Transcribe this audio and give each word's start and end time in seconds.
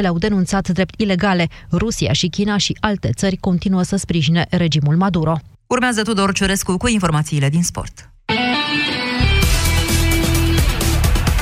le-au 0.00 0.18
denunțat 0.18 0.68
drept 0.68 1.00
ilegale. 1.00 1.48
Rusia 1.72 2.12
și 2.12 2.28
China 2.28 2.56
și 2.56 2.76
alte 2.80 3.10
țări 3.12 3.36
continuă 3.36 3.82
să 3.82 3.96
sprijine 3.96 4.46
regimul 4.50 4.96
Maduro. 4.96 5.36
Urmează 5.66 6.02
Tudor 6.02 6.32
Ciurescu 6.32 6.76
cu 6.76 6.88
informațiile 6.88 7.48
din 7.48 7.62
sport. 7.62 8.13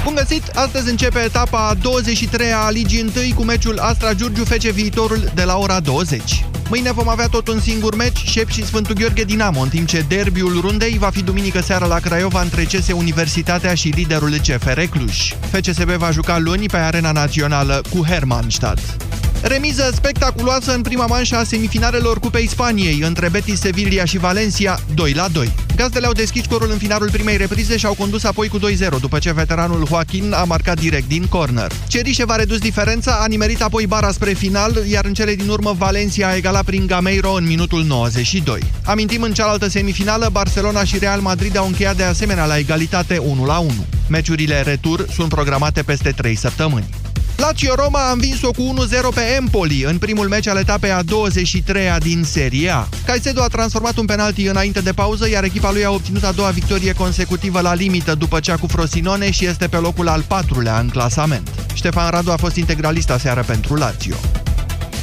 Bun 0.04 0.14
găsit! 0.14 0.48
Astăzi 0.48 0.90
începe 0.90 1.18
etapa 1.18 1.74
23 1.82 2.52
a 2.52 2.70
Ligii 2.70 3.12
1 3.16 3.34
cu 3.34 3.42
meciul 3.42 3.78
Astra 3.78 4.14
Giurgiu 4.14 4.44
fece 4.44 4.70
viitorul 4.70 5.30
de 5.34 5.42
la 5.42 5.56
ora 5.58 5.80
20. 5.80 6.44
Mâine 6.68 6.92
vom 6.92 7.08
avea 7.08 7.26
tot 7.26 7.48
un 7.48 7.60
singur 7.60 7.96
meci, 7.96 8.18
Șep 8.18 8.48
și 8.48 8.64
Sfântul 8.64 8.94
Gheorghe 8.94 9.24
Dinamo, 9.24 9.60
în 9.60 9.68
timp 9.68 9.88
ce 9.88 10.04
derbiul 10.08 10.60
rundei 10.60 10.98
va 10.98 11.10
fi 11.10 11.22
duminică 11.22 11.60
seara 11.60 11.86
la 11.86 11.98
Craiova 11.98 12.42
între 12.42 12.64
CS 12.64 12.88
Universitatea 12.92 13.74
și 13.74 13.88
liderul 13.88 14.30
CFR 14.30 14.80
Cluj. 14.80 15.34
FCSB 15.52 15.90
va 15.90 16.10
juca 16.10 16.38
luni 16.38 16.66
pe 16.66 16.76
arena 16.76 17.12
națională 17.12 17.82
cu 17.90 18.04
Hermannstadt. 18.04 19.02
Remiză 19.42 19.90
spectaculoasă 19.94 20.74
în 20.74 20.82
prima 20.82 21.06
manșă 21.06 21.36
a 21.36 21.44
semifinalelor 21.44 22.18
Cupei 22.18 22.48
Spaniei 22.48 23.00
între 23.00 23.28
Betis, 23.28 23.60
Sevilla 23.60 24.04
și 24.04 24.18
Valencia, 24.18 24.78
2 24.94 25.12
la 25.12 25.28
2. 25.28 25.52
Gazdele 25.76 26.06
au 26.06 26.12
deschis 26.12 26.42
scorul 26.42 26.70
în 26.70 26.78
finalul 26.78 27.10
primei 27.10 27.36
reprize 27.36 27.76
și 27.76 27.86
au 27.86 27.94
condus 27.94 28.24
apoi 28.24 28.48
cu 28.48 28.58
2-0, 28.58 28.62
după 29.00 29.18
ce 29.18 29.32
veteranul 29.32 29.84
Joaquin 29.92 30.32
a 30.32 30.44
marcat 30.44 30.80
direct 30.80 31.08
din 31.08 31.26
corner. 31.26 31.72
Cerișe 31.86 32.24
va 32.24 32.36
redus 32.36 32.58
diferența, 32.58 33.18
a 33.20 33.26
nimerit 33.26 33.62
apoi 33.62 33.86
bara 33.86 34.10
spre 34.10 34.32
final, 34.32 34.82
iar 34.90 35.04
în 35.04 35.14
cele 35.14 35.34
din 35.34 35.48
urmă 35.48 35.74
Valencia 35.78 36.28
a 36.28 36.36
egalat 36.36 36.64
prin 36.64 36.86
Gameiro 36.86 37.32
în 37.32 37.46
minutul 37.46 37.84
92. 37.84 38.60
Amintim 38.84 39.22
în 39.22 39.32
cealaltă 39.32 39.68
semifinală, 39.68 40.28
Barcelona 40.32 40.84
și 40.84 40.98
Real 40.98 41.20
Madrid 41.20 41.56
au 41.56 41.66
încheiat 41.66 41.96
de 41.96 42.02
asemenea 42.02 42.44
la 42.44 42.58
egalitate 42.58 43.18
1 43.18 43.44
la 43.44 43.58
1. 43.58 43.72
Meciurile 44.08 44.62
retur 44.62 45.06
sunt 45.14 45.28
programate 45.28 45.82
peste 45.82 46.10
3 46.10 46.34
săptămâni. 46.34 47.11
Lazio 47.42 47.74
Roma 47.74 48.08
a 48.08 48.12
învins-o 48.12 48.50
cu 48.50 48.74
1-0 49.10 49.14
pe 49.14 49.20
Empoli 49.36 49.82
în 49.82 49.98
primul 49.98 50.28
meci 50.28 50.46
al 50.46 50.56
etapei 50.56 50.90
a 50.90 51.02
23-a 51.02 51.98
din 51.98 52.24
Serie 52.24 52.70
A. 52.70 52.88
Caicedo 53.06 53.42
a 53.42 53.46
transformat 53.46 53.96
un 53.96 54.06
penalti 54.06 54.46
înainte 54.46 54.80
de 54.80 54.92
pauză, 54.92 55.28
iar 55.28 55.44
echipa 55.44 55.72
lui 55.72 55.84
a 55.84 55.90
obținut 55.90 56.24
a 56.24 56.32
doua 56.32 56.48
victorie 56.48 56.92
consecutivă 56.92 57.60
la 57.60 57.74
limită 57.74 58.14
după 58.14 58.40
cea 58.40 58.56
cu 58.56 58.66
Frosinone 58.66 59.30
și 59.30 59.46
este 59.46 59.66
pe 59.66 59.76
locul 59.76 60.08
al 60.08 60.24
patrulea 60.26 60.78
în 60.78 60.88
clasament. 60.88 61.48
Ștefan 61.74 62.10
Radu 62.10 62.30
a 62.30 62.36
fost 62.36 62.56
integralist 62.56 63.10
aseară 63.10 63.42
pentru 63.46 63.74
Lazio. 63.74 64.16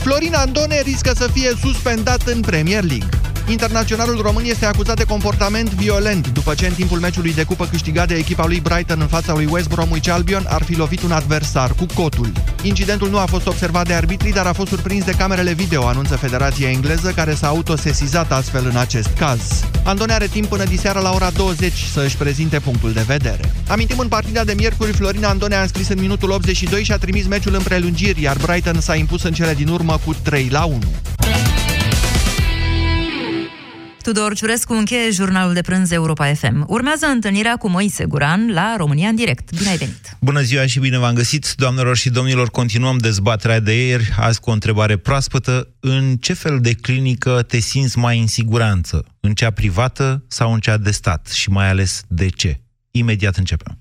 Florin 0.02 0.34
Andone 0.34 0.82
riscă 0.82 1.12
să 1.16 1.30
fie 1.34 1.52
suspendat 1.62 2.22
în 2.28 2.40
Premier 2.40 2.84
League. 2.84 3.10
Internaționalul 3.50 4.22
român 4.22 4.44
este 4.46 4.66
acuzat 4.66 4.98
de 4.98 5.04
comportament 5.04 5.70
violent 5.74 6.28
după 6.28 6.54
ce 6.54 6.68
în 6.68 6.74
timpul 6.74 7.00
meciului 7.00 7.34
de 7.34 7.44
cupă 7.44 7.66
câștigat 7.66 8.08
de 8.08 8.16
echipa 8.16 8.46
lui 8.46 8.60
Brighton 8.60 9.02
în 9.02 9.08
fața 9.08 9.34
lui 9.34 9.48
West 9.52 9.70
Bromwich 9.70 10.10
Albion 10.10 10.46
ar 10.48 10.64
fi 10.64 10.76
lovit 10.76 11.02
un 11.02 11.12
adversar 11.12 11.72
cu 11.74 11.86
cotul. 11.94 12.32
Incidentul 12.62 13.10
nu 13.10 13.18
a 13.18 13.26
fost 13.26 13.48
observat 13.48 13.88
de 13.88 13.94
arbitrii, 13.94 14.34
dar 14.34 14.46
a 14.46 14.54
fost 14.54 14.70
surprins 14.70 15.06
de 15.06 15.12
camerele 15.12 15.54
video, 15.54 15.88
anunță 15.88 16.16
Federația 16.16 16.70
Engleză, 16.70 17.12
care 17.12 17.34
s-a 17.34 17.48
autosesizat 17.48 18.32
astfel 18.32 18.66
în 18.70 18.78
acest 18.78 19.10
caz. 19.18 19.64
Andone 19.84 20.14
are 20.14 20.28
timp 20.28 20.46
până 20.46 20.64
diseară 20.64 21.00
la 21.00 21.12
ora 21.12 21.30
20 21.30 21.74
să 21.94 22.02
își 22.06 22.18
prezinte 22.18 22.60
punctul 22.60 22.94
de 22.94 23.04
vedere. 23.08 23.54
Amintim 23.68 24.00
în 24.00 24.08
partida 24.08 24.44
de 24.44 24.54
miercuri, 24.54 24.92
Florin 24.92 25.26
Andone 25.26 25.56
a 25.56 25.62
înscris 25.62 25.88
în 25.88 26.00
minutul 26.00 26.32
82 26.32 26.84
și 26.84 26.92
a 26.92 26.98
trimis 26.98 27.28
meciul 27.28 27.54
în 27.54 27.62
prelungiri, 27.62 28.22
iar 28.22 28.38
Brighton 28.38 28.82
s-a 28.82 28.96
impus 28.96 29.24
în 29.24 29.34
cele 29.34 29.54
din 29.54 29.68
urmă 29.68 30.00
cu 30.06 30.16
3 30.24 30.48
la 30.52 30.64
1. 30.64 30.80
Tudor 34.14 34.36
Ciurescu 34.36 34.74
încheie 34.74 35.12
jurnalul 35.12 35.54
de 35.54 35.62
prânz 35.62 35.92
Europa 35.92 36.34
FM. 36.34 36.66
Urmează 36.68 37.06
întâlnirea 37.06 37.56
cu 37.56 37.70
Moise 37.70 38.06
Guran 38.06 38.52
la 38.54 38.76
România 38.78 39.08
în 39.08 39.16
direct. 39.16 39.52
Bine 39.56 39.70
ai 39.70 39.78
venit! 39.78 40.18
Bună 40.20 40.42
ziua 40.42 40.66
și 40.66 40.80
bine 40.80 40.98
v-am 40.98 41.14
găsit, 41.14 41.54
doamnelor 41.56 41.98
și 41.98 42.10
domnilor. 42.10 42.50
Continuăm 42.50 42.98
dezbaterea 42.98 43.60
de 43.60 43.86
ieri, 43.86 44.10
azi 44.18 44.40
cu 44.40 44.50
o 44.50 44.54
întrebare 44.54 44.98
proaspătă. 44.98 45.68
În 45.80 46.18
ce 46.18 46.34
fel 46.34 46.60
de 46.62 46.74
clinică 46.74 47.42
te 47.48 47.60
simți 47.60 47.98
mai 47.98 48.20
în 48.20 48.28
siguranță? 48.28 49.06
În 49.20 49.34
cea 49.34 49.52
privată 49.52 50.24
sau 50.28 50.54
în 50.54 50.60
cea 50.60 50.78
de 50.78 50.92
stat? 50.92 51.28
Și 51.28 51.50
mai 51.50 51.70
ales 51.70 52.02
de 52.08 52.28
ce? 52.28 52.62
Imediat 52.92 53.36
începem. 53.36 53.80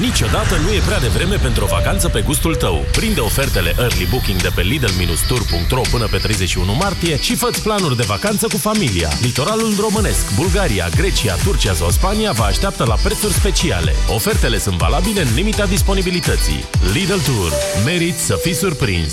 Niciodată 0.00 0.56
nu 0.64 0.72
e 0.72 0.80
prea 0.86 1.00
devreme 1.00 1.36
pentru 1.36 1.64
o 1.64 1.66
vacanță 1.66 2.08
pe 2.08 2.20
gustul 2.20 2.54
tău. 2.54 2.84
Prinde 2.92 3.20
ofertele 3.20 3.74
Early 3.78 4.06
Booking 4.10 4.40
de 4.42 4.50
pe 4.54 4.60
Lidl-Tour.ro 4.60 5.80
până 5.90 6.06
pe 6.10 6.16
31 6.16 6.72
martie 6.72 7.20
și 7.20 7.34
fă 7.34 7.50
planuri 7.62 7.96
de 7.96 8.02
vacanță 8.06 8.46
cu 8.46 8.56
familia. 8.56 9.08
Litoralul 9.20 9.74
românesc, 9.80 10.34
Bulgaria, 10.34 10.88
Grecia, 10.96 11.34
Turcia 11.34 11.74
sau 11.74 11.90
Spania 11.90 12.32
vă 12.32 12.42
așteaptă 12.42 12.84
la 12.84 12.94
prețuri 12.94 13.32
speciale. 13.32 13.92
Ofertele 14.14 14.58
sunt 14.58 14.76
valabile 14.76 15.20
în 15.20 15.34
limita 15.34 15.66
disponibilității. 15.66 16.64
Lidl 16.92 17.18
Tour. 17.24 17.52
Merit 17.84 18.16
să 18.16 18.38
fii 18.42 18.54
surprins! 18.54 19.12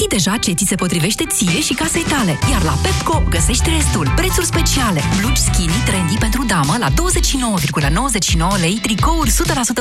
Știi 0.00 0.18
deja 0.18 0.36
ce 0.36 0.52
ți 0.52 0.64
se 0.68 0.74
potrivește 0.74 1.24
ție 1.26 1.60
și 1.60 1.74
casei 1.74 2.02
tale. 2.02 2.38
Iar 2.50 2.62
la 2.62 2.72
Pepco 2.72 3.22
găsești 3.28 3.70
restul. 3.70 4.12
Prețuri 4.16 4.46
speciale. 4.46 5.00
Blugi 5.18 5.40
skinny 5.40 5.82
trendy 5.84 6.16
pentru 6.18 6.44
damă 6.44 6.76
la 6.78 6.88
29,99 6.90 8.60
lei, 8.60 8.78
tricouri 8.82 9.30
100% 9.30 9.32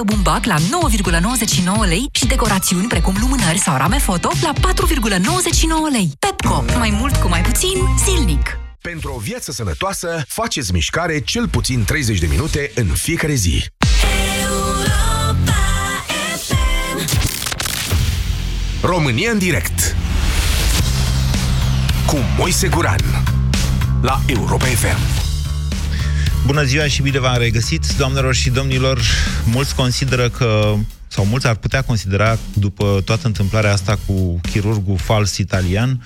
bumbac 0.05 0.45
la 0.45 0.55
9,99 0.55 0.61
lei 1.87 2.09
și 2.11 2.27
decorațiuni 2.27 2.87
precum 2.87 3.15
lumânări 3.19 3.57
sau 3.57 3.77
rame 3.77 3.97
foto 3.97 4.31
la 4.41 4.53
4,99 4.53 4.61
lei. 5.91 6.11
Pepco. 6.19 6.63
Mai 6.77 6.89
mult 6.99 7.15
cu 7.15 7.27
mai 7.27 7.41
puțin 7.41 7.77
zilnic. 8.05 8.59
Pentru 8.81 9.13
o 9.15 9.19
viață 9.19 9.51
sănătoasă, 9.51 10.23
faceți 10.27 10.73
mișcare 10.73 11.19
cel 11.19 11.47
puțin 11.47 11.83
30 11.83 12.19
de 12.19 12.27
minute 12.27 12.71
în 12.75 12.87
fiecare 12.87 13.33
zi. 13.33 13.63
România 18.81 19.31
în 19.31 19.37
direct 19.37 19.78
cu 22.09 22.17
Moise 22.37 22.67
Guran 22.67 22.99
la 24.01 24.21
Europa 24.25 24.65
FM. 24.65 24.97
Bună 26.45 26.63
ziua 26.63 26.87
și 26.87 27.01
bine 27.01 27.19
v-am 27.19 27.37
regăsit, 27.37 27.85
doamnelor 27.97 28.35
și 28.35 28.49
domnilor. 28.49 29.01
Mulți 29.45 29.75
consideră 29.75 30.29
că, 30.29 30.75
sau 31.07 31.25
mulți 31.25 31.47
ar 31.47 31.55
putea 31.55 31.81
considera, 31.81 32.37
după 32.53 33.01
toată 33.05 33.27
întâmplarea 33.27 33.71
asta 33.71 33.99
cu 34.05 34.39
chirurgul 34.51 34.97
fals 34.97 35.37
italian, 35.37 36.05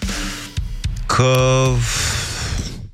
că 1.06 1.68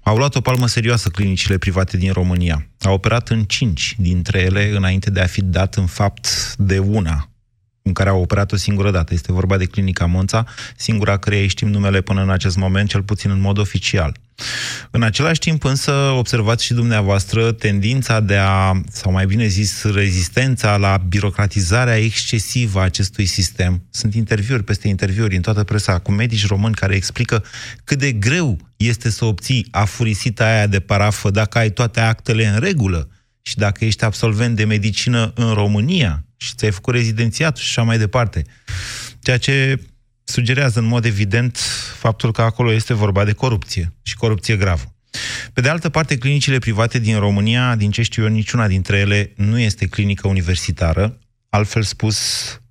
au 0.03 0.17
luat 0.17 0.35
o 0.35 0.41
palmă 0.41 0.67
serioasă 0.67 1.09
clinicile 1.09 1.57
private 1.57 1.97
din 1.97 2.11
România. 2.11 2.67
Au 2.81 2.93
operat 2.93 3.29
în 3.29 3.43
cinci 3.43 3.95
dintre 3.97 4.39
ele 4.39 4.71
înainte 4.75 5.09
de 5.09 5.21
a 5.21 5.25
fi 5.25 5.41
dat 5.41 5.75
în 5.75 5.85
fapt 5.85 6.55
de 6.57 6.79
una 6.79 7.29
în 7.81 7.93
care 7.93 8.09
au 8.09 8.21
operat 8.21 8.51
o 8.51 8.55
singură 8.55 8.91
dată. 8.91 9.13
Este 9.13 9.31
vorba 9.31 9.57
de 9.57 9.65
Clinica 9.65 10.05
Monța, 10.05 10.45
singura 10.75 11.17
care 11.17 11.47
știm 11.47 11.67
numele 11.67 12.01
până 12.01 12.21
în 12.21 12.29
acest 12.29 12.57
moment, 12.57 12.89
cel 12.89 13.03
puțin 13.03 13.31
în 13.31 13.39
mod 13.39 13.57
oficial. 13.57 14.15
În 14.91 15.03
același 15.03 15.39
timp 15.39 15.63
însă 15.63 15.91
observați 15.91 16.65
și 16.65 16.73
dumneavoastră 16.73 17.51
tendința 17.51 18.19
de 18.19 18.35
a, 18.35 18.81
sau 18.91 19.11
mai 19.11 19.25
bine 19.25 19.47
zis, 19.47 19.83
rezistența 19.83 20.77
la 20.77 21.01
birocratizarea 21.07 21.97
excesivă 21.97 22.79
a 22.79 22.83
acestui 22.83 23.25
sistem. 23.25 23.83
Sunt 23.89 24.13
interviuri 24.13 24.63
peste 24.63 24.87
interviuri 24.87 25.35
în 25.35 25.41
toată 25.41 25.63
presa 25.63 25.99
cu 25.99 26.11
medici 26.11 26.47
români 26.47 26.73
care 26.73 26.95
explică 26.95 27.43
cât 27.83 27.97
de 27.99 28.11
greu 28.11 28.57
este 28.77 29.09
să 29.09 29.25
obții 29.25 29.67
afurisita 29.71 30.45
aia 30.45 30.67
de 30.67 30.79
parafă 30.79 31.29
dacă 31.29 31.57
ai 31.57 31.69
toate 31.69 31.99
actele 31.99 32.45
în 32.45 32.59
regulă 32.59 33.09
și 33.41 33.57
dacă 33.57 33.85
ești 33.85 34.03
absolvent 34.03 34.55
de 34.55 34.63
medicină 34.63 35.31
în 35.35 35.53
România 35.53 36.23
și 36.41 36.53
ți-ai 36.55 36.71
făcut 36.71 36.93
rezidențiat 36.93 37.57
și 37.57 37.65
așa 37.67 37.81
mai 37.81 37.97
departe. 37.97 38.45
Ceea 39.21 39.37
ce 39.37 39.79
sugerează 40.23 40.79
în 40.79 40.85
mod 40.85 41.05
evident 41.05 41.57
faptul 41.97 42.31
că 42.31 42.41
acolo 42.41 42.73
este 42.73 42.93
vorba 42.93 43.23
de 43.23 43.33
corupție 43.33 43.93
și 44.01 44.15
corupție 44.15 44.55
gravă. 44.57 44.93
Pe 45.53 45.61
de 45.61 45.69
altă 45.69 45.89
parte, 45.89 46.17
clinicile 46.17 46.59
private 46.59 46.99
din 46.99 47.19
România, 47.19 47.75
din 47.75 47.91
ce 47.91 48.01
știu 48.01 48.23
eu, 48.23 48.29
niciuna 48.29 48.67
dintre 48.67 48.97
ele 48.97 49.33
nu 49.35 49.59
este 49.59 49.87
clinică 49.87 50.27
universitară. 50.27 51.17
Altfel 51.49 51.83
spus, 51.83 52.17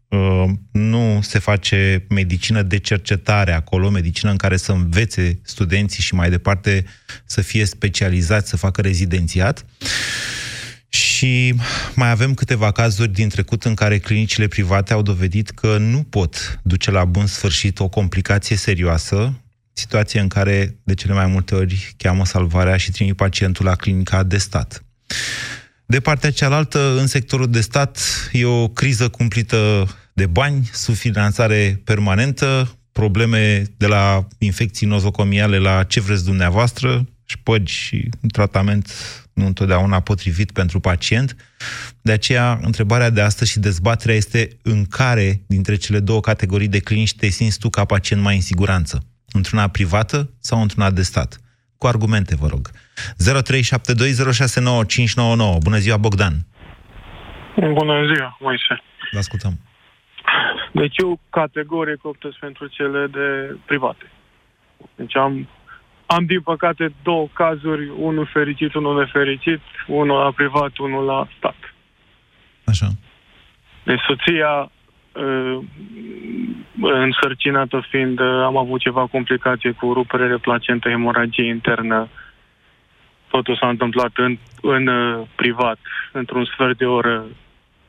uh, 0.09 0.44
nu 0.73 1.20
se 1.23 1.38
face 1.38 2.05
medicină 2.09 2.62
de 2.62 2.79
cercetare 2.79 3.53
acolo, 3.53 3.91
medicină 3.91 4.31
în 4.31 4.37
care 4.37 4.56
să 4.56 4.73
învețe 4.73 5.41
studenții 5.43 6.03
și 6.03 6.15
mai 6.15 6.31
departe 6.31 6.85
să 7.25 7.41
fie 7.41 7.65
specializați, 7.65 8.49
să 8.49 8.56
facă 8.56 8.81
rezidențiat. 8.81 9.65
Și 10.88 11.55
mai 11.94 12.11
avem 12.11 12.35
câteva 12.35 12.73
cazuri 12.73 13.12
din 13.12 13.29
trecut 13.29 13.64
în 13.64 13.75
care 13.75 13.99
clinicile 13.99 14.49
private 14.49 14.93
au 14.93 15.02
dovedit 15.02 15.50
că 15.50 15.79
nu 15.79 16.02
pot 16.02 16.61
duce 16.62 16.90
la 16.90 17.05
bun 17.05 17.26
sfârșit 17.26 17.81
o 17.81 17.88
complicație 17.88 18.56
serioasă, 18.56 19.40
situație 19.73 20.20
în 20.20 20.29
care 20.29 20.79
de 20.82 20.94
cele 20.94 21.12
mai 21.12 21.26
multe 21.26 21.55
ori 21.55 21.94
cheamă 21.96 22.25
salvarea 22.25 22.76
și 22.76 22.90
trimit 22.90 23.17
pacientul 23.17 23.64
la 23.64 23.75
clinica 23.75 24.23
de 24.23 24.38
stat. 24.38 24.82
De 25.87 26.00
partea 26.00 26.31
cealaltă, 26.31 26.99
în 26.99 27.06
sectorul 27.06 27.50
de 27.50 27.61
stat, 27.61 28.00
e 28.32 28.44
o 28.44 28.69
criză 28.69 29.08
cumplită 29.08 29.88
de 30.12 30.26
bani, 30.26 30.70
subfinanțare 30.73 31.81
permanentă, 31.84 32.79
probleme 32.93 33.64
de 33.76 33.87
la 33.87 34.26
infecții 34.38 34.87
nozocomiale 34.87 35.58
la 35.58 35.82
ce 35.82 36.00
vreți 36.00 36.25
dumneavoastră, 36.25 37.06
șpăgi 37.25 37.73
și 37.73 38.08
un 38.20 38.29
tratament 38.29 38.93
nu 39.38 39.46
întotdeauna 39.46 40.00
potrivit 40.00 40.52
pentru 40.52 40.81
pacient. 40.81 41.37
De 42.02 42.12
aceea, 42.12 42.58
întrebarea 42.62 43.11
de 43.11 43.20
astăzi 43.20 43.50
și 43.50 43.58
dezbaterea 43.58 44.14
este 44.14 44.49
în 44.62 44.85
care 44.85 45.40
dintre 45.49 45.76
cele 45.76 46.00
două 46.00 46.20
categorii 46.20 46.69
de 46.69 46.81
clinici 46.81 47.14
te 47.14 47.26
simți 47.26 47.58
tu 47.58 47.69
ca 47.70 47.85
pacient 47.85 48.23
mai 48.23 48.35
în 48.35 48.40
siguranță? 48.40 49.05
Într-una 49.32 49.69
privată 49.69 50.31
sau 50.40 50.61
într-una 50.61 50.90
de 50.90 51.02
stat? 51.02 51.40
Cu 51.79 51.87
argumente, 51.87 52.37
vă 52.37 52.46
rog. 52.46 52.70
0372069599. 52.70 52.75
Bună 55.62 55.79
ziua, 55.79 55.96
Bogdan! 55.96 56.34
Bună 57.56 58.12
ziua, 58.14 58.37
Moise. 58.41 58.82
Vă 59.12 59.19
ascultăm. 59.19 59.58
Deci 60.73 60.96
eu 60.96 61.20
categoric 61.31 62.05
optez 62.05 62.32
pentru 62.41 62.67
cele 62.67 63.06
de 63.06 63.56
private. 63.67 64.11
Deci 64.96 65.17
am, 65.17 65.49
am 66.16 66.25
din 66.25 66.40
păcate 66.40 66.93
două 67.02 67.28
cazuri, 67.32 67.88
unul 67.96 68.26
fericit, 68.32 68.75
unul 68.75 68.99
nefericit, 68.99 69.60
unul 69.87 70.19
la 70.22 70.31
privat, 70.31 70.76
unul 70.76 71.05
la 71.05 71.28
stat. 71.37 71.75
Așa. 72.64 72.87
Deci 73.84 74.00
soția 74.06 74.70
uh, 75.12 75.58
însărcinată 76.81 77.84
fiind, 77.90 78.20
uh, 78.20 78.26
am 78.26 78.56
avut 78.56 78.81
ceva 78.81 79.06
complicații 79.06 79.72
cu 79.72 79.93
rupere 79.93 80.28
de 80.28 80.37
placentă, 80.37 80.88
hemoragie 80.88 81.49
internă. 81.49 82.08
Totul 83.31 83.56
s-a 83.56 83.69
întâmplat 83.69 84.10
în, 84.14 84.38
în 84.62 84.87
uh, 84.87 85.26
privat, 85.34 85.78
într-un 86.12 86.44
sfert 86.44 86.78
de 86.78 86.87
oră 86.87 87.25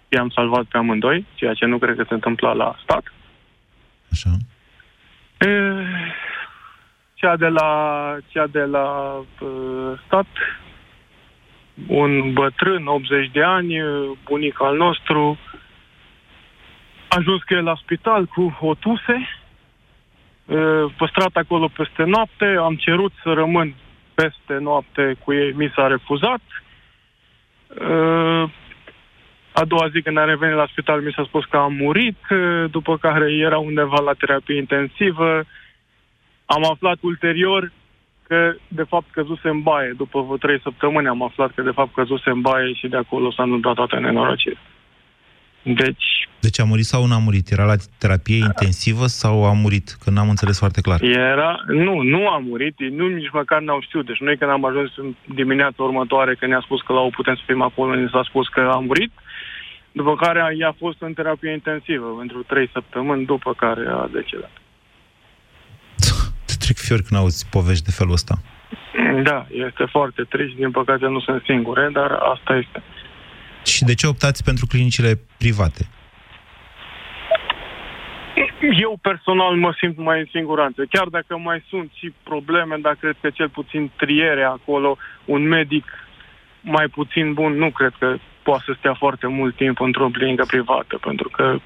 i-am 0.10 0.30
salvat 0.30 0.64
pe 0.64 0.78
amândoi, 0.78 1.26
ceea 1.36 1.54
ce 1.54 1.66
nu 1.66 1.78
cred 1.78 1.96
că 1.96 2.04
se 2.08 2.14
întâmpla 2.14 2.54
la 2.54 2.76
stat. 2.84 3.14
Așa. 4.12 4.30
E, 5.40 5.50
cea 7.20 7.36
de 7.36 7.48
la, 7.48 8.18
cea 8.28 8.48
de 8.48 8.64
la 8.64 9.16
uh, 9.40 10.00
stat, 10.06 10.28
un 11.88 12.34
bătrân, 12.34 12.88
80 12.88 13.30
de 13.32 13.44
ani, 13.44 13.76
bunic 14.24 14.62
al 14.62 14.76
nostru, 14.76 15.38
a 17.08 17.16
ajuns 17.18 17.44
că 17.44 17.54
e 17.54 17.62
la 17.62 17.76
spital 17.76 18.26
cu 18.26 18.58
o 18.60 18.74
tuse, 18.74 19.28
păstrat 20.98 21.36
acolo 21.36 21.68
peste 21.68 22.04
noapte, 22.04 22.46
am 22.46 22.76
cerut 22.76 23.12
să 23.24 23.34
rămân 23.34 23.76
peste 24.14 24.58
noapte 24.60 25.16
cu 25.24 25.34
ei, 25.34 25.52
mi 25.52 25.72
s-a 25.76 25.88
refuzat. 25.88 26.42
A 29.52 29.66
doua 29.66 29.88
zi 29.90 30.02
când 30.02 30.18
a 30.18 30.24
revenit 30.24 30.56
la 30.56 30.68
spital 30.72 31.02
mi 31.02 31.14
s-a 31.16 31.24
spus 31.24 31.46
că 31.46 31.58
am 31.58 31.74
murit, 31.74 32.18
după 32.70 32.98
care 32.98 33.34
era 33.34 33.58
undeva 33.58 34.00
la 34.00 34.14
terapie 34.14 34.58
intensivă. 34.58 35.44
Am 36.56 36.64
aflat 36.72 36.98
ulterior 37.02 37.72
că 38.28 38.54
de 38.68 38.84
fapt 38.84 39.12
căzuse 39.12 39.48
în 39.50 39.62
baie. 39.62 39.94
După 39.98 40.22
vreo 40.22 40.38
trei 40.38 40.60
săptămâni 40.62 41.08
am 41.08 41.24
aflat 41.24 41.52
că 41.56 41.62
de 41.62 41.78
fapt 41.80 41.94
căzuse 41.94 42.30
în 42.30 42.42
baie 42.42 42.74
și 42.74 42.88
de 42.88 42.98
acolo 42.98 43.32
s-a 43.32 43.44
întâmplat 43.44 43.76
toate 43.76 43.96
nenorocirea. 43.96 44.62
Deci... 45.64 46.28
Deci 46.40 46.60
a 46.60 46.64
murit 46.64 46.86
sau 46.86 47.06
nu 47.06 47.14
a 47.14 47.18
murit? 47.18 47.52
Era 47.52 47.66
la 47.66 47.76
terapie 47.98 48.36
intensivă 48.36 49.06
sau 49.06 49.46
a 49.46 49.54
murit? 49.54 49.98
Că 50.04 50.10
n-am 50.10 50.30
înțeles 50.30 50.58
foarte 50.60 50.82
clar. 50.82 51.02
Era... 51.02 51.60
Nu, 51.68 52.02
nu 52.02 52.28
a 52.28 52.38
murit. 52.38 52.80
Nu 52.80 53.08
nici 53.08 53.32
măcar 53.32 53.62
n-au 53.62 53.82
știut. 53.82 54.06
Deci 54.06 54.20
noi 54.20 54.38
când 54.38 54.52
am 54.52 54.66
ajuns 54.66 54.98
în 54.98 55.16
dimineața 55.36 55.84
următoare, 55.84 56.36
că 56.36 56.46
ne-a 56.46 56.62
spus 56.64 56.82
că 56.82 56.94
la 56.94 57.00
o 57.00 57.10
putem 57.10 57.36
să 57.36 57.42
fim 57.46 57.62
acolo, 57.62 57.96
ne 57.96 58.08
s-a 58.12 58.24
spus 58.24 58.48
că 58.48 58.60
a 58.74 58.80
murit. 58.80 59.12
După 59.92 60.16
care 60.16 60.56
i-a 60.58 60.76
fost 60.78 61.02
în 61.02 61.14
terapie 61.14 61.52
intensivă 61.52 62.08
pentru 62.18 62.44
trei 62.44 62.70
săptămâni, 62.74 63.26
după 63.26 63.54
care 63.54 63.88
a 63.88 64.10
decedat. 64.14 64.52
Te 66.70 66.76
trec 66.76 66.88
fiori 66.88 67.04
când 67.08 67.20
auzi 67.20 67.48
povești 67.50 67.84
de 67.84 67.92
felul 67.92 68.14
ăsta. 68.14 68.36
Da, 69.30 69.46
este 69.50 69.86
foarte 69.96 70.22
trist. 70.24 70.56
Din 70.56 70.72
păcate 70.72 71.06
nu 71.06 71.20
sunt 71.20 71.42
singure, 71.46 71.90
dar 71.94 72.12
asta 72.12 72.56
este. 72.56 72.84
Și 73.66 73.84
de 73.84 73.94
ce 73.94 74.08
optați 74.08 74.44
pentru 74.44 74.66
clinicile 74.66 75.20
private? 75.38 75.84
Eu 78.82 79.00
personal 79.02 79.56
mă 79.56 79.74
simt 79.78 79.98
mai 79.98 80.20
în 80.20 80.28
siguranță. 80.32 80.86
Chiar 80.90 81.08
dacă 81.08 81.38
mai 81.38 81.64
sunt 81.70 81.92
și 81.94 82.14
probleme, 82.24 82.76
dar 82.82 82.96
cred 82.96 83.16
că 83.22 83.30
cel 83.30 83.50
puțin 83.50 83.92
triere 83.96 84.44
acolo, 84.44 84.98
un 85.26 85.48
medic 85.48 85.86
mai 86.62 86.88
puțin 86.88 87.34
bun, 87.34 87.54
nu 87.54 87.70
cred 87.70 87.94
că 88.00 88.18
poate 88.44 88.64
să 88.66 88.76
stea 88.78 88.94
foarte 88.94 89.28
mult 89.28 89.56
timp 89.56 89.80
într-o 89.80 90.10
clinică 90.10 90.46
privată, 90.46 90.98
pentru 90.98 91.30
că 91.30 91.58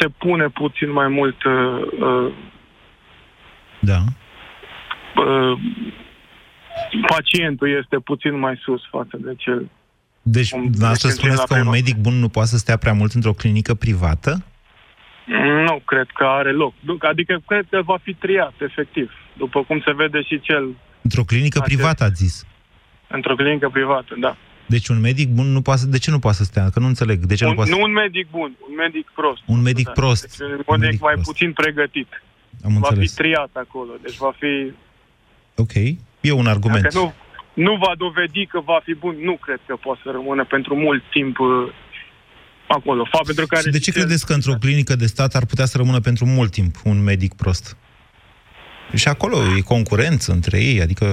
se 0.00 0.08
pune 0.18 0.48
puțin 0.48 0.90
mai 0.92 1.08
mult 1.08 1.44
uh, 1.44 2.32
Da. 3.90 3.98
uh, 5.22 5.58
pacientul 7.06 7.68
este 7.82 7.96
puțin 7.98 8.38
mai 8.38 8.60
sus 8.64 8.80
față 8.90 9.16
de 9.26 9.34
cel 9.36 9.68
Deci, 10.22 10.50
Cum- 10.50 10.62
dumneavoastră 10.62 11.08
deci 11.08 11.16
spuneți 11.18 11.38
la 11.38 11.44
că 11.44 11.54
un 11.54 11.60
privat. 11.60 11.74
medic 11.78 11.96
bun 11.96 12.14
nu 12.14 12.28
poate 12.28 12.48
să 12.48 12.56
stea 12.56 12.76
prea 12.76 12.92
mult 12.92 13.12
într-o 13.12 13.32
clinică 13.32 13.74
privată? 13.74 14.44
Nu 15.66 15.80
cred 15.84 16.06
că 16.14 16.24
are 16.24 16.52
loc. 16.52 16.74
Nu, 16.80 16.96
Adică 17.00 17.42
cred 17.46 17.66
că 17.70 17.82
va 17.82 17.98
fi 18.02 18.14
triat, 18.14 18.52
efectiv. 18.58 19.10
După 19.36 19.62
cum 19.62 19.80
se 19.84 19.92
vede 19.92 20.22
și 20.22 20.40
cel 20.40 20.64
Într-o 21.02 21.24
clinică 21.24 21.58
Acest- 21.62 21.74
privată, 21.76 22.04
ați 22.04 22.22
zis. 22.24 22.46
într-o 23.08 23.34
clinică 23.34 23.68
privată, 23.68 24.14
da. 24.20 24.36
Deci 24.66 24.88
un 24.88 25.00
medic 25.00 25.28
bun 25.28 25.46
nu 25.52 25.62
poate 25.62 25.80
să... 25.80 25.86
De 25.86 25.98
ce 25.98 26.10
nu 26.10 26.18
poate 26.18 26.36
să 26.36 26.44
stea? 26.44 26.70
Că 26.70 26.80
nu 26.80 26.86
înțeleg. 26.86 27.18
De 27.24 27.34
ce 27.34 27.44
nu 27.44 27.50
Un, 27.50 27.56
poate 27.56 27.70
să... 27.70 27.76
nu 27.76 27.82
un 27.82 27.92
medic 27.92 28.30
bun, 28.30 28.56
un 28.68 28.74
medic 28.76 29.10
prost. 29.14 29.42
Un 29.46 29.60
medic 29.62 29.84
Da. 29.86 29.92
prost. 29.92 30.22
Deci 30.38 30.48
un 30.48 30.52
Un 30.54 30.64
medic 30.66 30.80
medic 30.84 31.00
mai 31.00 31.12
prost. 31.12 31.26
puțin 31.30 31.52
pregătit. 31.52 32.22
Am 32.64 32.72
Va 32.72 32.88
înțeles. 32.88 33.10
fi 33.10 33.16
triat 33.16 33.50
acolo. 33.52 33.92
Deci 34.02 34.16
va 34.16 34.32
fi... 34.38 34.72
Ok. 35.56 35.74
E 36.20 36.32
un 36.32 36.46
argument. 36.46 36.82
Dacă 36.82 36.98
nu, 36.98 37.12
nu 37.64 37.76
va 37.76 37.92
dovedi 37.98 38.46
că 38.46 38.60
va 38.60 38.80
fi 38.84 38.94
bun, 38.94 39.16
nu 39.22 39.36
cred 39.36 39.60
că 39.66 39.76
poate 39.76 40.00
să 40.04 40.10
rămână 40.10 40.44
pentru 40.44 40.74
mult 40.76 41.02
timp 41.10 41.38
uh, 41.38 41.72
acolo. 42.66 43.04
Fapt 43.10 43.24
pentru 43.26 43.46
care 43.46 43.62
Și 43.62 43.70
de 43.70 43.78
ce 43.78 43.90
cel- 43.90 44.00
credeți 44.00 44.26
că 44.26 44.32
într-o 44.32 44.54
clinică 44.60 44.96
de 44.96 45.06
stat 45.06 45.34
ar 45.34 45.46
putea 45.46 45.64
să 45.64 45.76
rămână 45.76 46.00
pentru 46.00 46.24
mult 46.26 46.50
timp 46.50 46.74
un 46.84 47.02
medic 47.02 47.34
prost? 47.34 47.76
Și 48.94 49.08
acolo 49.08 49.36
e 49.56 49.60
concurență 49.60 50.32
între 50.32 50.58
ei, 50.62 50.80
adică... 50.80 51.04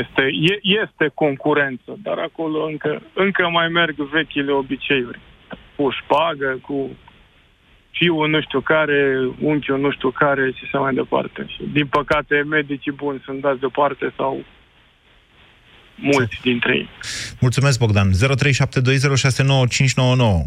Este, 0.00 0.22
e, 0.50 0.58
este 0.82 1.10
concurență, 1.14 1.96
dar 2.02 2.18
acolo 2.18 2.64
încă, 2.64 3.02
încă 3.14 3.48
mai 3.48 3.68
merg 3.68 3.94
vechile 4.12 4.52
obiceiuri. 4.52 5.20
Cu 5.76 5.90
șpagă, 5.90 6.58
cu 6.62 6.90
fiul 7.98 8.28
nu 8.28 8.40
știu 8.40 8.60
care, 8.60 9.28
unchiul 9.40 9.80
nu 9.80 9.90
știu 9.90 10.10
care 10.10 10.52
și 10.56 10.62
așa 10.64 10.78
mai 10.78 10.94
departe. 10.94 11.46
Și, 11.48 11.62
din 11.72 11.86
păcate, 11.86 12.42
medicii 12.48 12.92
buni 12.92 13.22
sunt 13.24 13.40
dați 13.40 13.60
deoparte 13.60 14.12
sau 14.16 14.44
mulți 15.94 16.40
dintre 16.42 16.76
ei. 16.76 16.88
Mulțumesc, 17.40 17.78
Bogdan. 17.78 18.10
0372069599. 18.10 18.14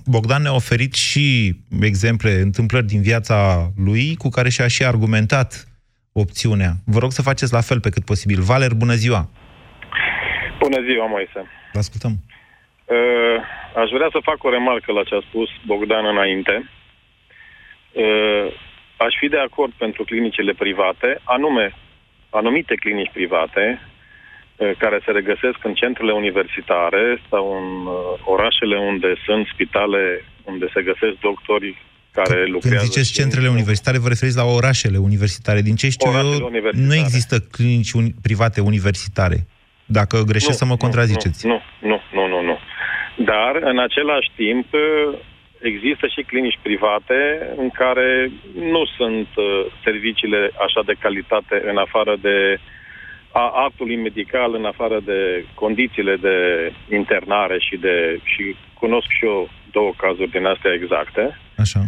Bogdan 0.05 0.41
ne-a 0.41 0.53
oferit 0.53 0.93
și 0.93 1.55
exemple, 1.81 2.31
întâmplări 2.31 2.85
din 2.85 3.01
viața 3.01 3.69
lui 3.85 4.15
cu 4.15 4.29
care 4.29 4.49
și-a 4.49 4.67
și 4.67 4.83
argumentat 4.85 5.67
opțiunea. 6.13 6.71
Vă 6.85 6.99
rog 6.99 7.11
să 7.11 7.21
faceți 7.21 7.53
la 7.53 7.61
fel 7.61 7.79
pe 7.79 7.89
cât 7.89 8.05
posibil. 8.05 8.39
Valer, 8.41 8.73
bună 8.73 8.93
ziua! 8.93 9.29
Bună 10.59 10.79
ziua, 10.87 11.05
Moise. 11.05 11.41
Vă 11.73 11.79
ascultăm. 11.79 12.13
Uh, 12.85 13.37
aș 13.81 13.89
vrea 13.97 14.09
să 14.11 14.27
fac 14.29 14.43
o 14.43 14.49
remarcă 14.49 14.91
la 14.91 15.03
ce 15.03 15.15
a 15.15 15.21
spus 15.29 15.49
Bogdan 15.65 16.05
înainte. 16.05 16.69
Uh, 17.91 18.47
aș 18.97 19.13
fi 19.19 19.27
de 19.27 19.37
acord 19.47 19.71
pentru 19.77 20.03
clinicile 20.03 20.53
private, 20.53 21.19
anume 21.23 21.75
anumite 22.29 22.75
clinici 22.75 23.11
private 23.13 23.65
uh, 23.81 24.71
care 24.77 24.99
se 25.05 25.11
regăsesc 25.11 25.59
în 25.63 25.73
centrele 25.73 26.11
universitare 26.13 27.21
sau 27.29 27.43
în 27.59 27.85
uh, 27.85 27.93
orașele 28.25 28.77
unde 28.77 29.13
sunt 29.25 29.47
spitale 29.53 30.23
unde 30.43 30.65
se 30.73 30.81
găsesc 30.81 31.15
doctori 31.19 31.77
care 32.11 32.45
lucrează. 32.45 32.75
Când 32.75 32.89
ziceți 32.91 33.07
și- 33.11 33.19
centrele 33.21 33.47
universitare, 33.49 33.97
vă 33.97 34.07
referiți 34.07 34.37
la 34.37 34.43
orașele 34.43 34.97
universitare. 34.97 35.61
Din 35.61 35.75
ce 35.75 35.89
știu 35.89 36.09
Orașele 36.09 36.35
eu, 36.39 36.45
universitare. 36.45 36.87
nu 36.87 36.95
există 36.95 37.35
clinici 37.51 37.91
uni- 37.99 38.13
private 38.21 38.61
universitare. 38.61 39.37
Dacă 39.85 40.23
greșesc 40.31 40.57
să 40.57 40.65
mă 40.65 40.77
contraziceți. 40.77 41.47
Nu, 41.47 41.61
nu, 41.81 42.01
nu, 42.13 42.27
nu, 42.27 42.41
nu. 42.41 42.57
Dar, 43.25 43.55
în 43.61 43.79
același 43.79 44.29
timp, 44.35 44.67
există 45.61 46.05
și 46.07 46.27
clinici 46.31 46.59
private 46.61 47.19
în 47.57 47.69
care 47.69 48.31
nu 48.55 48.83
sunt 48.97 49.29
uh, 49.35 49.45
serviciile 49.83 50.41
așa 50.65 50.81
de 50.85 50.95
calitate 51.03 51.55
în 51.71 51.77
afară 51.77 52.13
de 52.21 52.37
a 53.31 53.45
actului 53.67 53.95
medical 53.95 54.55
în 54.55 54.65
afară 54.65 54.99
de 55.05 55.45
condițiile 55.53 56.15
de 56.15 56.37
internare 56.95 57.57
și 57.59 57.75
de 57.77 58.19
și 58.23 58.55
cunosc 58.73 59.07
și 59.17 59.25
eu 59.25 59.49
două 59.71 59.91
cazuri 59.97 60.31
din 60.31 60.45
astea 60.45 60.71
exacte. 60.73 61.39
Așa. 61.57 61.81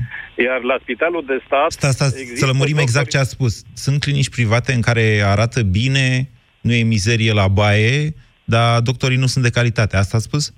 Iar 0.46 0.62
la 0.62 0.78
spitalul 0.82 1.24
de 1.28 1.42
stat 1.46 1.72
Sta, 1.72 1.90
sta, 1.92 2.06
să 2.36 2.46
lămurim 2.46 2.78
exact 2.78 3.10
ce 3.10 3.18
a 3.18 3.24
spus. 3.24 3.62
Sunt 3.74 4.00
clinici 4.00 4.30
private 4.30 4.74
în 4.74 4.82
care 4.82 5.22
arată 5.26 5.62
bine, 5.62 6.30
nu 6.62 6.74
e 6.74 6.84
mizerie 6.84 7.34
la 7.34 7.48
baie, 7.48 8.14
dar 8.44 8.82
doctorii 8.82 9.18
nu 9.18 9.26
sunt 9.26 9.44
de 9.44 9.50
calitate. 9.50 9.98
Asta 9.98 10.18
a 10.18 10.20
spus? 10.20 10.54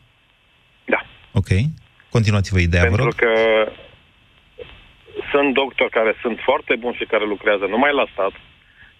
Da. 0.86 1.06
Ok. 1.32 1.50
Continuați-vă 2.18 2.60
ideea, 2.60 2.84
vă 2.84 2.88
Pentru 2.88 3.10
rog. 3.10 3.16
că 3.16 3.34
sunt 5.32 5.54
doctori 5.54 5.96
care 6.00 6.14
sunt 6.22 6.38
foarte 6.50 6.76
buni 6.76 6.96
și 7.00 7.06
care 7.06 7.26
lucrează 7.26 7.66
numai 7.66 7.94
la 7.94 8.06
stat, 8.14 8.34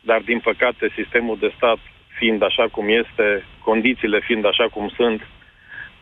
dar 0.02 0.22
din 0.22 0.40
păcate 0.40 0.94
sistemul 1.00 1.38
de 1.40 1.52
stat 1.56 1.78
fiind 2.18 2.44
așa 2.44 2.66
cum 2.72 2.86
este, 3.02 3.46
condițiile 3.64 4.20
fiind 4.20 4.46
așa 4.46 4.68
cum 4.74 4.86
sunt, 4.96 5.28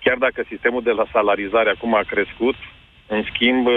chiar 0.04 0.18
dacă 0.18 0.44
sistemul 0.48 0.84
de 0.84 0.92
la 0.92 1.06
salarizare 1.12 1.70
acum 1.70 1.96
a 1.96 2.04
crescut, 2.14 2.56
în 3.08 3.24
schimb, 3.34 3.68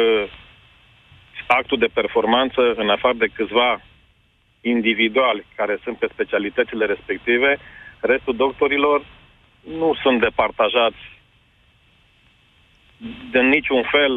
actul 1.46 1.78
de 1.78 1.94
performanță, 2.00 2.62
în 2.76 2.88
afară 2.88 3.14
de 3.14 3.32
câțiva 3.34 3.80
individuali 4.60 5.46
care 5.56 5.78
sunt 5.84 5.96
pe 5.98 6.08
specialitățile 6.12 6.84
respective, 6.86 7.58
restul 8.00 8.36
doctorilor 8.36 9.04
nu 9.78 9.94
sunt 10.02 10.20
departajați 10.20 11.15
de 13.32 13.40
niciun 13.54 13.82
fel, 13.94 14.14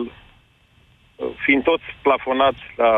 fiind 1.46 1.64
toți 1.64 1.88
plafonați 2.02 2.62
la... 2.84 2.92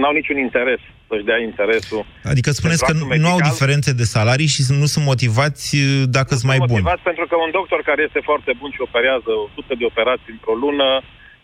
n-au 0.00 0.12
niciun 0.20 0.38
interes 0.46 0.80
să-și 1.08 1.28
dea 1.30 1.40
interesul. 1.50 2.02
Adică 2.32 2.50
spuneți 2.60 2.82
că 2.84 2.90
pentru 2.92 3.04
nu, 3.06 3.10
actul 3.10 3.22
nu 3.24 3.30
au 3.32 3.38
medical. 3.38 3.52
diferențe 3.52 3.90
de 4.00 4.06
salarii 4.16 4.50
și 4.54 4.62
nu 4.82 4.86
sunt 4.94 5.04
motivați 5.12 5.66
uh, 5.76 6.02
dacă 6.18 6.32
sunt 6.38 6.48
mai 6.52 6.58
buni. 6.58 6.70
motivați 6.72 7.02
pentru 7.10 7.24
că 7.30 7.34
un 7.46 7.50
doctor 7.58 7.80
care 7.90 8.00
este 8.08 8.20
foarte 8.28 8.52
bun 8.60 8.70
și 8.74 8.80
operează 8.88 9.30
100 9.56 9.74
de 9.80 9.84
operații 9.92 10.32
într-o 10.36 10.54
lună 10.64 10.88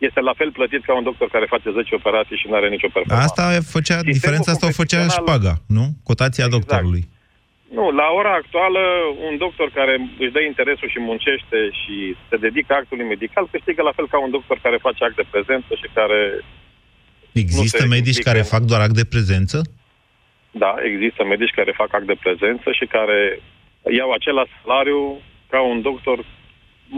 este 0.09 0.21
la 0.29 0.35
fel 0.41 0.51
plătit 0.59 0.83
ca 0.89 0.95
un 1.01 1.07
doctor 1.11 1.29
care 1.35 1.47
face 1.55 1.69
10 1.71 1.95
operații 2.01 2.37
și 2.41 2.47
nu 2.49 2.55
are 2.59 2.69
nicio 2.77 2.89
performanță. 2.97 3.27
Asta 3.29 3.45
făcea, 3.77 3.95
Sistemul 3.99 4.17
diferența 4.19 4.49
asta 4.53 4.67
o 4.67 4.79
făcea 4.83 5.01
competițional- 5.01 5.27
șpaga, 5.27 5.55
nu? 5.79 5.85
Cotația 6.11 6.45
Exact. 6.45 6.57
doctorului. 6.59 7.03
Nu, 7.77 7.85
la 8.01 8.07
ora 8.19 8.33
actuală, 8.41 8.83
un 9.29 9.35
doctor 9.45 9.69
care 9.79 9.95
își 10.23 10.35
dă 10.37 10.41
interesul 10.41 10.89
și 10.95 11.01
muncește 11.11 11.59
și 11.81 11.95
se 12.29 12.37
dedică 12.47 12.73
actului 12.75 13.11
medical 13.15 13.49
câștigă 13.55 13.83
la 13.83 13.93
fel 13.97 14.09
ca 14.09 14.19
un 14.27 14.31
doctor 14.31 14.59
care 14.63 14.87
face 14.87 15.05
act 15.05 15.17
de 15.17 15.31
prezență 15.35 15.71
și 15.81 15.89
care... 15.99 16.21
Există 17.33 17.77
se 17.83 17.87
medici 17.87 18.07
implică 18.07 18.29
care 18.29 18.43
în- 18.45 18.53
fac 18.55 18.63
doar 18.71 18.81
act 18.81 18.97
de 19.01 19.11
prezență? 19.15 19.57
Da, 20.63 20.73
există 20.91 21.21
medici 21.25 21.59
care 21.59 21.73
fac 21.83 21.91
act 21.95 22.07
de 22.13 22.19
prezență 22.25 22.69
și 22.79 22.87
care 22.97 23.19
iau 23.99 24.11
același 24.13 24.53
salariu 24.63 25.01
ca 25.53 25.61
un 25.73 25.79
doctor 25.89 26.19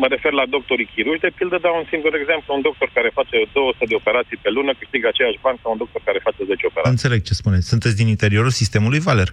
Mă 0.03 0.07
refer 0.15 0.33
la 0.41 0.47
doctorii 0.57 0.91
chirurgi, 0.95 1.25
de 1.27 1.33
pildă 1.39 1.57
dau 1.67 1.75
un 1.81 1.87
singur 1.93 2.13
exemplu. 2.15 2.55
Un 2.55 2.63
doctor 2.69 2.89
care 2.97 3.11
face 3.19 3.37
200 3.53 3.85
de 3.91 3.95
operații 3.95 4.39
pe 4.45 4.51
lună 4.57 4.73
câștigă 4.81 5.07
aceiași 5.09 5.43
bani 5.47 5.59
ca 5.63 5.69
un 5.75 5.81
doctor 5.83 6.01
care 6.09 6.19
face 6.29 6.41
10 6.45 6.67
operații. 6.67 6.95
Înțeleg 6.97 7.21
ce 7.29 7.35
spuneți. 7.43 7.69
Sunteți 7.73 7.97
din 8.01 8.09
interiorul 8.17 8.55
sistemului 8.63 9.01
Valer. 9.07 9.31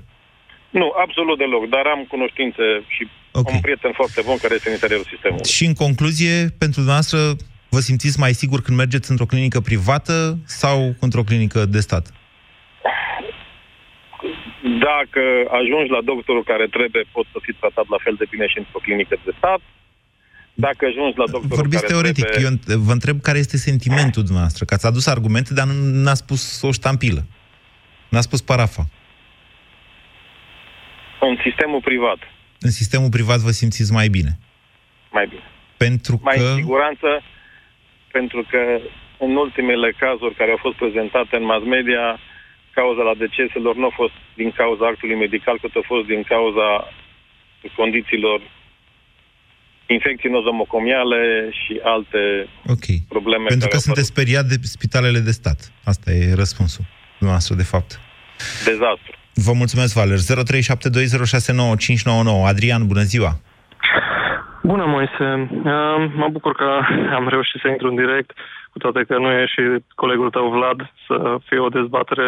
Nu, 0.70 0.94
absolut 1.04 1.38
deloc, 1.38 1.70
dar 1.70 1.86
am 1.86 2.06
cunoștințe 2.14 2.64
și 2.88 3.08
Ok. 3.32 3.50
un 3.50 3.60
prieten 3.60 3.92
foarte 3.96 4.22
bun 4.26 4.38
care 4.38 4.54
este 4.54 4.68
în 4.68 4.74
interiorul 4.74 5.08
sistemului. 5.14 5.46
Și 5.46 5.66
în 5.66 5.74
concluzie, 5.74 6.34
pentru 6.64 6.80
dumneavoastră, 6.84 7.20
vă 7.70 7.80
simțiți 7.80 8.20
mai 8.20 8.34
sigur 8.34 8.62
când 8.62 8.78
mergeți 8.78 9.12
într-o 9.12 9.26
clinică 9.26 9.60
privată 9.60 10.38
sau 10.46 10.96
într-o 11.00 11.24
clinică 11.24 11.66
de 11.66 11.80
stat? 11.80 12.06
Dacă 14.90 15.22
ajungi 15.60 15.92
la 15.92 16.02
doctorul 16.12 16.44
care 16.44 16.68
trebuie, 16.68 17.04
poți 17.12 17.30
să 17.32 17.40
fiți 17.42 17.58
tratat 17.60 17.86
la 17.90 17.98
fel 18.04 18.16
de 18.18 18.26
bine 18.30 18.48
și 18.48 18.58
într-o 18.58 18.80
clinică 18.86 19.16
de 19.26 19.32
stat. 19.38 19.60
Dacă 20.54 20.86
ajungi 20.86 21.18
la 21.18 21.28
doctorul 21.36 21.56
Vorbiți 21.62 21.82
care 21.82 21.94
teoretic. 21.94 22.26
trebuie... 22.26 22.44
Eu 22.50 22.52
înt- 22.56 22.86
vă 22.88 22.92
întreb 22.92 23.22
care 23.22 23.38
este 23.38 23.58
sentimentul 23.58 24.24
dumneavoastră. 24.24 24.66
Că 24.66 24.74
ați 24.74 24.86
adus 24.86 25.06
argumente, 25.08 25.54
dar 25.54 25.66
nu 25.68 25.74
n-a 26.04 26.14
spus 26.14 26.62
o 26.62 26.72
ștampilă. 26.72 27.26
N-a 28.10 28.22
spus 28.22 28.42
parafa. 28.42 28.84
În 31.20 31.36
sistemul 31.46 31.82
privat, 31.90 32.20
În 32.60 32.72
sistemul 32.72 33.10
privat 33.10 33.40
vă 33.40 33.52
simțiți 33.52 33.92
mai 33.92 34.08
bine. 34.08 34.32
mai 35.12 35.28
bine. 35.28 35.44
Pentru 35.78 36.20
Mai 36.24 36.38
că... 36.38 36.44
în 36.44 36.56
siguranță, 36.56 37.10
pentru 38.12 38.42
că 38.52 38.62
în 39.26 39.36
ultimele 39.36 39.90
cazuri 40.04 40.36
care 40.36 40.52
au 40.52 40.60
fost 40.66 40.78
prezentate 40.84 41.36
în 41.36 41.44
mass 41.52 41.64
media, 41.66 42.20
cauza 42.80 43.02
la 43.10 43.16
deceselor 43.24 43.76
nu 43.76 43.86
a 43.86 43.94
fost 44.02 44.14
din 44.42 44.52
cauza 44.52 44.86
actului 44.88 45.16
medical, 45.26 45.58
cât 45.64 45.76
a 45.76 45.84
fost 45.94 46.06
din 46.14 46.24
cauza 46.24 46.68
condițiilor 47.76 48.40
infecții 49.96 50.30
nozomocomiale 50.30 51.50
și 51.62 51.74
alte 51.84 52.22
Ok. 52.76 52.86
probleme 53.16 53.46
Pentru 53.54 53.68
care 53.68 53.70
că 53.74 53.80
au 53.82 53.88
sunteți 53.88 54.08
speriat 54.16 54.46
de 54.46 54.56
spitalele 54.62 55.20
de 55.20 55.32
stat. 55.32 55.60
Asta 55.84 56.12
e 56.12 56.34
răspunsul 56.44 56.86
dumneavoastră, 57.18 57.56
de 57.56 57.64
fapt. 57.74 57.92
apărut. 57.92 58.66
Dezastru. 58.72 59.14
Vă 59.46 59.54
mulțumesc, 59.54 59.94
Valer. 59.94 60.18
0372069599. 60.18 60.22
Adrian, 62.48 62.88
bună 62.88 63.02
ziua! 63.02 63.32
Bună, 64.64 64.86
Moise. 64.86 65.28
Uh, 65.52 65.98
Mă 66.22 66.28
bucur 66.32 66.54
că 66.56 66.70
am 67.18 67.28
reușit 67.28 67.60
să 67.62 67.68
intru 67.68 67.88
în 67.88 67.96
direct, 67.96 68.32
cu 68.72 68.78
toate 68.78 69.04
că 69.08 69.18
nu 69.18 69.30
e 69.32 69.46
și 69.46 69.62
colegul 69.96 70.30
tău, 70.30 70.50
Vlad, 70.50 70.80
să 71.08 71.16
fie 71.48 71.60
o 71.60 71.70
dezbatere 71.78 72.28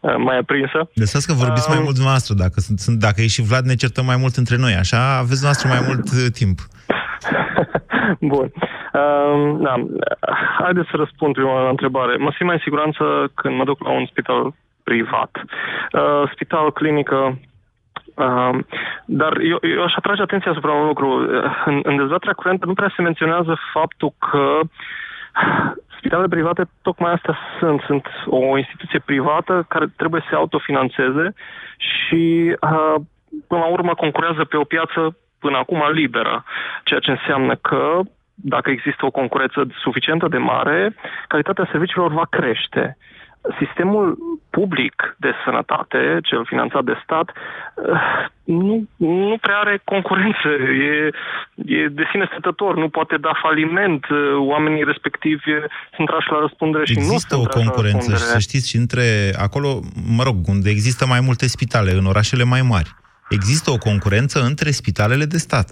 uh, 0.00 0.14
mai 0.26 0.38
aprinsă. 0.38 0.78
Lăsați 0.94 1.26
că 1.26 1.32
vorbiți 1.32 1.68
mai 1.68 1.78
Um, 1.78 1.82
mult 1.82 1.94
dumneavoastră. 1.94 2.34
Dacă, 2.34 2.60
sunt, 2.66 2.78
sunt, 2.78 2.98
dacă 2.98 3.18
e 3.20 3.26
și 3.36 3.42
Vlad, 3.48 3.64
ne 3.64 3.74
certăm 3.74 4.04
mai 4.04 4.16
mult 4.22 4.34
între 4.36 4.56
noi. 4.64 4.74
Așa 4.82 5.00
aveți 5.22 5.40
dumneavoastră 5.40 5.68
mai 5.74 5.82
mult 5.88 6.04
uh, 6.12 6.26
timp. 6.38 6.58
Bun. 8.32 8.46
Uh, 9.00 9.36
da. 9.66 9.74
Haideți 10.62 10.90
să 10.90 10.96
răspund 10.96 11.32
prima 11.34 11.62
la 11.62 11.68
întrebare. 11.68 12.16
Mă 12.16 12.30
simt 12.34 12.48
mai 12.48 12.58
în 12.58 12.66
siguranță 12.66 13.02
când 13.34 13.56
mă 13.56 13.64
duc 13.64 13.78
la 13.86 13.92
un 14.00 14.06
spital 14.12 14.42
privat. 14.90 15.32
Uh, 15.92 16.30
spital, 16.32 16.72
clinică, 16.72 17.38
Uh, 18.16 18.58
dar 19.04 19.38
eu, 19.40 19.58
eu 19.62 19.82
aș 19.82 19.94
atrage 19.94 20.22
atenția 20.22 20.50
asupra 20.50 20.72
un 20.72 20.86
lucru. 20.86 21.08
Uh, 21.08 21.62
În, 21.64 21.80
în 21.82 21.96
dezbaterea 21.96 22.34
curentă 22.34 22.66
nu 22.66 22.74
prea 22.74 22.92
se 22.96 23.02
menționează 23.02 23.56
faptul 23.72 24.12
că 24.18 24.60
spitalele 25.96 26.28
private 26.28 26.64
tocmai 26.82 27.12
astea 27.12 27.38
sunt. 27.58 27.80
Sunt 27.80 28.06
o 28.26 28.58
instituție 28.58 28.98
privată 28.98 29.64
care 29.68 29.86
trebuie 29.96 30.20
să 30.20 30.26
se 30.30 30.36
autofinanțeze 30.36 31.34
și 31.76 32.56
uh, 32.60 32.94
până 33.48 33.60
la 33.60 33.66
urmă 33.66 33.94
concurează 33.94 34.44
pe 34.44 34.56
o 34.56 34.64
piață 34.64 35.16
până 35.38 35.56
acum 35.56 35.82
liberă, 35.92 36.44
ceea 36.84 37.00
ce 37.00 37.10
înseamnă 37.10 37.54
că 37.54 38.00
dacă 38.34 38.70
există 38.70 39.06
o 39.06 39.10
concurență 39.10 39.66
suficientă 39.80 40.28
de 40.28 40.38
mare, 40.38 40.94
calitatea 41.28 41.68
serviciilor 41.70 42.12
va 42.12 42.26
crește. 42.30 42.96
Sistemul 43.60 44.18
public 44.50 45.16
de 45.18 45.32
sănătate, 45.44 45.98
cel 46.22 46.44
finanțat 46.44 46.84
de 46.84 46.96
stat, 47.04 47.28
eh, 47.30 48.00
nu, 48.44 48.84
nu 48.96 49.36
prea 49.40 49.58
are 49.58 49.80
concurență. 49.84 50.48
E, 50.90 51.10
e 51.76 51.88
de 51.88 52.04
sine 52.10 52.26
stătător, 52.30 52.76
nu 52.76 52.88
poate 52.88 53.16
da 53.16 53.32
faliment. 53.42 54.04
eh, 54.10 54.16
Oamenii 54.38 54.84
respectivi 54.84 55.50
eh, 55.50 55.62
sunt 55.94 56.06
trași 56.08 56.30
la 56.30 56.38
răspundere 56.40 56.84
și 56.84 56.92
nu 56.94 57.00
Există 57.00 57.34
sunt 57.34 57.44
o 57.44 57.48
trași 57.48 57.66
la 57.66 57.72
concurență 57.72 58.04
și 58.04 58.10
răspundere. 58.10 58.40
să 58.40 58.46
știți, 58.48 58.68
și 58.68 58.76
între 58.76 59.04
acolo, 59.46 59.80
mă 60.16 60.22
rog, 60.22 60.36
unde 60.48 60.70
există 60.70 61.06
mai 61.06 61.20
multe 61.20 61.46
spitale, 61.46 61.90
în 61.92 62.06
orașele 62.06 62.44
mai 62.44 62.62
mari, 62.62 62.90
există 63.28 63.70
o 63.70 63.78
concurență 63.78 64.38
între 64.44 64.70
spitalele 64.70 65.24
de 65.24 65.38
stat. 65.38 65.68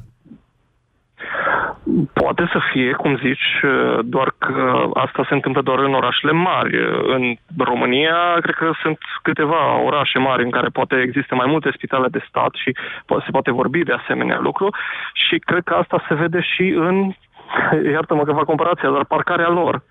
Poate 2.12 2.48
să 2.52 2.58
fie, 2.72 2.92
cum 2.92 3.16
zici, 3.16 3.60
eh, 3.62 3.98
doar 4.02 4.34
că 4.38 4.88
asta 4.94 5.24
se 5.28 5.34
întâmplă 5.34 5.62
doar 5.62 5.78
în 5.78 5.94
orașele 5.94 6.32
mari. 6.32 6.76
În 7.14 7.34
România, 7.58 8.36
cred 8.40 8.54
că 8.54 8.70
sunt 8.82 8.98
câteva 9.22 9.82
orașe 9.82 10.18
mari 10.18 10.42
în 10.42 10.50
care 10.50 10.68
poate 10.68 11.00
există 11.00 11.34
mai 11.34 11.46
multe 11.48 11.70
spitale 11.74 12.08
de 12.08 12.24
stat 12.28 12.54
și 12.54 12.76
po- 13.02 13.24
se 13.24 13.30
poate 13.30 13.50
vorbi 13.50 13.82
de 13.82 13.92
asemenea 13.92 14.38
lucru 14.38 14.74
și 15.12 15.38
cred 15.38 15.62
că 15.64 15.74
asta 15.74 16.04
se 16.08 16.14
vede 16.14 16.40
și 16.40 16.62
în, 16.62 17.12
iartă-mă 17.94 18.24
că 18.24 18.32
fac 18.32 18.44
comparația, 18.44 18.90
dar 18.90 19.04
parcarea 19.04 19.48
lor. 19.48 19.82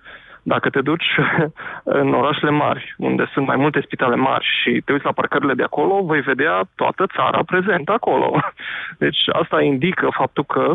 Dacă 0.43 0.69
te 0.69 0.81
duci 0.81 1.17
în 2.01 2.13
orașele 2.13 2.51
mari, 2.51 2.95
unde 2.97 3.29
sunt 3.33 3.47
mai 3.47 3.55
multe 3.55 3.81
spitale 3.81 4.15
mari 4.15 4.45
și 4.61 4.81
te 4.85 4.91
uiți 4.91 5.05
la 5.05 5.11
parcările 5.11 5.53
de 5.53 5.63
acolo, 5.63 6.03
vei 6.05 6.21
vedea 6.21 6.61
toată 6.75 7.05
țara 7.15 7.43
prezentă 7.45 7.91
acolo. 7.91 8.41
Deci 9.03 9.21
asta 9.31 9.61
indică 9.61 10.07
faptul 10.11 10.43
că 10.43 10.73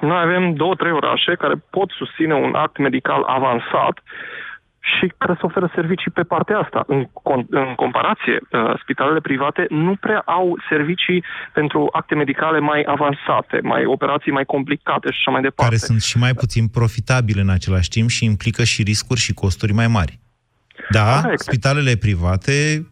noi 0.00 0.20
avem 0.20 0.54
două, 0.54 0.74
trei 0.74 0.92
orașe 0.92 1.34
care 1.34 1.54
pot 1.70 1.90
susține 1.90 2.34
un 2.34 2.54
act 2.54 2.76
medical 2.78 3.22
avansat 3.22 4.02
și 4.80 5.12
care 5.18 5.34
să 5.38 5.46
oferă 5.46 5.70
servicii 5.74 6.10
pe 6.10 6.22
partea 6.22 6.58
asta. 6.58 6.84
În, 6.86 7.04
con- 7.04 7.48
în 7.48 7.74
comparație, 7.76 8.36
uh, 8.50 8.74
spitalele 8.82 9.20
private 9.20 9.66
nu 9.68 9.94
prea 10.00 10.22
au 10.26 10.58
servicii 10.68 11.24
pentru 11.52 11.88
acte 11.92 12.14
medicale 12.14 12.58
mai 12.58 12.82
avansate, 12.86 13.60
mai 13.62 13.84
operații 13.84 14.32
mai 14.32 14.44
complicate 14.44 15.10
și 15.10 15.16
așa 15.18 15.30
mai 15.30 15.42
departe. 15.42 15.64
care 15.64 15.86
sunt 15.86 16.00
și 16.00 16.18
mai 16.18 16.34
puțin 16.34 16.68
profitabile 16.68 17.40
în 17.40 17.50
același 17.50 17.88
timp 17.88 18.08
și 18.08 18.24
implică 18.24 18.64
și 18.64 18.82
riscuri 18.82 19.20
și 19.20 19.34
costuri 19.34 19.72
mai 19.72 19.86
mari. 19.86 20.18
Da, 20.90 21.20
Corect. 21.20 21.40
spitalele 21.40 21.96
private 21.96 22.86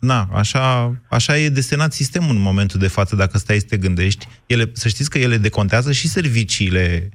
na, 0.00 0.28
așa, 0.32 0.94
așa 1.08 1.38
e 1.38 1.48
desenat 1.48 1.92
sistemul 1.92 2.34
în 2.34 2.40
momentul 2.40 2.80
de 2.80 2.86
față, 2.86 3.16
dacă 3.16 3.38
stai 3.38 3.58
să 3.58 3.66
te 3.68 3.76
gândești. 3.76 4.28
Ele, 4.46 4.70
să 4.72 4.88
știți 4.88 5.10
că 5.10 5.18
ele 5.18 5.36
decontează 5.36 5.92
și 5.92 6.08
serviciile 6.08 7.10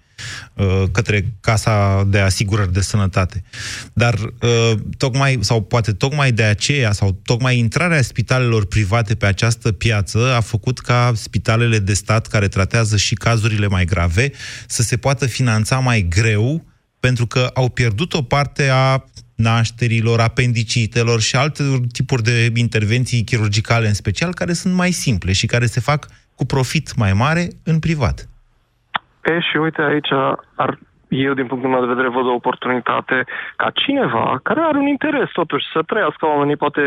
uh, 0.53 0.83
către 0.91 1.33
Casa 1.39 2.03
de 2.07 2.19
Asigurări 2.19 2.73
de 2.73 2.81
Sănătate. 2.81 3.43
Dar 3.93 4.13
uh, 4.13 4.71
tocmai, 4.97 5.37
sau 5.41 5.61
poate 5.61 5.91
tocmai 5.91 6.31
de 6.31 6.43
aceea, 6.43 6.91
sau 6.91 7.19
tocmai 7.23 7.57
intrarea 7.57 8.01
spitalelor 8.01 8.65
private 8.65 9.15
pe 9.15 9.25
această 9.25 9.71
piață 9.71 10.33
a 10.33 10.39
făcut 10.39 10.79
ca 10.79 11.11
spitalele 11.15 11.79
de 11.79 11.93
stat 11.93 12.27
care 12.27 12.47
tratează 12.47 12.97
și 12.97 13.15
cazurile 13.15 13.67
mai 13.67 13.85
grave 13.85 14.31
să 14.67 14.81
se 14.81 14.97
poată 14.97 15.25
finanța 15.25 15.79
mai 15.79 16.05
greu 16.09 16.65
pentru 16.99 17.27
că 17.27 17.49
au 17.53 17.69
pierdut 17.69 18.13
o 18.13 18.21
parte 18.21 18.69
a 18.71 19.03
nașterilor, 19.35 20.19
apendicitelor 20.19 21.21
și 21.21 21.35
alte 21.35 21.63
tipuri 21.91 22.23
de 22.23 22.51
intervenții 22.55 23.23
chirurgicale 23.23 23.87
în 23.87 23.93
special, 23.93 24.33
care 24.33 24.53
sunt 24.53 24.73
mai 24.73 24.91
simple 24.91 25.31
și 25.31 25.45
care 25.45 25.65
se 25.65 25.79
fac 25.79 26.07
cu 26.35 26.45
profit 26.45 26.95
mai 26.95 27.13
mare 27.13 27.47
în 27.63 27.79
privat. 27.79 28.27
E, 29.23 29.39
și 29.39 29.57
uite, 29.57 29.81
aici 29.81 30.11
ar 30.55 30.79
eu, 31.09 31.33
din 31.33 31.47
punctul 31.47 31.69
meu 31.69 31.81
de 31.81 31.93
vedere, 31.93 32.09
văd 32.09 32.25
o 32.25 32.39
oportunitate 32.41 33.17
ca 33.55 33.69
cineva 33.73 34.39
care 34.43 34.59
are 34.63 34.77
un 34.77 34.87
interes, 34.87 35.29
totuși, 35.33 35.65
să 35.73 35.79
trăiască 35.81 36.25
oamenii 36.25 36.55
poate 36.55 36.81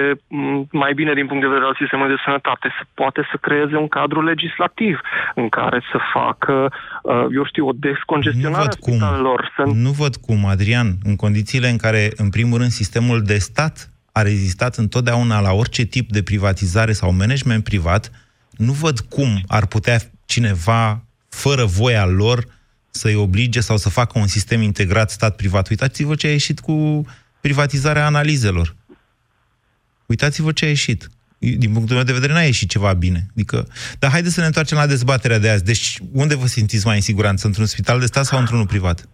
mai 0.71 0.93
bine 0.95 1.13
din 1.15 1.27
punct 1.27 1.43
de 1.43 1.49
vedere 1.49 1.67
al 1.67 1.77
sistemului 1.81 2.15
de 2.15 2.23
sănătate, 2.25 2.67
să 2.79 2.83
poate 2.95 3.21
să 3.31 3.37
creeze 3.47 3.77
un 3.77 3.89
cadru 3.89 4.21
legislativ 4.23 5.01
în 5.35 5.49
care 5.49 5.79
să 5.91 5.99
facă, 6.13 6.73
uh, 7.03 7.27
eu 7.35 7.45
știu, 7.45 7.67
o 7.69 7.73
descongestionare 7.75 8.69
a 8.69 8.71
spitalelor. 8.71 9.53
Să... 9.57 9.63
Nu 9.87 9.91
văd 9.91 10.17
cum, 10.17 10.47
Adrian, 10.47 10.89
în 11.03 11.17
condițiile 11.17 11.69
în 11.69 11.77
care, 11.77 12.03
în 12.17 12.31
primul 12.31 12.59
rând, 12.59 12.71
sistemul 12.71 13.23
de 13.23 13.39
stat 13.39 13.91
a 14.13 14.23
rezistat 14.23 14.75
întotdeauna 14.77 15.41
la 15.41 15.53
orice 15.53 15.85
tip 15.85 16.11
de 16.11 16.23
privatizare 16.23 16.93
sau 16.93 17.13
management 17.13 17.65
privat, 17.65 18.11
nu 18.51 18.73
văd 18.73 18.99
cum 18.99 19.29
ar 19.49 19.67
putea 19.67 19.99
cineva, 20.27 21.01
fără 21.29 21.65
voia 21.65 22.07
lor, 22.07 22.39
să-i 22.99 23.15
oblige 23.15 23.61
sau 23.61 23.77
să 23.77 23.89
facă 23.89 24.19
un 24.19 24.27
sistem 24.27 24.63
integrat 24.63 25.11
stat-privat. 25.11 25.69
Uitați-vă 25.69 26.15
ce 26.15 26.27
a 26.27 26.31
ieșit 26.31 26.61
cu 26.61 27.07
privatizarea 27.41 28.07
analizelor. 28.07 28.77
Uitați-vă 30.07 30.53
ce 30.53 30.65
a 30.65 30.69
ieșit. 30.69 31.09
Din 31.39 31.73
punctul 31.73 31.95
meu 31.95 32.05
de 32.05 32.13
vedere, 32.13 32.33
n-a 32.33 32.43
ieșit 32.43 32.71
ceva 32.71 32.93
bine. 32.93 33.27
Adică, 33.31 33.69
dar 33.99 34.11
haideți 34.11 34.35
să 34.35 34.41
ne 34.41 34.47
întoarcem 34.47 34.79
la 34.79 34.87
dezbaterea 34.87 35.39
de 35.39 35.49
azi. 35.49 35.65
Deci, 35.65 35.99
unde 36.13 36.35
vă 36.35 36.47
simțiți 36.47 36.87
mai 36.87 36.95
în 36.97 37.03
siguranță? 37.03 37.47
Într-un 37.47 37.67
spital 37.67 38.01
de 38.01 38.07
stat 38.07 38.25
sau 38.25 38.39
într-unul 38.39 38.67
privat? 38.67 39.09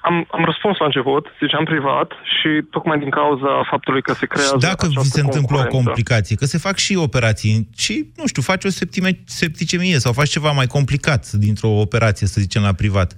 Am, 0.00 0.26
am 0.30 0.44
răspuns 0.44 0.78
la 0.78 0.84
început, 0.84 1.26
ziceam 1.40 1.64
privat 1.64 2.12
și 2.24 2.62
tocmai 2.70 2.98
din 2.98 3.10
cauza 3.10 3.62
faptului 3.70 4.02
că 4.02 4.12
se 4.12 4.26
creează 4.26 4.56
și 4.58 4.66
dacă 4.66 4.86
vi 4.86 5.08
se 5.16 5.20
întâmplă 5.20 5.58
o 5.58 5.66
complicație, 5.76 6.36
că 6.36 6.44
se 6.44 6.58
fac 6.58 6.76
și 6.76 6.96
operații 6.96 7.68
și, 7.76 8.12
nu 8.16 8.26
știu, 8.26 8.42
faci 8.42 8.64
o 8.64 8.68
septime, 8.68 9.10
septicemie 9.24 9.98
sau 9.98 10.12
faci 10.12 10.28
ceva 10.28 10.50
mai 10.50 10.66
complicat 10.66 11.30
dintr-o 11.30 11.68
operație, 11.68 12.26
să 12.26 12.40
zicem, 12.40 12.62
la 12.62 12.72
privat. 12.72 13.12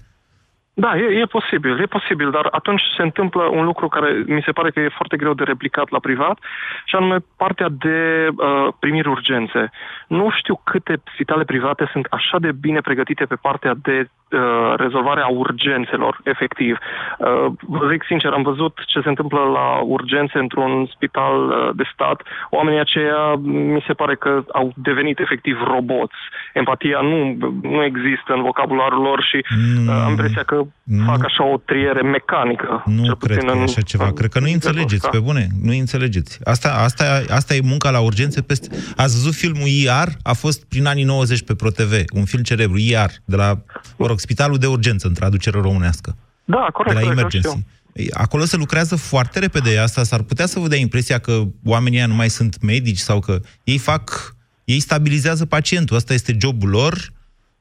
Da, 0.78 0.96
e, 0.96 1.20
e 1.20 1.26
posibil, 1.26 1.80
e 1.80 1.86
posibil, 1.86 2.30
dar 2.30 2.48
atunci 2.50 2.82
se 2.96 3.02
întâmplă 3.02 3.42
un 3.42 3.64
lucru 3.64 3.88
care 3.88 4.24
mi 4.26 4.42
se 4.44 4.52
pare 4.52 4.70
că 4.70 4.80
e 4.80 4.98
foarte 5.00 5.16
greu 5.16 5.34
de 5.34 5.44
replicat 5.44 5.90
la 5.90 5.98
privat, 5.98 6.38
și 6.84 6.94
anume 6.94 7.16
partea 7.36 7.68
de 7.70 8.28
uh, 8.28 8.72
primiri 8.78 9.08
urgențe. 9.08 9.70
Nu 10.06 10.30
știu 10.38 10.60
câte 10.64 11.02
spitale 11.14 11.44
private 11.44 11.88
sunt 11.92 12.06
așa 12.10 12.38
de 12.38 12.52
bine 12.52 12.80
pregătite 12.80 13.24
pe 13.24 13.34
partea 13.34 13.74
de 13.82 14.08
uh, 14.08 14.74
rezolvare 14.76 15.20
a 15.20 15.28
urgențelor, 15.28 16.20
efectiv. 16.24 16.78
Uh, 17.18 17.46
vă 17.60 17.88
zic 17.92 18.02
sincer, 18.06 18.30
am 18.32 18.42
văzut 18.42 18.74
ce 18.86 19.00
se 19.00 19.08
întâmplă 19.08 19.38
la 19.38 19.80
urgențe 19.96 20.38
într-un 20.38 20.72
spital 20.94 21.36
uh, 21.48 21.70
de 21.74 21.84
stat. 21.92 22.22
Oamenii 22.50 22.80
aceia 22.80 23.34
mi 23.74 23.84
se 23.86 23.92
pare 23.92 24.14
că 24.14 24.44
au 24.52 24.72
devenit 24.74 25.18
efectiv 25.18 25.56
roboți. 25.72 26.20
Empatia 26.52 27.00
nu, 27.00 27.18
nu 27.62 27.84
există 27.84 28.30
în 28.36 28.42
vocabularul 28.42 29.02
lor 29.02 29.22
și 29.22 29.36
uh, 29.36 30.02
am 30.04 30.10
impresia 30.10 30.42
că 30.42 30.62
nu, 30.82 31.04
fac 31.04 31.24
așa 31.24 31.44
o 31.44 31.56
triere 31.64 32.02
mecanică. 32.02 32.82
Nu 32.86 33.14
cred 33.14 33.38
că 33.38 33.56
e 33.56 33.62
așa 33.62 33.80
ceva. 33.80 34.12
Cred 34.12 34.30
că 34.30 34.40
nu 34.40 34.50
înțelegeți, 34.52 35.10
pe 35.10 35.18
bune. 35.18 35.46
Nu 35.62 35.72
înțelegeți. 35.78 36.38
Asta, 36.44 36.68
asta, 36.88 37.04
asta 37.30 37.54
e 37.54 37.60
munca 37.62 37.90
la 37.90 38.00
urgențe 38.00 38.42
peste... 38.42 38.66
Ați 38.96 39.14
văzut 39.16 39.34
filmul 39.34 39.66
IR? 40.02 40.16
A 40.22 40.32
fost 40.32 40.64
prin 40.64 40.86
anii 40.86 41.04
90 41.04 41.42
pe 41.42 41.54
ProTV. 41.54 42.04
Un 42.12 42.24
film 42.24 42.42
celebru, 42.42 42.78
IR, 42.78 43.10
de 43.24 43.36
la, 43.36 43.62
mă 43.96 44.06
rog, 44.06 44.20
Spitalul 44.20 44.58
de 44.58 44.66
Urgență, 44.66 45.06
în 45.06 45.14
traducere 45.14 45.60
românească. 45.60 46.16
Da, 46.44 46.68
corect. 46.72 46.94
De 46.94 47.00
la 47.00 47.06
corect, 47.06 47.34
Emergency. 47.34 47.66
Acolo 48.12 48.44
se 48.44 48.56
lucrează 48.56 48.96
foarte 48.96 49.38
repede. 49.38 49.78
Asta 49.78 50.02
s-ar 50.02 50.22
putea 50.22 50.46
să 50.46 50.58
vă 50.58 50.68
dea 50.68 50.78
impresia 50.78 51.18
că 51.18 51.42
oamenii 51.64 52.04
nu 52.06 52.14
mai 52.14 52.30
sunt 52.30 52.62
medici 52.62 52.98
sau 52.98 53.20
că 53.20 53.40
ei 53.64 53.78
fac... 53.78 54.34
Ei 54.64 54.80
stabilizează 54.80 55.46
pacientul. 55.46 55.96
Asta 55.96 56.12
este 56.12 56.36
jobul 56.40 56.68
lor 56.68 57.12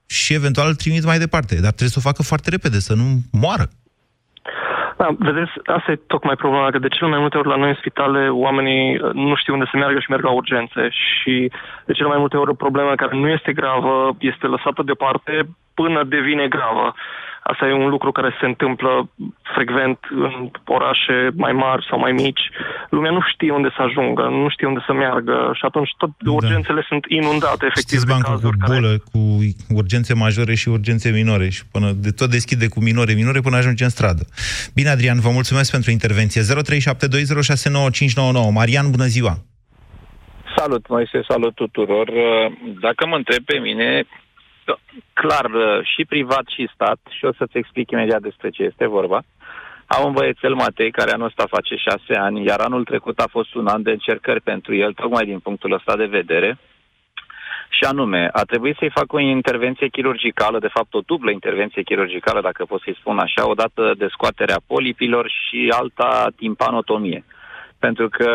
și 0.05 0.33
eventual 0.33 0.67
îl 0.67 0.75
trimit 0.75 1.03
mai 1.03 1.19
departe. 1.19 1.53
Dar 1.53 1.67
trebuie 1.67 1.89
să 1.89 1.95
o 1.97 2.01
facă 2.01 2.23
foarte 2.23 2.49
repede, 2.49 2.79
să 2.79 2.93
nu 2.93 3.21
moară. 3.31 3.69
Da, 4.97 5.07
vedeți, 5.19 5.51
asta 5.65 5.91
e 5.91 5.99
tocmai 6.07 6.35
problema, 6.35 6.69
că 6.69 6.79
de 6.79 6.87
cele 6.87 7.09
mai 7.09 7.19
multe 7.19 7.37
ori 7.37 7.47
la 7.47 7.55
noi 7.55 7.69
în 7.69 7.75
spitale 7.75 8.29
oamenii 8.29 8.97
uh, 8.97 9.13
nu 9.13 9.35
știu 9.35 9.53
unde 9.53 9.67
să 9.71 9.77
meargă 9.77 9.99
și 9.99 10.09
merg 10.09 10.23
la 10.23 10.31
urgențe 10.31 10.89
și 10.89 11.51
de 11.85 11.93
cele 11.93 12.07
mai 12.07 12.17
multe 12.17 12.37
ori 12.37 12.49
o 12.49 12.63
problemă 12.65 12.95
care 12.95 13.15
nu 13.15 13.27
este 13.27 13.53
gravă 13.53 14.15
este 14.19 14.47
lăsată 14.47 14.81
deoparte 14.83 15.47
până 15.73 16.03
devine 16.03 16.47
gravă. 16.47 16.93
Asta 17.51 17.65
e 17.67 17.73
un 17.73 17.89
lucru 17.89 18.11
care 18.11 18.35
se 18.39 18.45
întâmplă 18.45 19.09
frecvent 19.55 19.99
în 20.09 20.51
orașe 20.65 21.17
mai 21.35 21.51
mari 21.51 21.85
sau 21.89 21.99
mai 21.99 22.11
mici. 22.11 22.43
Lumea 22.89 23.11
nu 23.11 23.21
știe 23.31 23.51
unde 23.51 23.69
să 23.75 23.81
ajungă, 23.81 24.21
nu 24.21 24.49
știe 24.49 24.67
unde 24.67 24.83
să 24.85 24.93
meargă 24.93 25.51
și 25.53 25.65
atunci 25.65 25.89
tot 25.97 26.09
da. 26.17 26.31
urgențele 26.31 26.85
sunt 26.87 27.03
inundate 27.07 27.65
efectiv 27.65 27.97
Știți 27.99 28.07
bancul 28.13 28.37
cu 28.39 28.49
bulă, 28.65 28.93
care... 28.93 29.03
cu 29.11 29.19
urgențe 29.81 30.13
majore 30.13 30.55
și 30.55 30.69
urgențe 30.69 31.09
minore 31.11 31.49
și 31.49 31.63
până 31.71 31.91
de 31.91 32.11
tot 32.11 32.29
deschide 32.29 32.67
cu 32.67 32.79
minore, 32.83 33.13
minore 33.13 33.39
până 33.39 33.57
ajunge 33.57 33.83
în 33.83 33.89
stradă. 33.89 34.23
Bine, 34.73 34.89
Adrian, 34.89 35.19
vă 35.19 35.29
mulțumesc 35.29 35.71
pentru 35.71 35.91
intervenție. 35.91 36.41
0372069599. 36.41 36.45
Marian, 38.53 38.91
bună 38.91 39.05
ziua! 39.15 39.33
Salut, 40.57 40.87
Moise, 40.87 41.21
salut 41.27 41.55
tuturor. 41.55 42.07
Dacă 42.79 43.07
mă 43.07 43.15
întreb 43.15 43.43
pe 43.45 43.57
mine, 43.57 44.05
clar 45.13 45.45
uh, 45.45 45.85
și 45.95 46.05
privat 46.05 46.45
și 46.55 46.69
stat, 46.73 46.99
și 47.09 47.25
o 47.25 47.33
să-ți 47.33 47.57
explic 47.57 47.91
imediat 47.91 48.21
despre 48.21 48.49
ce 48.49 48.63
este 48.63 48.87
vorba. 48.87 49.21
Am 49.85 50.05
un 50.05 50.11
băiețel 50.11 50.53
Matei 50.53 50.91
care 50.91 51.11
anul 51.11 51.25
ăsta 51.25 51.45
face 51.49 51.75
șase 51.75 52.19
ani, 52.19 52.45
iar 52.45 52.59
anul 52.59 52.83
trecut 52.83 53.19
a 53.19 53.27
fost 53.29 53.53
un 53.53 53.67
an 53.67 53.81
de 53.81 53.91
încercări 53.91 54.41
pentru 54.41 54.75
el, 54.75 54.93
tocmai 54.93 55.25
din 55.25 55.39
punctul 55.39 55.71
ăsta 55.71 55.95
de 55.95 56.05
vedere. 56.05 56.57
Și 57.69 57.83
anume, 57.83 58.29
a 58.31 58.43
trebuit 58.43 58.75
să-i 58.77 58.95
fac 58.95 59.13
o 59.13 59.19
intervenție 59.19 59.87
chirurgicală, 59.87 60.59
de 60.59 60.67
fapt 60.67 60.93
o 60.93 60.99
dublă 61.05 61.31
intervenție 61.31 61.81
chirurgicală, 61.81 62.41
dacă 62.41 62.65
pot 62.65 62.81
să-i 62.81 62.97
spun 62.99 63.17
așa, 63.19 63.49
odată 63.49 63.93
de 63.97 64.07
scoaterea 64.09 64.61
polipilor 64.67 65.29
și 65.29 65.73
alta 65.79 66.27
timpanotomie 66.35 67.23
pentru 67.87 68.09
că 68.09 68.29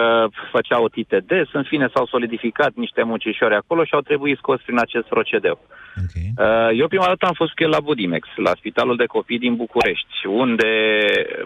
făceau 0.55 0.89
TTD, 0.89 1.31
în 1.53 1.63
fine 1.63 1.87
s-au 1.95 2.07
solidificat 2.07 2.73
niște 2.75 3.03
muncișori 3.03 3.55
acolo 3.55 3.85
și 3.85 3.95
au 3.95 4.01
trebuit 4.01 4.37
scos 4.37 4.61
prin 4.67 4.79
acest 4.79 5.07
procedeu. 5.15 5.57
Okay. 6.05 6.27
Uh, 6.45 6.71
eu 6.81 6.89
prima 6.89 7.07
dată 7.07 7.27
am 7.27 7.37
fost 7.43 7.53
cu 7.55 7.63
el 7.63 7.71
la 7.77 7.81
Budimex, 7.81 8.25
la 8.37 8.53
Spitalul 8.61 8.97
de 8.97 9.13
Copii 9.15 9.45
din 9.47 9.55
București, 9.57 10.17
unde 10.27 10.71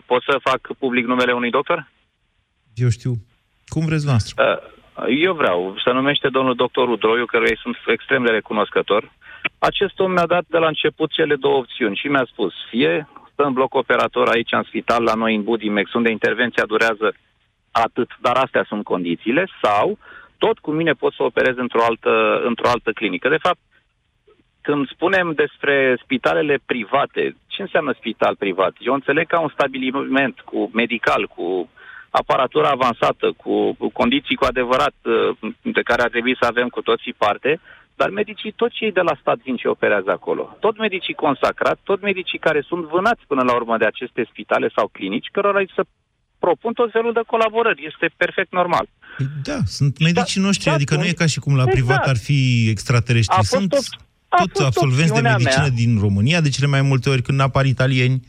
pot 0.06 0.22
să 0.22 0.46
fac 0.48 0.60
public 0.78 1.04
numele 1.06 1.32
unui 1.32 1.50
doctor? 1.50 1.78
Eu 2.74 2.88
știu. 2.88 3.12
Cum 3.66 3.84
vreți 3.84 4.06
noastră? 4.06 4.32
Uh, 4.42 5.04
eu 5.24 5.34
vreau. 5.34 5.58
Se 5.84 5.90
numește 5.92 6.28
domnul 6.28 6.54
doctor 6.54 6.88
Udroiu, 6.88 7.26
căruia 7.26 7.50
îi 7.50 7.62
sunt 7.62 7.76
extrem 7.86 8.22
de 8.24 8.30
recunoscător. 8.30 9.12
Acest 9.58 9.98
om 9.98 10.10
mi-a 10.12 10.26
dat 10.26 10.44
de 10.48 10.58
la 10.58 10.66
început 10.66 11.10
cele 11.10 11.34
două 11.36 11.56
opțiuni 11.56 12.00
și 12.00 12.06
mi-a 12.06 12.26
spus, 12.32 12.52
fie 12.70 13.08
stă 13.32 13.42
în 13.42 13.52
bloc 13.52 13.74
operator 13.74 14.28
aici 14.28 14.52
în 14.52 14.62
spital 14.62 15.02
la 15.02 15.14
noi 15.14 15.34
în 15.34 15.42
Budimex, 15.42 15.92
unde 15.92 16.10
intervenția 16.10 16.64
durează 16.72 17.06
atât, 17.82 18.10
dar 18.20 18.36
astea 18.36 18.64
sunt 18.68 18.84
condițiile, 18.84 19.48
sau 19.62 19.98
tot 20.38 20.58
cu 20.58 20.70
mine 20.70 20.92
pot 20.92 21.12
să 21.12 21.22
operez 21.22 21.56
într-o 21.56 21.84
altă, 21.84 22.42
într-o 22.44 22.68
altă 22.68 22.90
clinică. 22.92 23.28
De 23.28 23.44
fapt, 23.46 23.58
când 24.60 24.88
spunem 24.88 25.32
despre 25.32 25.98
spitalele 26.02 26.56
private, 26.66 27.36
ce 27.46 27.62
înseamnă 27.62 27.92
spital 27.92 28.34
privat? 28.36 28.74
Eu 28.78 28.94
înțeleg 28.94 29.26
ca 29.26 29.40
un 29.40 29.52
stabiliment 29.56 30.40
cu 30.40 30.70
medical, 30.72 31.26
cu 31.26 31.68
aparatură 32.10 32.66
avansată, 32.66 33.32
cu, 33.36 33.74
cu 33.78 33.88
condiții 33.90 34.36
cu 34.36 34.44
adevărat 34.44 34.94
uh, 35.02 35.36
de 35.62 35.82
care 35.82 36.02
ar 36.02 36.08
trebui 36.10 36.36
să 36.40 36.46
avem 36.46 36.68
cu 36.68 36.82
toții 36.82 37.12
parte, 37.12 37.60
dar 37.96 38.08
medicii, 38.10 38.52
tot 38.52 38.70
cei 38.70 38.92
de 38.92 39.00
la 39.00 39.14
stat 39.20 39.38
vin 39.38 39.56
și 39.56 39.66
operează 39.66 40.10
acolo. 40.10 40.56
Tot 40.60 40.78
medicii 40.78 41.14
consacrați, 41.14 41.80
tot 41.84 42.00
medicii 42.00 42.38
care 42.38 42.60
sunt 42.60 42.84
vânați 42.84 43.22
până 43.26 43.42
la 43.42 43.54
urmă 43.54 43.76
de 43.76 43.84
aceste 43.84 44.26
spitale 44.30 44.68
sau 44.76 44.86
clinici, 44.92 45.28
cărora 45.32 45.58
îi 45.58 45.70
să 45.74 45.82
propun 46.44 46.72
tot 46.72 46.90
felul 46.96 47.12
de 47.12 47.20
colaborări. 47.26 47.86
Este 47.90 48.06
perfect 48.16 48.52
normal. 48.52 48.86
Da, 49.48 49.58
sunt 49.76 49.98
medicii 50.08 50.40
da, 50.40 50.46
noștri, 50.46 50.68
da, 50.68 50.72
adică 50.72 50.94
nu 50.96 51.04
e 51.04 51.22
ca 51.22 51.26
și 51.26 51.38
cum 51.44 51.54
la 51.56 51.66
exact. 51.66 51.76
privat 51.76 52.06
ar 52.12 52.16
fi 52.16 52.40
extraterestri. 52.74 53.44
Sunt 53.44 53.70
tot 54.28 54.64
absolvenți 54.64 55.14
de 55.14 55.20
medicină 55.20 55.68
mea. 55.68 55.80
din 55.82 55.92
România, 56.00 56.40
de 56.40 56.48
cele 56.48 56.66
mai 56.66 56.82
multe 56.82 57.10
ori 57.10 57.22
când 57.22 57.40
apar 57.40 57.64
italieni. 57.64 58.22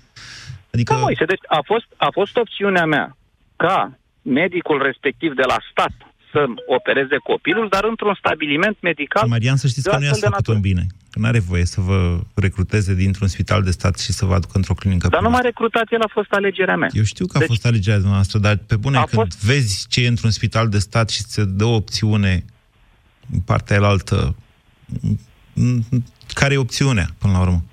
Adică... 0.73 0.93
Da, 0.93 0.99
Moise, 0.99 1.25
deci 1.25 1.45
a 1.47 1.61
fost, 1.65 1.87
a 1.97 2.09
fost 2.11 2.37
opțiunea 2.37 2.85
mea 2.85 3.17
ca 3.55 3.97
medicul 4.21 4.81
respectiv 4.81 5.33
de 5.33 5.45
la 5.47 5.57
stat 5.71 5.95
să 6.35 6.41
opereze 6.77 7.17
copilul, 7.31 7.67
dar 7.75 7.83
într-un 7.91 8.15
stabiliment 8.23 8.77
medical. 8.89 9.27
Marian, 9.27 9.55
să 9.63 9.67
știți 9.67 9.83
de 9.83 9.89
că 9.89 9.97
nu 9.97 10.03
i-ați 10.03 10.13
astfel 10.13 10.29
de 10.29 10.35
făcut 10.35 10.47
un 10.47 10.53
natură. 10.53 10.73
bine. 10.73 10.85
Că 11.11 11.19
nu 11.19 11.27
are 11.27 11.39
voie 11.51 11.65
să 11.65 11.79
vă 11.81 12.19
recruteze 12.45 12.93
dintr-un 13.03 13.27
spital 13.27 13.61
de 13.63 13.71
stat 13.71 13.95
și 13.99 14.11
să 14.19 14.25
vă 14.25 14.33
aducă 14.33 14.51
într-o 14.61 14.73
clinică 14.73 15.07
Dar 15.07 15.21
nu 15.21 15.25
privată. 15.27 15.41
m-a 15.43 15.49
recrutat, 15.49 15.85
el 15.91 16.01
a 16.01 16.09
fost 16.17 16.31
alegerea 16.31 16.75
mea. 16.75 16.89
Eu 16.93 17.03
știu 17.03 17.25
că 17.25 17.35
a 17.37 17.39
Deci- 17.39 17.47
fost 17.53 17.65
alegerea 17.65 17.95
dumneavoastră, 18.03 18.39
dar 18.39 18.55
pe 18.71 18.75
bune, 18.75 18.97
A 18.97 19.03
când 19.03 19.33
vezi 19.33 19.85
ce 19.89 20.03
e 20.03 20.07
într-un 20.07 20.31
spital 20.31 20.69
de 20.69 20.79
stat 20.79 21.09
și 21.09 21.21
ți 21.23 21.41
dă 21.59 21.63
o 21.65 21.75
opțiune 21.75 22.45
în 23.33 23.39
partea 23.39 23.75
elaltă, 23.75 24.35
m- 25.59 26.03
care 26.33 26.53
e 26.53 26.57
opțiunea, 26.57 27.07
până 27.17 27.33
la 27.33 27.39
urmă? 27.39 27.63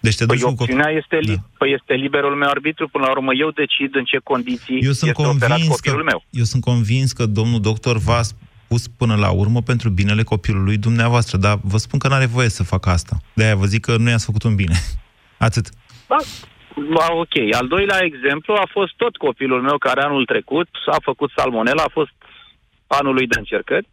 Deci 0.00 0.16
te 0.16 0.26
Păi 0.26 0.36
duci 0.36 0.44
cu 0.44 0.54
copil- 0.54 0.62
opțiunea 0.74 0.90
este, 1.00 1.16
li- 1.16 1.34
da. 1.36 1.42
păi 1.58 1.72
este 1.72 1.94
liberul 1.94 2.34
meu 2.36 2.48
arbitru, 2.48 2.88
până 2.88 3.04
la 3.04 3.10
urmă 3.10 3.34
eu 3.34 3.50
decid 3.50 3.94
în 3.94 4.04
ce 4.04 4.18
condiții 4.18 4.78
Eu 4.82 4.92
sunt 4.92 5.10
este 5.10 5.22
operat 5.26 5.48
convins 5.48 5.68
copilul 5.68 5.98
că, 6.04 6.04
meu. 6.04 6.24
Eu 6.30 6.44
sunt 6.44 6.62
convins 6.62 7.12
că 7.12 7.26
domnul 7.26 7.60
doctor 7.60 7.96
v-a 7.98 8.22
spus 8.22 8.88
până 8.88 9.14
la 9.16 9.30
urmă 9.30 9.60
pentru 9.62 9.88
binele 9.90 10.22
copilului 10.22 10.76
dumneavoastră, 10.76 11.36
dar 11.38 11.58
vă 11.62 11.76
spun 11.76 11.98
că 11.98 12.08
nu 12.08 12.14
are 12.14 12.26
voie 12.26 12.48
să 12.48 12.62
facă 12.62 12.88
asta. 12.90 13.16
De-aia 13.34 13.54
vă 13.56 13.64
zic 13.64 13.84
că 13.84 13.96
nu 13.96 14.08
i-ați 14.08 14.24
făcut 14.24 14.42
un 14.42 14.54
bine. 14.54 14.74
Atât. 15.48 15.68
Da, 16.08 16.16
ba, 16.94 17.06
ok. 17.12 17.34
Al 17.60 17.66
doilea 17.68 17.98
exemplu 18.04 18.54
a 18.54 18.68
fost 18.70 18.92
tot 18.96 19.16
copilul 19.16 19.60
meu 19.62 19.78
care 19.78 20.00
anul 20.02 20.24
trecut 20.24 20.68
a 20.86 20.96
făcut 21.02 21.30
salmonela, 21.36 21.82
a 21.82 21.90
fost 21.92 22.12
anul 22.86 23.14
lui 23.14 23.26
de 23.26 23.38
încercări 23.38 23.88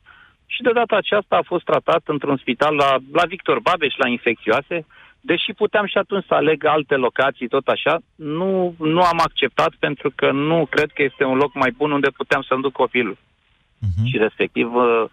și 0.46 0.62
de 0.62 0.72
data 0.74 0.96
aceasta 0.96 1.36
a 1.36 1.46
fost 1.46 1.64
tratat 1.64 2.02
într-un 2.06 2.38
spital 2.38 2.76
la, 2.76 2.96
la 3.14 3.26
Victor 3.26 3.60
Babeș, 3.60 3.94
la 3.98 4.08
infecțioase, 4.08 4.86
deși 5.22 5.54
puteam 5.54 5.86
și 5.86 5.98
atunci 5.98 6.26
să 6.26 6.34
aleg 6.34 6.66
alte 6.66 6.96
locații, 6.96 7.48
tot 7.48 7.68
așa, 7.68 8.00
nu, 8.16 8.76
nu 8.78 9.02
am 9.02 9.20
acceptat 9.24 9.74
pentru 9.80 10.12
că 10.16 10.32
nu 10.32 10.66
cred 10.70 10.92
că 10.92 11.04
este 11.04 11.24
un 11.24 11.38
loc 11.38 11.54
mai 11.54 11.72
bun 11.78 11.92
unde 11.92 12.10
puteam 12.10 12.42
să-mi 12.42 12.62
duc 12.62 12.72
copilul. 12.72 13.18
Uh-huh. 13.18 14.06
Și 14.10 14.18
respectiv, 14.18 14.76
uh, 14.76 15.04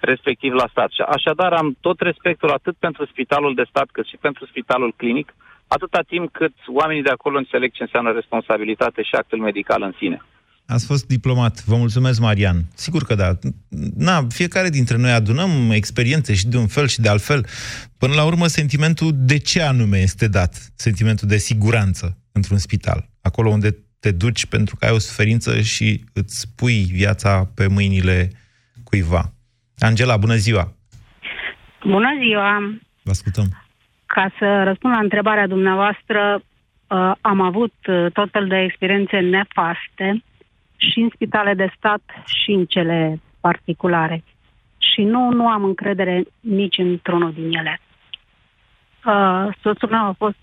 respectiv 0.00 0.52
la 0.52 0.66
stat. 0.70 0.90
Și 0.90 1.00
Așadar, 1.00 1.52
am 1.52 1.76
tot 1.80 2.00
respectul 2.00 2.50
atât 2.50 2.76
pentru 2.78 3.06
spitalul 3.06 3.54
de 3.54 3.64
stat 3.68 3.88
cât 3.92 4.06
și 4.06 4.16
pentru 4.16 4.46
spitalul 4.46 4.94
clinic, 4.96 5.34
atâta 5.66 6.00
timp 6.06 6.32
cât 6.32 6.54
oamenii 6.66 7.02
de 7.02 7.10
acolo 7.10 7.38
înțeleg 7.38 7.72
ce 7.72 7.82
înseamnă 7.82 8.10
responsabilitate 8.12 9.02
și 9.02 9.14
actul 9.14 9.38
medical 9.38 9.82
în 9.82 9.94
sine. 9.98 10.22
Ați 10.66 10.86
fost 10.86 11.06
diplomat. 11.06 11.64
Vă 11.64 11.76
mulțumesc, 11.76 12.20
Marian. 12.20 12.64
Sigur 12.74 13.04
că 13.04 13.14
da. 13.14 13.38
Na, 13.96 14.26
fiecare 14.28 14.68
dintre 14.68 14.96
noi 14.96 15.10
adunăm 15.10 15.70
experiențe 15.70 16.34
și 16.34 16.46
de 16.46 16.56
un 16.56 16.66
fel 16.66 16.86
și 16.86 17.00
de 17.00 17.08
altfel. 17.08 17.46
Până 17.98 18.14
la 18.14 18.24
urmă, 18.24 18.46
sentimentul 18.46 19.10
de 19.14 19.38
ce 19.38 19.62
anume 19.62 19.98
este 19.98 20.28
dat? 20.28 20.72
Sentimentul 20.74 21.28
de 21.28 21.36
siguranță 21.36 22.18
într-un 22.32 22.58
spital. 22.58 23.08
Acolo 23.22 23.50
unde 23.50 23.76
te 24.00 24.10
duci 24.10 24.46
pentru 24.46 24.76
că 24.76 24.84
ai 24.84 24.92
o 24.92 24.98
suferință 24.98 25.60
și 25.60 26.04
îți 26.12 26.54
pui 26.56 26.82
viața 26.82 27.50
pe 27.54 27.66
mâinile 27.66 28.30
cuiva. 28.84 29.32
Angela, 29.78 30.16
bună 30.16 30.34
ziua! 30.34 30.72
Bună 31.84 32.08
ziua! 32.22 32.78
Vă 33.02 33.10
ascultăm. 33.10 33.46
Ca 34.06 34.32
să 34.38 34.62
răspund 34.64 34.94
la 34.94 35.00
întrebarea 35.00 35.46
dumneavoastră, 35.46 36.42
uh, 36.42 37.12
am 37.20 37.40
avut 37.40 37.74
uh, 37.86 38.12
tot 38.12 38.30
fel 38.30 38.46
de 38.46 38.56
experiențe 38.56 39.18
nefaste 39.18 40.22
și 40.90 41.00
în 41.00 41.10
spitale 41.14 41.54
de 41.54 41.72
stat 41.76 42.02
și 42.24 42.50
în 42.50 42.64
cele 42.64 43.20
particulare. 43.40 44.24
Și 44.78 45.02
nu, 45.02 45.30
nu 45.30 45.48
am 45.48 45.64
încredere 45.64 46.24
nici 46.40 46.78
într-unul 46.78 47.32
din 47.32 47.56
ele. 47.56 47.80
Uh, 49.04 49.54
soțul 49.62 49.88
meu 49.88 50.04
a 50.04 50.14
fost 50.18 50.36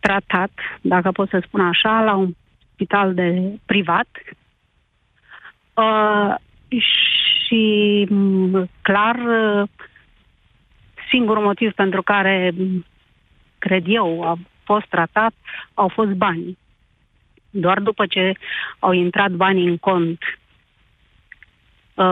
tratat, 0.00 0.50
dacă 0.80 1.10
pot 1.10 1.28
să 1.28 1.42
spun 1.46 1.60
așa, 1.60 2.02
la 2.02 2.14
un 2.14 2.34
spital 2.72 3.14
de 3.14 3.58
privat. 3.66 4.08
Uh, 5.74 6.34
și 6.80 8.06
m, 8.10 8.68
clar 8.82 9.16
uh, 9.16 9.68
singurul 11.10 11.42
motiv 11.44 11.72
pentru 11.72 12.02
care 12.02 12.52
m, 12.56 12.84
cred 13.58 13.84
eu 13.86 14.22
a 14.22 14.38
fost 14.64 14.86
tratat 14.86 15.32
au 15.74 15.88
fost 15.88 16.10
banii. 16.10 16.58
Doar 17.50 17.80
după 17.80 18.06
ce 18.06 18.32
au 18.78 18.92
intrat 18.92 19.30
banii 19.30 19.66
în 19.68 19.76
cont 19.76 20.18
uh, 21.94 22.04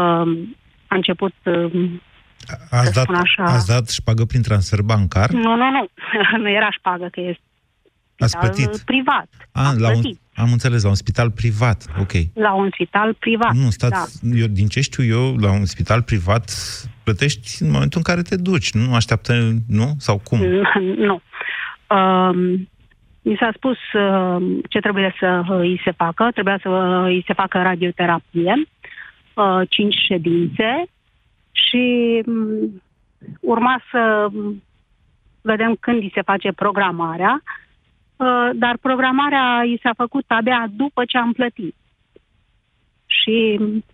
a 0.86 0.94
început 0.94 1.34
uh, 1.44 1.90
Ați 2.70 2.92
dat, 2.92 3.02
spun 3.02 3.14
așa. 3.14 3.42
ați 3.44 3.66
dat 3.66 3.88
șpagă 3.88 4.24
prin 4.24 4.42
transfer 4.42 4.82
bancar? 4.82 5.30
nu, 5.30 5.56
nu, 5.56 5.70
nu, 5.70 5.88
nu 6.42 6.50
era 6.50 6.70
șpagă 6.70 7.08
că 7.12 7.20
este 7.20 7.42
Ați 8.18 8.30
spital 8.32 8.54
plătit? 8.54 8.80
privat. 8.84 9.28
A, 9.52 9.66
Am 9.68 9.76
la 9.78 9.86
un, 9.88 10.00
plătit. 10.00 10.20
am 10.34 10.52
înțeles, 10.52 10.82
la 10.82 10.88
un 10.88 10.94
spital 10.94 11.30
privat. 11.30 11.84
Ok. 12.00 12.12
La 12.34 12.52
un 12.54 12.68
spital 12.72 13.14
privat. 13.14 13.52
Nu, 13.54 13.70
stați, 13.70 14.26
Da. 14.28 14.36
eu, 14.38 14.46
din 14.46 14.68
ce 14.68 14.80
știu 14.80 15.04
eu, 15.04 15.36
la 15.36 15.50
un 15.50 15.64
spital 15.64 16.02
privat 16.02 16.50
plătești 17.02 17.62
în 17.62 17.70
momentul 17.70 17.98
în 18.04 18.14
care 18.14 18.22
te 18.22 18.36
duci, 18.36 18.72
nu 18.72 18.94
așteaptă, 18.94 19.54
nu? 19.68 19.94
Sau 19.98 20.18
cum? 20.18 20.40
nu. 20.96 21.20
Um, 21.96 22.68
mi 23.28 23.36
s-a 23.36 23.50
spus 23.54 23.78
uh, 23.92 24.58
ce 24.68 24.78
trebuie 24.80 25.14
să 25.18 25.42
uh, 25.48 25.58
îi 25.58 25.80
se 25.84 25.90
facă. 25.90 26.28
Trebuia 26.32 26.58
să 26.62 26.68
uh, 26.68 27.04
îi 27.04 27.24
se 27.26 27.32
facă 27.32 27.62
radioterapie, 27.62 28.54
uh, 29.34 29.60
cinci 29.68 29.94
ședințe 29.94 30.84
și 31.52 31.84
um, 32.26 32.82
urma 33.40 33.82
să 33.90 34.28
um, 34.32 34.62
vedem 35.40 35.76
când 35.80 36.02
îi 36.02 36.10
se 36.14 36.22
face 36.22 36.52
programarea, 36.52 37.42
uh, 38.16 38.50
dar 38.54 38.76
programarea 38.76 39.62
i 39.64 39.78
s-a 39.82 39.92
făcut 39.96 40.24
abia 40.26 40.66
după 40.70 41.04
ce 41.04 41.18
am 41.18 41.32
plătit. 41.32 41.74
Și 43.06 43.56
um, 43.60 43.84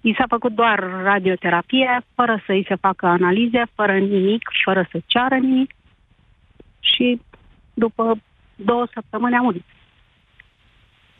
i 0.00 0.14
s-a 0.18 0.24
făcut 0.28 0.52
doar 0.52 0.78
radioterapie, 1.02 2.00
fără 2.14 2.42
să 2.46 2.52
îi 2.52 2.64
se 2.68 2.74
facă 2.74 3.06
analize, 3.06 3.62
fără 3.74 3.98
nimic, 3.98 4.50
fără 4.64 4.88
să 4.90 5.00
ceară 5.06 5.34
nimic. 5.34 5.70
Și 6.80 7.20
după 7.74 8.18
două 8.64 8.86
săptămâni 8.94 9.34
a 9.34 9.40
murit. 9.40 9.64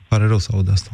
Pare 0.08 0.26
rău 0.26 0.38
să 0.38 0.50
aud 0.54 0.68
asta. 0.70 0.90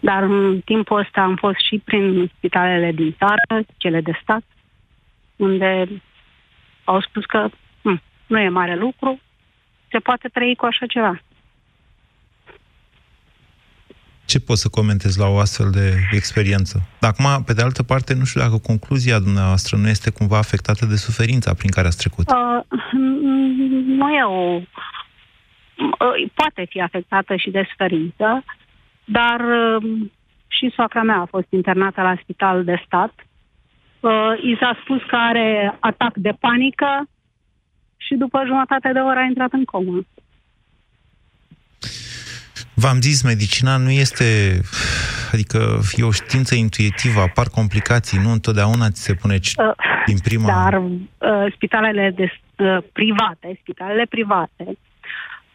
Dar 0.00 0.22
în 0.22 0.60
timpul 0.64 0.98
ăsta 0.98 1.20
am 1.20 1.36
fost 1.36 1.56
și 1.68 1.82
prin 1.84 2.32
spitalele 2.36 2.92
din 2.92 3.16
țară, 3.18 3.64
cele 3.76 4.00
de 4.00 4.18
stat, 4.22 4.42
unde 5.36 6.02
au 6.84 7.00
spus 7.00 7.24
că 7.24 7.48
hm, 7.82 8.02
nu 8.26 8.38
e 8.38 8.48
mare 8.48 8.76
lucru, 8.76 9.20
se 9.90 9.98
poate 9.98 10.28
trăi 10.28 10.54
cu 10.56 10.64
așa 10.64 10.86
ceva. 10.86 11.20
Ce 14.24 14.40
poți 14.40 14.60
să 14.60 14.68
comentezi 14.68 15.18
la 15.18 15.26
o 15.26 15.38
astfel 15.38 15.70
de 15.70 15.94
experiență? 16.12 16.82
Dar 17.00 17.10
acum, 17.10 17.44
pe 17.44 17.52
de 17.52 17.62
altă 17.62 17.82
parte, 17.82 18.14
nu 18.14 18.24
știu 18.24 18.40
dacă 18.40 18.58
concluzia 18.58 19.18
dumneavoastră 19.18 19.76
nu 19.76 19.88
este 19.88 20.10
cumva 20.10 20.38
afectată 20.38 20.86
de 20.86 20.96
suferința 20.96 21.54
prin 21.54 21.70
care 21.70 21.86
ați 21.86 21.96
trecut. 21.96 22.30
Uh, 22.30 22.36
nu 23.96 24.08
e 24.10 24.22
o... 24.22 24.54
uh, 24.54 26.30
Poate 26.34 26.66
fi 26.68 26.80
afectată 26.80 27.36
și 27.36 27.50
de 27.50 27.66
suferință, 27.68 28.44
dar 29.04 29.40
uh, 29.40 30.08
și 30.48 30.72
soacra 30.74 31.02
mea 31.02 31.20
a 31.20 31.26
fost 31.30 31.46
internată 31.50 32.02
la 32.02 32.16
spital 32.22 32.64
de 32.64 32.82
stat. 32.86 33.12
Uh, 34.00 34.10
I 34.42 34.56
s-a 34.60 34.78
spus 34.82 35.00
că 35.08 35.16
are 35.16 35.76
atac 35.80 36.14
de 36.16 36.32
panică 36.40 37.08
și 37.96 38.14
după 38.14 38.42
jumătate 38.46 38.92
de 38.92 38.98
oră 38.98 39.18
a 39.18 39.22
intrat 39.22 39.52
în 39.52 39.64
comă. 39.64 40.00
V-am 42.74 43.00
zis, 43.00 43.22
medicina 43.22 43.76
nu 43.76 43.90
este... 43.90 44.60
Adică 45.32 45.80
e 45.92 46.02
o 46.02 46.10
știință 46.10 46.54
intuitivă, 46.54 47.20
apar 47.20 47.46
complicații, 47.46 48.18
nu 48.18 48.30
întotdeauna 48.30 48.90
ți 48.90 49.02
se 49.02 49.14
pune 49.14 49.38
ci- 49.38 49.54
Uh, 49.56 49.72
din 50.06 50.18
prima... 50.22 50.46
Dar 50.46 50.82
uh, 50.82 51.52
spitalele 51.54 52.12
de, 52.16 52.40
uh, 52.56 52.78
private, 52.92 53.58
spitalele 53.60 54.06
private, 54.08 54.78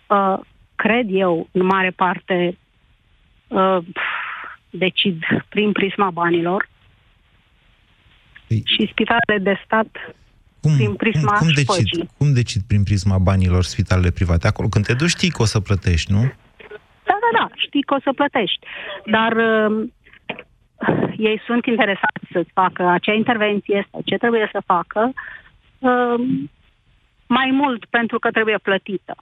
uh, 0.08 0.40
cred 0.76 1.08
eu, 1.10 1.48
în 1.52 1.66
mare 1.66 1.90
parte, 1.90 2.58
uh, 3.48 3.78
decid 4.70 5.24
prin 5.50 5.72
prisma 5.72 6.10
banilor 6.10 6.70
Păi- 8.46 8.64
și 8.64 8.90
spitalele 8.92 9.44
de 9.44 9.62
stat 9.66 9.88
cum, 10.62 10.76
prin 10.76 10.94
prisma 10.96 11.38
cum, 11.38 11.48
cum, 11.48 11.64
șpăgii. 11.64 11.84
decid, 11.84 12.10
cum 12.18 12.34
decid 12.34 12.62
prin 12.68 12.84
prisma 12.84 13.18
banilor 13.18 13.64
spitalele 13.64 14.12
private? 14.12 14.48
Acolo, 14.48 14.68
când 14.68 14.86
te 14.86 14.94
duci, 14.94 15.10
știi 15.10 15.30
că 15.30 15.42
o 15.42 15.46
să 15.46 15.60
plătești, 15.60 16.12
nu? 16.12 16.22
Da, 17.04 17.18
da, 17.24 17.30
da, 17.40 17.50
știi 17.56 17.82
că 17.84 17.94
o 17.94 18.00
să 18.04 18.12
plătești. 18.14 18.60
Dar 19.06 19.32
uh, 19.32 19.88
ei 21.18 21.42
sunt 21.46 21.66
interesați 21.66 22.26
să-ți 22.32 22.52
facă 22.54 22.88
acea 22.88 23.14
intervenție 23.14 23.88
sau 23.92 24.02
ce 24.06 24.16
trebuie 24.16 24.50
să 24.52 24.62
facă 24.66 25.14
uh, 25.80 26.16
mai 27.38 27.50
mult 27.62 27.86
pentru 27.86 28.20
că 28.20 28.30
trebuie 28.32 28.58
plătită. 28.58 29.16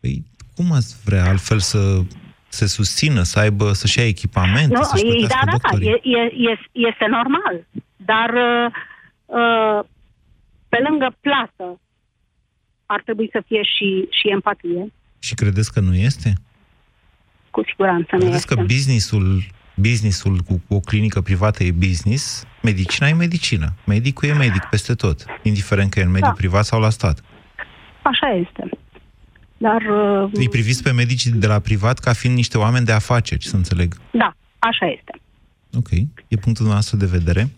Păi, 0.00 0.24
cum 0.56 0.72
ați 0.72 0.96
vrea 1.04 1.24
altfel 1.28 1.58
să 1.58 2.00
se 2.48 2.66
susțină, 2.66 3.22
să 3.22 3.38
aibă, 3.38 3.72
să-și 3.72 3.98
ia 3.98 4.06
echipamente, 4.06 4.74
Nu, 4.74 4.82
să-și 4.82 5.04
e, 5.06 5.08
plătească 5.08 5.44
da, 5.44 5.50
da, 5.50 5.50
da, 5.50 5.56
doctorii? 5.56 5.88
e, 5.88 6.18
e, 6.18 6.50
e, 6.50 6.58
este 6.88 7.06
normal. 7.18 7.66
Dar 7.96 8.30
uh, 8.48 8.66
uh, 9.26 9.84
pe 10.68 10.78
lângă 10.88 11.16
plată 11.20 11.80
ar 12.86 13.02
trebui 13.04 13.28
să 13.32 13.42
fie 13.46 13.62
și, 13.62 13.88
și 14.10 14.28
empatie. 14.28 14.92
Și 15.18 15.34
credeți 15.34 15.72
că 15.72 15.80
nu 15.80 15.94
este? 15.94 16.32
Cu 17.50 17.62
siguranță 17.68 18.08
nu 18.12 18.18
Credeți 18.18 18.36
este. 18.36 18.54
că 18.54 18.62
businessul 18.62 19.42
businessul 19.78 20.36
cu, 20.38 20.62
cu 20.68 20.74
o 20.74 20.80
clinică 20.80 21.20
privată 21.20 21.64
e 21.64 21.70
business, 21.72 22.44
medicina 22.62 23.08
e 23.08 23.12
medicină. 23.12 23.72
Medicul 23.86 24.28
e 24.28 24.32
medic 24.32 24.62
peste 24.70 24.94
tot, 24.94 25.24
indiferent 25.42 25.90
că 25.90 25.98
e 25.98 26.02
în 26.02 26.10
mediul 26.10 26.28
Da. 26.30 26.36
privat 26.36 26.64
sau 26.64 26.80
la 26.80 26.90
stat. 26.90 27.20
Așa 28.10 28.28
este. 28.28 28.78
Dar, 29.56 29.82
uh, 29.82 30.30
Îi 30.32 30.48
priviți 30.48 30.82
pe 30.82 30.92
medicii 30.92 31.30
de 31.30 31.46
la 31.46 31.58
privat 31.58 31.98
ca 31.98 32.12
fiind 32.12 32.36
niște 32.36 32.58
oameni 32.58 32.84
de 32.84 32.92
afaceri, 32.92 33.46
să 33.46 33.56
înțeleg. 33.56 33.96
da, 34.10 34.36
așa 34.58 34.86
este. 34.86 35.20
Ok, 35.76 35.90
e 36.28 36.36
punctul 36.40 36.66
nostru 36.66 36.96
de 36.96 37.06
vedere 37.06 37.48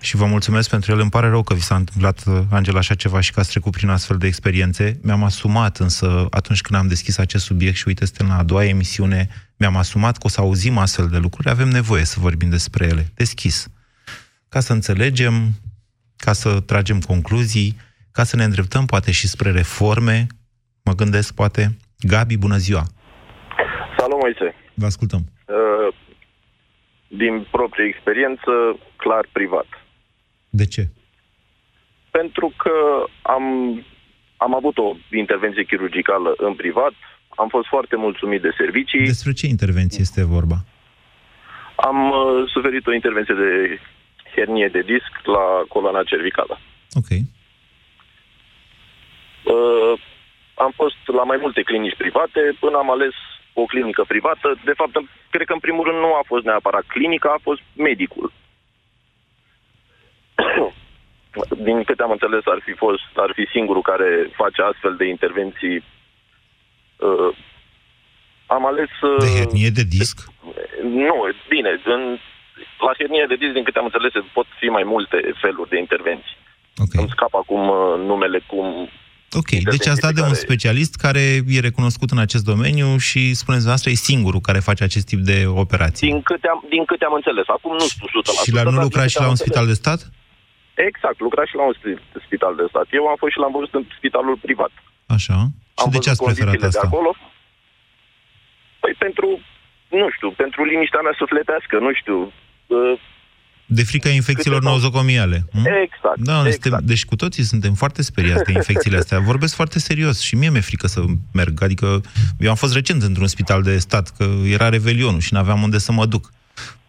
și 0.00 0.16
vă 0.16 0.26
mulțumesc 0.26 0.70
pentru 0.70 0.92
el. 0.92 1.00
Îmi 1.00 1.10
pare 1.10 1.28
rău 1.28 1.42
că 1.42 1.54
vi 1.54 1.60
s-a 1.60 1.74
întâmplat, 1.76 2.24
uh, 2.26 2.40
Angela, 2.50 2.78
așa 2.78 2.94
ceva 2.94 3.20
și 3.20 3.32
că 3.32 3.40
ați 3.40 3.50
trecut 3.50 3.72
prin 3.72 3.88
astfel 3.88 4.16
de 4.16 4.26
experiențe. 4.26 4.98
Mi-am 5.02 5.22
asumat 5.24 5.76
însă, 5.76 6.26
atunci 6.30 6.60
când 6.60 6.80
am 6.80 6.88
deschis 6.88 7.18
acest 7.18 7.44
subiect 7.44 7.76
și 7.76 7.84
uite, 7.86 8.04
suntem 8.04 8.26
la 8.26 8.36
a 8.38 8.42
doua 8.42 8.64
emisiune, 8.64 9.28
mi-am 9.56 9.76
asumat 9.76 10.12
că 10.12 10.22
o 10.26 10.28
să 10.28 10.40
auzim 10.40 10.78
astfel 10.78 11.08
de 11.08 11.18
lucruri, 11.18 11.50
avem 11.50 11.68
nevoie 11.68 12.04
să 12.04 12.20
vorbim 12.20 12.48
despre 12.48 12.86
ele, 12.86 13.12
deschis. 13.14 13.68
Ca 14.48 14.60
să 14.60 14.72
înțelegem, 14.72 15.52
ca 16.16 16.32
să 16.32 16.60
tragem 16.60 17.00
concluzii, 17.00 17.76
ca 18.18 18.24
să 18.24 18.36
ne 18.36 18.44
îndreptăm 18.44 18.84
poate 18.86 19.10
și 19.12 19.26
spre 19.28 19.50
reforme, 19.50 20.26
mă 20.84 20.92
gândesc 20.92 21.34
poate. 21.34 21.62
Gabi, 22.12 22.36
bună 22.38 22.56
ziua! 22.56 22.84
Salut, 23.98 24.18
Moise. 24.22 24.54
Vă 24.74 24.86
ascultăm. 24.86 25.22
Uh, 25.46 25.94
Din 27.08 27.46
proprie 27.50 27.86
experiență, 27.86 28.52
clar 28.96 29.24
privat. 29.32 29.66
De 30.50 30.66
ce? 30.66 30.88
Pentru 32.10 32.52
că 32.56 32.74
am, 33.22 33.44
am 34.36 34.54
avut 34.54 34.78
o 34.78 34.96
intervenție 35.10 35.64
chirurgicală 35.64 36.34
în 36.36 36.54
privat, 36.54 36.92
am 37.28 37.48
fost 37.48 37.66
foarte 37.68 37.96
mulțumit 37.96 38.42
de 38.42 38.50
servicii, 38.56 39.04
Despre 39.04 39.32
ce 39.32 39.46
intervenție 39.46 40.00
este 40.00 40.24
vorba? 40.24 40.58
am 41.76 41.98
uh, 42.10 42.50
suferit 42.54 42.86
o 42.86 42.94
intervenție 42.94 43.34
de 43.34 43.80
hernie 44.34 44.68
de 44.68 44.80
disc 44.80 45.10
la 45.36 45.44
coloana 45.68 46.02
cervicală. 46.02 46.60
Ok. 46.92 47.10
Uh, 49.54 49.92
am 50.54 50.72
fost 50.74 50.96
la 51.06 51.22
mai 51.22 51.38
multe 51.40 51.62
clinici 51.62 51.96
private 51.96 52.40
până 52.60 52.76
am 52.78 52.90
ales 52.90 53.14
o 53.52 53.64
clinică 53.64 54.04
privată. 54.08 54.48
De 54.64 54.72
fapt, 54.80 54.96
în- 54.96 55.08
cred 55.30 55.46
că 55.46 55.52
în 55.52 55.58
primul 55.66 55.84
rând 55.84 55.98
nu 55.98 56.14
a 56.14 56.22
fost 56.26 56.44
neapărat 56.44 56.84
clinica, 56.86 57.28
a 57.36 57.40
fost 57.42 57.60
medicul. 57.76 58.32
Din 61.68 61.82
câte 61.84 62.02
am 62.02 62.10
înțeles, 62.10 62.42
ar 62.44 62.60
fi 62.64 62.72
fost, 62.72 63.10
ar 63.14 63.30
fi 63.34 63.46
singurul 63.50 63.82
care 63.82 64.30
face 64.36 64.62
astfel 64.62 64.94
de 64.96 65.04
intervenții. 65.04 65.76
Uh, 66.96 67.30
am 68.46 68.66
ales... 68.66 68.90
Uh, 69.02 69.16
De 69.18 69.38
hernie 69.38 69.70
de 69.70 69.82
disc? 69.98 70.16
Nu, 70.82 71.14
bine, 71.48 71.80
în, 71.84 72.18
la 72.86 72.92
hernie 72.98 73.24
de 73.28 73.36
disc, 73.36 73.52
din 73.52 73.64
câte 73.64 73.78
am 73.78 73.84
înțeles, 73.90 74.12
pot 74.32 74.46
fi 74.58 74.66
mai 74.66 74.82
multe 74.82 75.18
feluri 75.40 75.68
de 75.68 75.78
intervenții. 75.78 76.36
Okay. 76.84 77.00
Îmi 77.02 77.08
scap 77.14 77.34
acum 77.34 77.68
uh, 77.68 77.94
numele 78.10 78.40
cum 78.46 78.88
Ok, 79.32 79.50
deci 79.72 79.86
ați 79.86 80.00
dat 80.00 80.14
de 80.14 80.20
un 80.20 80.34
specialist 80.34 80.94
care 81.04 81.24
e 81.56 81.60
recunoscut 81.68 82.10
în 82.10 82.18
acest 82.18 82.44
domeniu 82.44 82.88
și, 83.08 83.20
spuneți 83.40 83.64
dumneavoastră, 83.64 83.90
e 83.90 84.08
singurul 84.10 84.40
care 84.40 84.58
face 84.58 84.82
acest 84.84 85.06
tip 85.06 85.20
de 85.30 85.38
operații. 85.64 86.06
Din 86.10 86.22
câte 86.22 86.48
am, 86.54 86.60
din 86.74 86.84
câte 86.84 87.04
am 87.04 87.14
înțeles. 87.20 87.46
Acum 87.56 87.72
nu 87.72 87.86
știu 87.92 88.06
100%. 88.06 88.44
Și 88.44 88.52
la 88.52 88.62
nu 88.62 88.70
dar 88.70 88.82
lucra 88.82 89.00
din 89.00 89.08
și 89.12 89.16
câte 89.16 89.24
la 89.24 89.28
am 89.28 89.34
un 89.36 89.42
spital 89.44 89.66
de 89.72 89.76
stat? 89.82 90.00
Exact, 90.88 91.18
lucra 91.26 91.44
și 91.50 91.54
la 91.60 91.64
un 91.70 91.74
spi- 91.78 92.02
spital 92.26 92.54
de 92.60 92.66
stat. 92.72 92.86
Eu 92.98 93.04
am 93.12 93.16
fost 93.22 93.32
și 93.34 93.38
l-am 93.42 93.54
văzut 93.58 93.72
în 93.78 93.84
spitalul 93.98 94.36
privat. 94.46 94.72
Așa. 95.16 95.38
Și 95.78 95.84
am 95.84 95.90
de 95.94 95.98
ce 96.04 96.08
văzut 96.08 96.12
ați 96.12 96.22
preferat 96.24 96.54
condițiile 96.54 96.70
asta? 96.72 96.86
De 96.86 96.90
acolo. 96.90 97.10
Păi 98.82 98.94
pentru, 99.04 99.28
nu 100.00 100.06
știu, 100.14 100.28
pentru 100.42 100.60
liniștea 100.70 101.02
mea 101.06 101.16
sufletească, 101.22 101.74
nu 101.86 101.90
știu. 102.00 102.18
Uh, 103.68 103.76
De 103.76 103.82
frica 103.82 104.08
infecțiilor 104.08 104.62
nozocomiale. 104.62 105.42
hm? 105.52 105.58
Exact, 105.58 106.18
Da, 106.18 106.32
noi 106.32 106.46
exact. 106.46 106.62
suntem, 106.62 106.80
deci 106.86 107.04
cu 107.04 107.16
toții 107.16 107.42
suntem 107.42 107.74
foarte 107.74 108.02
speriați 108.02 108.44
de 108.44 108.52
infecțiile 108.52 108.96
astea. 108.96 109.18
Vorbesc 109.20 109.54
foarte 109.54 109.78
serios 109.78 110.20
și 110.20 110.34
mie 110.36 110.50
mi-e 110.50 110.60
frică 110.60 110.86
să 110.86 111.00
merg. 111.32 111.62
Adică 111.62 112.00
eu 112.38 112.50
am 112.50 112.56
fost 112.56 112.74
recent 112.74 113.02
într-un 113.02 113.26
spital 113.26 113.62
de 113.62 113.78
stat, 113.78 114.08
că 114.16 114.24
era 114.44 114.68
revelionul 114.68 115.20
și 115.20 115.32
n-aveam 115.32 115.62
unde 115.62 115.78
să 115.78 115.92
mă 115.92 116.06
duc. 116.06 116.30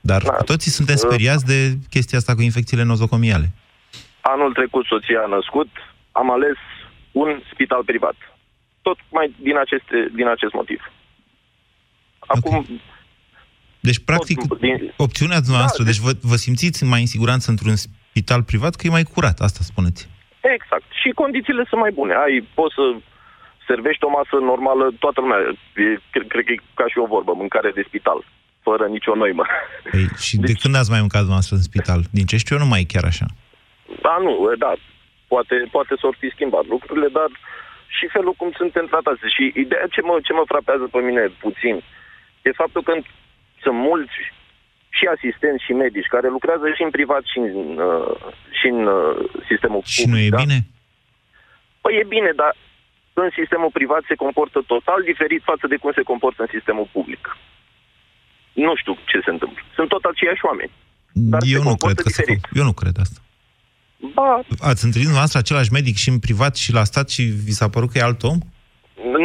Dar 0.01 0.21
Da. 0.21 0.31
cu 0.31 0.43
toții 0.43 0.71
suntem 0.71 0.95
speriați 0.95 1.45
de 1.45 1.77
chestia 1.89 2.17
asta 2.17 2.35
cu 2.35 2.41
infecțiile 2.41 2.83
nozocomiale. 2.83 3.51
anul 4.21 4.53
trecut 4.53 4.85
soția 4.85 5.19
a 5.25 5.27
născut, 5.35 5.67
am 6.11 6.31
ales 6.31 6.57
un 7.11 7.29
spital 7.53 7.81
privat. 7.85 8.15
Tot 8.81 8.97
mai 9.11 9.35
din, 9.41 9.57
aceste, 9.57 10.11
din 10.15 10.27
acest 10.27 10.53
motiv. 10.53 10.81
Acum, 12.19 12.65
Deci, 13.79 13.99
practic, 14.05 14.39
din- 14.59 14.93
opțiunea 14.97 15.39
noastră, 15.47 15.83
Da, 15.83 15.89
deci 15.89 15.99
vă, 16.05 16.11
vă 16.21 16.35
simțiți 16.35 16.83
mai 16.83 16.99
în 16.99 17.05
siguranță 17.15 17.49
într-un 17.49 17.75
spital 17.75 18.43
privat, 18.43 18.75
că 18.75 18.83
e 18.87 18.97
mai 18.97 19.03
curat, 19.13 19.37
asta 19.39 19.59
spuneți. 19.71 20.09
Exact. 20.55 20.87
Și 21.01 21.09
condițiile 21.21 21.63
sunt 21.69 21.81
mai 21.81 21.91
bune. 21.99 22.13
Ai, 22.25 22.47
poți 22.59 22.73
să 22.79 22.85
servești 23.67 24.03
o 24.07 24.09
masă 24.17 24.35
normală, 24.51 24.85
toată 25.03 25.17
lumea. 25.21 25.39
E, 25.75 25.99
cred, 26.13 26.27
cred 26.33 26.43
că 26.45 26.51
e 26.51 26.59
ca 26.79 26.85
și 26.91 26.97
o 27.03 27.11
vorbă, 27.15 27.31
mâncare 27.43 27.71
de 27.77 27.83
spital, 27.89 28.19
fără 28.67 28.85
nicio 28.95 29.15
noimă. 29.15 29.43
Ei, 29.99 30.07
și 30.27 30.35
de 30.49 30.53
când 30.61 30.75
ați 30.75 30.91
mai 30.93 31.03
mâncat 31.05 31.21
dumneavoastră 31.25 31.55
în 31.57 31.67
spital? 31.69 31.99
Din 32.17 32.25
ce 32.29 32.37
știu 32.37 32.55
eu, 32.55 32.61
nu 32.63 32.69
mai 32.71 32.81
e 32.83 32.91
chiar 32.93 33.05
așa. 33.11 33.27
Da, 34.05 34.15
nu, 34.25 34.33
e, 34.51 34.55
da, 34.65 34.71
poate, 35.33 35.55
poate 35.75 35.93
s-or 35.99 36.15
fi 36.21 36.27
schimbat 36.35 36.65
lucrurile, 36.73 37.09
dar 37.19 37.29
și 37.97 38.05
felul 38.15 38.33
cum 38.39 38.49
suntem 38.61 38.85
tratați. 38.93 39.21
Și 39.35 39.43
ideea 39.63 39.85
ce 39.95 40.01
mă, 40.07 40.15
ce 40.27 40.33
mă 40.37 40.43
frapează 40.53 40.85
pe 40.91 40.99
mine 41.07 41.23
puțin 41.45 41.75
e 42.47 42.61
faptul 42.63 42.81
că 42.87 42.93
sunt 43.63 43.77
mulți 43.89 44.19
și 44.97 45.05
asistenți 45.15 45.65
și 45.67 45.73
medici 45.83 46.13
care 46.15 46.27
lucrează 46.37 46.65
și 46.75 46.83
în 46.87 46.91
privat 46.97 47.23
și 47.31 47.37
în, 47.37 47.77
uh, 47.89 48.15
și 48.59 48.67
în 48.73 48.79
uh, 48.87 49.15
sistemul 49.49 49.81
Și 49.85 50.05
nu 50.11 50.17
e 50.19 50.29
da? 50.29 50.41
bine? 50.43 50.57
Păi 51.81 51.93
e 52.01 52.13
bine, 52.15 52.31
dar 52.41 52.51
în 53.13 53.29
sistemul 53.39 53.71
privat 53.79 54.01
se 54.07 54.15
comportă 54.23 54.59
total 54.73 54.99
diferit 55.11 55.41
față 55.51 55.65
de 55.67 55.77
cum 55.81 55.91
se 55.95 56.01
comportă 56.11 56.41
în 56.41 56.51
sistemul 56.55 56.87
public. 56.91 57.37
Nu 58.53 58.73
știu 58.75 58.93
ce 59.11 59.17
se 59.25 59.31
întâmplă. 59.35 59.61
Sunt 59.77 59.89
tot 59.89 60.03
aceiași 60.03 60.45
oameni. 60.49 60.71
Dar 61.13 61.41
se 61.41 61.49
eu 61.55 61.61
nu 61.61 61.67
comportă 61.67 62.01
cred 62.01 62.05
că 62.05 62.11
se 62.11 62.21
diferit. 62.21 62.41
fac. 62.41 62.57
Eu 62.59 62.63
nu 62.69 62.73
cred 62.81 62.95
asta. 63.05 63.19
Ba, 64.13 64.31
Ați 64.69 64.83
întâlnit 64.85 65.09
dumneavoastră 65.11 65.39
același 65.39 65.71
medic 65.71 65.95
și 66.03 66.09
în 66.09 66.19
privat 66.19 66.55
și 66.55 66.71
la 66.73 66.83
stat 66.83 67.09
și 67.09 67.23
vi 67.45 67.51
s-a 67.59 67.69
părut 67.69 67.89
că 67.91 67.97
e 67.97 68.01
alt 68.01 68.23
om? 68.23 68.37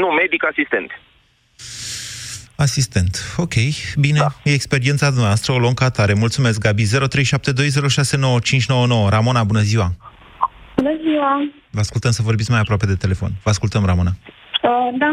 nu, 0.00 0.06
medic 0.22 0.44
asistent. 0.44 0.90
Asistent. 2.56 3.34
Ok, 3.36 3.54
bine. 3.98 4.18
Da. 4.18 4.26
E 4.44 4.52
experiența 4.52 5.10
noastră, 5.10 5.52
o 5.52 5.58
luăm 5.58 5.74
ca 5.74 5.84
atare. 5.84 6.14
Mulțumesc, 6.14 6.60
Gabi. 6.60 6.82
0372069599. 6.82 6.86
Ramona, 9.08 9.44
bună 9.44 9.60
ziua! 9.60 9.88
Bună 10.76 10.96
ziua! 11.02 11.50
Vă 11.70 11.80
ascultăm 11.80 12.10
să 12.10 12.22
vorbiți 12.22 12.50
mai 12.50 12.60
aproape 12.60 12.86
de 12.86 12.94
telefon. 12.94 13.30
Vă 13.42 13.50
ascultăm, 13.50 13.84
Ramona. 13.84 14.10
Uh, 14.62 14.88
da. 14.98 15.10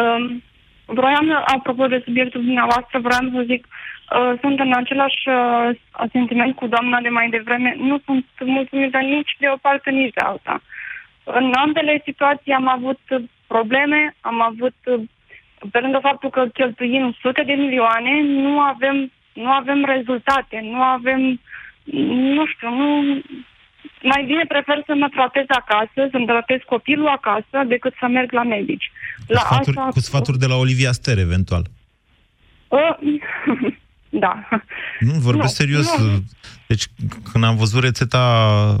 Um, 0.00 0.42
vroiam, 0.86 1.44
apropo 1.46 1.86
de 1.86 2.02
subiectul 2.04 2.40
dumneavoastră, 2.40 2.98
vroiam 2.98 3.30
să 3.34 3.42
zic, 3.46 3.66
uh, 3.66 4.32
sunt 4.40 4.58
în 4.58 4.72
același 4.72 5.28
uh, 5.28 5.70
sentiment 6.12 6.56
cu 6.56 6.66
doamna 6.66 7.00
de 7.00 7.08
mai 7.08 7.28
devreme. 7.28 7.76
Nu 7.78 7.98
sunt 8.04 8.26
mulțumită 8.38 8.98
nici 8.98 9.36
de 9.38 9.46
o 9.54 9.56
parte, 9.56 9.90
nici 9.90 10.14
de 10.14 10.20
alta. 10.24 10.62
În 11.24 11.52
ambele 11.64 12.00
situații 12.04 12.52
am 12.52 12.68
avut 12.68 13.00
uh, 13.08 13.22
probleme, 13.46 14.16
am 14.20 14.42
avut, 14.42 14.76
uh, 14.84 15.02
pe 15.70 15.78
lângă 15.80 15.98
faptul 16.02 16.30
că 16.30 16.42
cheltuim 16.52 17.16
sute 17.20 17.42
de 17.46 17.52
milioane, 17.52 18.12
nu 18.22 18.60
avem, 18.60 19.12
nu 19.32 19.50
avem 19.50 19.84
rezultate, 19.84 20.60
nu 20.62 20.80
avem, 20.82 21.40
nu 22.36 22.46
știu, 22.46 22.68
nu, 22.80 22.88
mai 24.02 24.24
bine 24.26 24.44
prefer 24.48 24.82
să 24.86 24.94
mă 24.94 25.08
tratez 25.08 25.44
acasă, 25.48 26.08
să-mi 26.10 26.26
tratez 26.26 26.58
copilul 26.66 27.08
acasă, 27.08 27.56
decât 27.66 27.94
să 28.00 28.06
merg 28.06 28.32
la 28.32 28.42
medici. 28.42 28.92
Cu 29.26 29.34
sfaturi, 29.34 29.76
cu 29.76 30.00
sfaturi 30.00 30.38
de 30.38 30.46
la 30.46 30.56
Olivia 30.56 30.92
Ster, 30.92 31.18
eventual. 31.18 31.64
Uh, 32.68 32.96
da. 34.24 34.48
Nu, 35.00 35.12
vorbesc 35.12 35.58
Nu, 35.58 35.64
serios. 35.64 35.98
nu. 35.98 36.22
Deci, 36.66 36.84
când 37.32 37.44
am 37.44 37.56
văzut 37.56 37.82
rețeta 37.82 38.76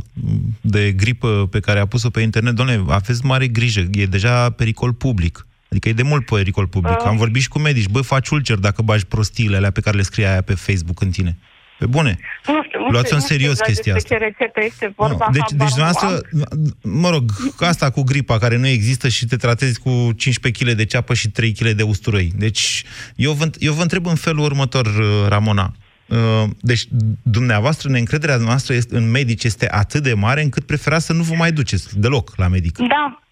de 0.60 0.92
gripă 0.92 1.48
pe 1.50 1.60
care 1.60 1.78
a 1.78 1.86
pus-o 1.86 2.10
pe 2.10 2.20
internet, 2.20 2.54
doamne, 2.54 2.84
aveți 2.88 3.24
mare 3.24 3.46
grijă, 3.46 3.80
e 3.92 4.06
deja 4.06 4.50
pericol 4.50 4.92
public. 4.92 5.46
Adică 5.74 5.88
e 5.88 5.92
de 5.92 6.02
mult 6.02 6.24
pericol 6.24 6.66
public. 6.66 7.00
Uh. 7.00 7.06
Am 7.06 7.16
vorbit 7.16 7.42
și 7.42 7.48
cu 7.48 7.58
medici. 7.58 7.88
Băi, 7.88 8.02
faci 8.02 8.28
ulcer 8.28 8.56
dacă 8.56 8.82
bagi 8.82 9.06
prostiile 9.06 9.56
alea 9.56 9.70
pe 9.70 9.80
care 9.80 9.96
le 9.96 10.02
scrie 10.02 10.26
aia 10.26 10.40
pe 10.40 10.54
Facebook 10.54 11.00
în 11.00 11.10
tine. 11.10 11.36
Pe 11.78 11.86
bune. 11.86 12.18
Nu 12.46 12.62
știu, 12.62 12.78
nu 12.78 12.88
Luați 12.88 13.04
știu, 13.04 13.16
în 13.16 13.22
nu 13.22 13.24
știu 13.24 13.36
serios 13.36 13.50
exact 13.50 13.70
chestia 13.70 13.92
despre 13.92 14.14
asta. 14.14 14.24
ce 14.24 14.34
rețetă 14.38 14.60
este 14.64 14.92
vorba. 14.96 15.28
Deci, 15.32 15.40
habar 15.40 15.58
deci 15.58 15.68
nu 15.68 15.74
dumneavoastră, 15.74 16.08
am. 16.52 17.00
mă 17.00 17.10
rog, 17.10 17.30
asta 17.58 17.90
cu 17.90 18.02
gripa 18.02 18.38
care 18.38 18.56
nu 18.56 18.66
există 18.66 19.08
și 19.08 19.26
te 19.26 19.36
tratezi 19.36 19.80
cu 19.80 20.12
15 20.16 20.64
kg 20.64 20.70
de 20.76 20.84
ceapă 20.84 21.14
și 21.14 21.30
3 21.30 21.52
kg 21.52 21.68
de 21.68 21.82
usturoi. 21.82 22.32
Deci, 22.36 22.84
eu 23.16 23.32
vă, 23.32 23.50
eu 23.58 23.72
vă 23.72 23.82
întreb 23.82 24.06
în 24.06 24.14
felul 24.14 24.44
următor, 24.44 24.86
uh, 24.86 25.28
Ramona. 25.28 25.74
Uh, 26.08 26.44
Deci, 26.60 26.88
dumneavoastră, 27.22 27.88
neîncrederea 27.90 28.36
noastră 28.36 28.74
în 28.88 29.10
medici 29.10 29.44
este 29.44 29.70
atât 29.70 30.02
de 30.02 30.14
mare 30.14 30.42
încât 30.42 30.66
preferați 30.66 31.06
să 31.06 31.12
nu 31.12 31.22
vă 31.22 31.34
mai 31.34 31.52
duceți 31.52 31.98
deloc 31.98 32.32
la 32.36 32.48
medic. 32.48 32.78
Da. 32.78 33.23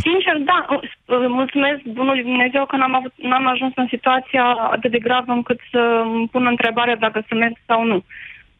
Sincer, 0.00 0.36
da, 0.36 0.66
uh, 0.68 0.82
mulțumesc 1.28 1.82
bunului 1.82 2.22
Dumnezeu 2.22 2.66
că 2.66 2.76
n-am, 2.76 2.94
avut, 2.94 3.12
n-am 3.16 3.46
ajuns 3.46 3.72
în 3.76 3.86
situația 3.88 4.44
atât 4.44 4.90
de 4.90 4.98
gravă 4.98 5.32
încât 5.32 5.60
să 5.70 6.02
îmi 6.04 6.28
pun 6.28 6.46
întrebarea 6.46 6.96
dacă 6.96 7.24
să 7.28 7.34
merg 7.34 7.56
sau 7.66 7.84
nu. 7.84 8.04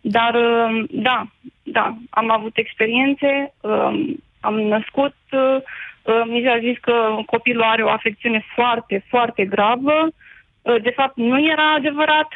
Dar, 0.01 0.35
uh, 0.35 0.85
da, 0.90 1.27
da, 1.62 1.96
am 2.11 2.31
avut 2.31 2.57
experiențe, 2.57 3.55
uh, 3.61 4.01
am 4.40 4.61
născut, 4.61 5.14
mi 6.27 6.42
s-a 6.44 6.59
zis 6.59 6.79
că 6.81 7.16
copilul 7.27 7.62
are 7.62 7.83
o 7.83 7.88
afecțiune 7.88 8.44
foarte, 8.55 9.05
foarte 9.09 9.44
gravă. 9.44 10.09
De 10.62 10.90
fapt, 10.90 11.16
nu 11.16 11.40
era 11.40 11.72
adevărat. 11.77 12.29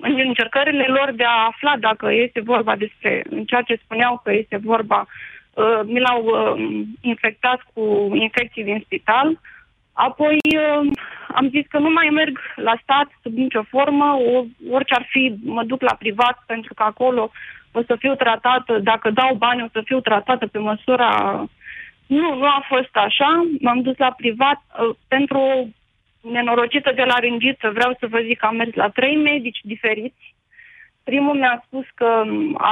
În 0.00 0.18
încercările 0.26 0.84
lor 0.88 1.12
de 1.16 1.24
a 1.24 1.46
afla 1.46 1.74
dacă 1.80 2.12
este 2.12 2.40
vorba 2.40 2.76
despre 2.76 3.22
ceea 3.46 3.62
ce 3.62 3.80
spuneau 3.84 4.20
că 4.24 4.32
este 4.32 4.56
vorba 4.62 4.98
Uh, 4.98 5.28
mi 5.84 6.00
l-au 6.00 6.22
uh, 6.24 6.82
infectat 7.00 7.60
cu 7.72 8.10
infecții 8.14 8.64
din 8.64 8.80
spital. 8.84 9.40
Apoi 9.92 10.38
uh, 10.56 10.90
am 11.34 11.48
zis 11.48 11.66
că 11.68 11.78
nu 11.78 11.90
mai 11.90 12.08
merg 12.12 12.38
la 12.56 12.74
stat 12.82 13.08
sub 13.22 13.32
nicio 13.32 13.62
formă, 13.62 14.04
o, 14.04 14.44
orice 14.70 14.94
ar 14.94 15.06
fi, 15.10 15.34
mă 15.44 15.64
duc 15.64 15.80
la 15.80 15.94
privat 15.98 16.42
pentru 16.46 16.74
că 16.74 16.82
acolo 16.82 17.30
o 17.72 17.82
să 17.82 17.96
fiu 17.98 18.14
tratată, 18.14 18.78
dacă 18.78 19.10
dau 19.10 19.34
bani 19.34 19.62
o 19.62 19.68
să 19.72 19.80
fiu 19.84 20.00
tratată 20.00 20.46
pe 20.46 20.58
măsura... 20.58 21.44
Nu, 22.06 22.34
nu 22.34 22.46
a 22.46 22.64
fost 22.68 22.96
așa, 22.96 23.46
m-am 23.60 23.80
dus 23.82 23.96
la 23.96 24.12
privat 24.16 24.60
uh, 24.80 24.94
pentru 25.08 25.72
nenorocită 26.20 26.92
de 26.94 27.02
la 27.02 27.18
ringiță, 27.18 27.70
vreau 27.70 27.96
să 27.98 28.06
vă 28.06 28.18
zic 28.18 28.38
că 28.38 28.46
am 28.46 28.56
mers 28.56 28.74
la 28.74 28.88
trei 28.88 29.16
medici 29.16 29.58
diferiți, 29.62 30.34
Primul 31.10 31.36
mi-a 31.42 31.56
spus 31.66 31.86
că 32.00 32.10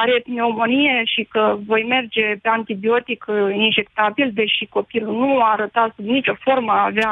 are 0.01 0.15
pneumonie 0.25 0.97
și 1.15 1.23
că 1.33 1.43
voi 1.71 1.83
merge 1.95 2.27
pe 2.43 2.49
antibiotic 2.59 3.25
uh, 3.29 3.37
injectabil, 3.67 4.29
deși 4.41 4.65
copilul 4.77 5.15
nu 5.23 5.31
a 5.41 5.53
arătat 5.57 5.89
sub 5.97 6.07
nicio 6.17 6.35
formă 6.45 6.73
a 6.73 6.89
avea 6.91 7.11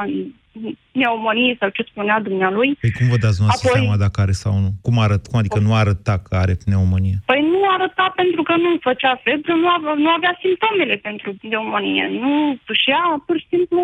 pneumonie 0.92 1.56
sau 1.60 1.68
ce 1.76 1.82
spunea 1.90 2.16
dumnealui. 2.28 2.70
Păi 2.80 2.92
cum 2.98 3.06
vă 3.12 3.18
dați 3.24 3.40
noastră 3.42 3.68
Apoi... 3.68 3.80
seama 3.80 3.96
dacă 4.04 4.16
are 4.20 4.34
sau 4.44 4.54
nu? 4.64 4.70
Cum, 4.86 4.94
arăt, 5.04 5.22
cum 5.26 5.38
adică 5.38 5.58
nu 5.66 5.72
arăta 5.82 6.14
că 6.24 6.32
are 6.42 6.54
pneumonie? 6.64 7.16
Păi 7.30 7.40
nu 7.52 7.60
arăta 7.76 8.06
pentru 8.20 8.42
că 8.48 8.54
nu 8.64 8.70
făcea 8.88 9.12
febră, 9.24 9.52
nu 9.62 9.68
avea, 9.76 9.92
nu 10.04 10.10
avea 10.18 10.34
simptomele 10.42 10.96
pentru 11.08 11.28
pneumonie. 11.40 12.04
Nu 12.22 12.32
tușea, 12.68 13.02
pur 13.26 13.36
și 13.42 13.46
simplu 13.54 13.80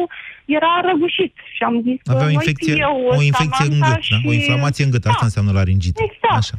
era 0.57 0.73
răgușit. 0.89 1.35
Și 1.55 1.63
am 1.69 1.77
zis 1.87 1.99
avea 2.15 2.27
o 2.31 2.35
infecție, 2.39 2.75
eu, 2.89 2.97
o 3.19 3.23
infecție 3.31 3.67
în 3.71 3.79
gât, 3.87 4.03
și... 4.07 4.13
da? 4.13 4.29
o 4.31 4.33
inflamație 4.41 4.85
în 4.85 4.91
gât, 4.95 5.03
da. 5.03 5.11
asta 5.11 5.25
înseamnă 5.29 5.53
laringită. 5.53 5.99
Exact. 6.09 6.41
Așa 6.43 6.59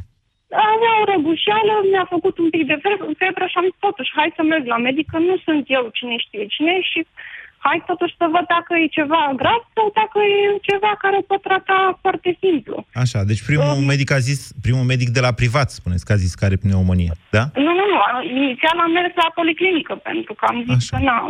avea 0.82 0.94
o 1.02 1.08
răgușeală, 1.12 1.74
mi-a 1.92 2.06
făcut 2.14 2.34
un 2.42 2.48
pic 2.54 2.64
de 2.72 2.78
febră 3.22 3.44
și 3.48 3.58
am 3.58 3.66
zis 3.68 3.78
totuși, 3.86 4.14
hai 4.18 4.36
să 4.38 4.42
merg 4.42 4.64
la 4.74 4.78
medic, 4.88 5.06
că 5.12 5.18
nu 5.28 5.34
sunt 5.46 5.64
eu 5.76 5.84
cine 5.98 6.16
știe 6.24 6.44
cine 6.54 6.74
și 6.90 7.00
hai 7.66 7.78
totuși 7.90 8.14
să 8.20 8.26
văd 8.34 8.46
dacă 8.56 8.72
e 8.82 8.96
ceva 8.98 9.20
grav 9.40 9.62
sau 9.76 9.86
dacă 10.00 10.18
e 10.34 10.38
ceva 10.68 10.92
care 11.02 11.16
o 11.18 11.28
pot 11.30 11.42
trata 11.48 11.76
foarte 12.04 12.30
simplu. 12.44 12.76
Așa, 13.02 13.20
deci 13.30 13.42
primul 13.50 13.72
um, 13.76 13.84
medic 13.92 14.10
a 14.18 14.20
zis, 14.28 14.40
primul 14.66 14.84
medic 14.92 15.08
de 15.16 15.22
la 15.26 15.32
privat, 15.40 15.68
spuneți 15.70 16.04
că 16.06 16.12
a 16.12 16.22
zis 16.24 16.32
că 16.34 16.44
are 16.44 16.56
pneumonie, 16.62 17.12
da? 17.36 17.44
Nu, 17.64 17.72
nu, 17.78 17.84
nu, 17.92 17.98
inițial 18.42 18.76
am 18.84 18.92
mers 18.98 19.12
la 19.22 19.28
policlinică, 19.38 19.94
pentru 20.08 20.32
că 20.38 20.44
am 20.48 20.58
zis 20.68 20.82
Așa. 20.82 20.92
că 20.92 20.98
n-am... 21.06 21.26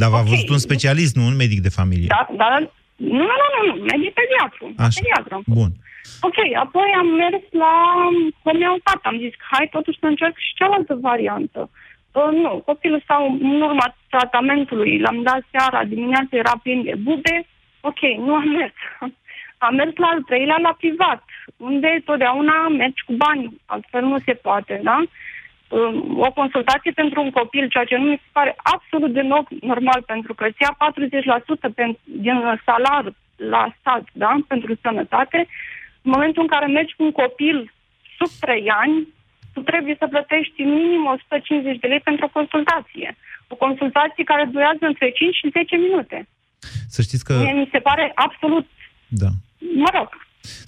Dar 0.00 0.08
v-a 0.12 0.20
okay. 0.20 0.30
văzut 0.30 0.48
un 0.48 0.58
specialist, 0.68 1.14
nu 1.16 1.24
un 1.30 1.36
medic 1.36 1.60
de 1.66 1.76
familie. 1.80 2.08
Da, 2.16 2.22
dar 2.42 2.52
nu, 2.96 3.24
nu, 3.40 3.46
nu, 3.54 3.60
nu, 3.68 3.74
medic 3.92 4.12
pediatru. 4.20 4.64
Așa, 4.86 5.00
pediatru. 5.00 5.42
bun. 5.46 5.70
Ok, 6.20 6.38
apoi 6.54 6.94
am 6.98 7.06
mers 7.06 7.42
la 7.50 7.72
homeopat. 8.42 9.00
Am 9.02 9.18
zis, 9.18 9.34
hai 9.50 9.68
totuși 9.70 9.98
să 9.98 10.06
încerc 10.06 10.36
și 10.36 10.54
cealaltă 10.54 10.94
variantă. 10.94 11.70
Uh, 12.12 12.30
nu, 12.32 12.62
copilul 12.64 13.02
sau 13.06 13.38
în 13.40 13.60
urma 13.60 13.94
tratamentului, 14.10 14.98
l-am 14.98 15.22
dat 15.22 15.42
seara, 15.50 15.84
dimineața 15.84 16.36
era 16.36 16.52
plin 16.62 16.82
de 16.82 16.94
bube. 17.02 17.46
Ok, 17.80 18.00
nu 18.00 18.34
am 18.34 18.48
mers. 18.48 18.74
Am 19.60 19.74
mers 19.74 19.96
la 19.96 20.06
al 20.06 20.22
treilea, 20.22 20.58
la 20.62 20.74
privat, 20.78 21.24
unde 21.56 22.02
totdeauna 22.04 22.68
mergi 22.68 23.04
cu 23.06 23.12
bani, 23.12 23.60
altfel 23.66 24.04
nu 24.04 24.18
se 24.18 24.32
poate, 24.32 24.80
da? 24.82 25.02
Um, 25.68 26.20
o 26.20 26.32
consultație 26.32 26.90
pentru 26.90 27.22
un 27.22 27.30
copil, 27.30 27.68
ceea 27.68 27.84
ce 27.84 27.96
nu 27.96 28.04
mi 28.04 28.20
se 28.22 28.28
pare 28.32 28.56
absolut 28.62 29.12
de 29.12 29.22
normal, 29.60 30.02
pentru 30.06 30.34
că 30.34 30.44
îți 30.46 30.62
ia 30.62 30.76
40% 31.90 31.96
din 32.04 32.60
salar 32.64 33.12
la 33.36 33.74
stat, 33.80 34.04
da? 34.12 34.36
pentru 34.48 34.74
sănătate, 34.82 35.46
în 36.08 36.14
momentul 36.16 36.42
în 36.44 36.52
care 36.54 36.66
mergi 36.78 36.96
cu 36.96 37.02
un 37.08 37.14
copil 37.22 37.56
sub 38.18 38.30
3 38.40 38.62
ani, 38.82 38.96
tu 39.54 39.60
trebuie 39.70 39.96
să 40.00 40.06
plătești 40.14 40.58
minim 40.78 41.02
150 41.06 41.82
de 41.82 41.90
lei 41.92 42.02
pentru 42.08 42.24
o 42.28 42.34
consultație. 42.38 43.08
O 43.52 43.56
consultație 43.64 44.30
care 44.32 44.44
durează 44.54 44.84
între 44.92 45.08
5 45.10 45.34
și 45.40 45.54
10 45.56 45.76
minute. 45.86 46.18
Să 46.94 47.00
știți 47.06 47.24
că... 47.26 47.32
Mie 47.44 47.56
mi 47.62 47.72
se 47.74 47.80
pare 47.88 48.04
absolut... 48.26 48.66
Da. 49.22 49.30
Mă 49.84 49.90
rog. 49.96 50.08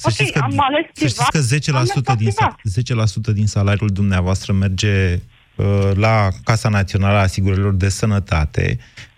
Să 0.03 0.07
okay, 0.09 0.15
știți 0.17 0.33
că, 0.33 0.41
am 0.49 0.61
ales 0.69 0.85
să 1.03 1.07
știți 1.13 1.33
că 1.37 1.41
10%, 2.15 2.17
din, 2.23 2.31
10% 3.33 3.35
din 3.41 3.49
salariul 3.57 3.93
dumneavoastră 4.01 4.51
merge 4.65 4.95
uh, 5.15 5.91
la 6.05 6.15
Casa 6.49 6.69
Națională 6.79 7.19
a 7.19 7.27
Asigurărilor 7.29 7.75
de 7.85 7.89
Sănătate, 7.89 8.65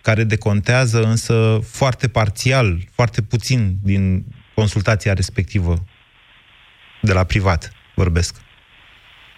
care 0.01 0.23
decontează 0.23 0.99
însă 1.11 1.35
foarte 1.79 2.07
parțial, 2.07 2.67
foarte 2.97 3.21
puțin 3.21 3.61
din 3.91 4.03
consultația 4.59 5.13
respectivă 5.13 5.73
de 7.03 7.13
la 7.13 7.23
privat 7.23 7.71
vorbesc. 7.95 8.41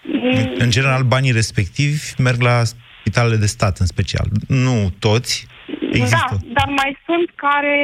Mm. 0.03 0.53
În 0.57 0.69
general, 0.69 1.03
banii 1.03 1.31
respectivi 1.31 2.13
merg 2.17 2.41
la 2.41 2.63
spitalele 2.63 3.35
de 3.35 3.45
stat 3.45 3.77
în 3.77 3.85
special. 3.85 4.27
Nu 4.47 4.93
toți, 4.99 5.47
Există. 5.91 6.35
Da, 6.41 6.53
dar 6.53 6.69
mai 6.81 6.97
sunt 7.05 7.29
care 7.35 7.77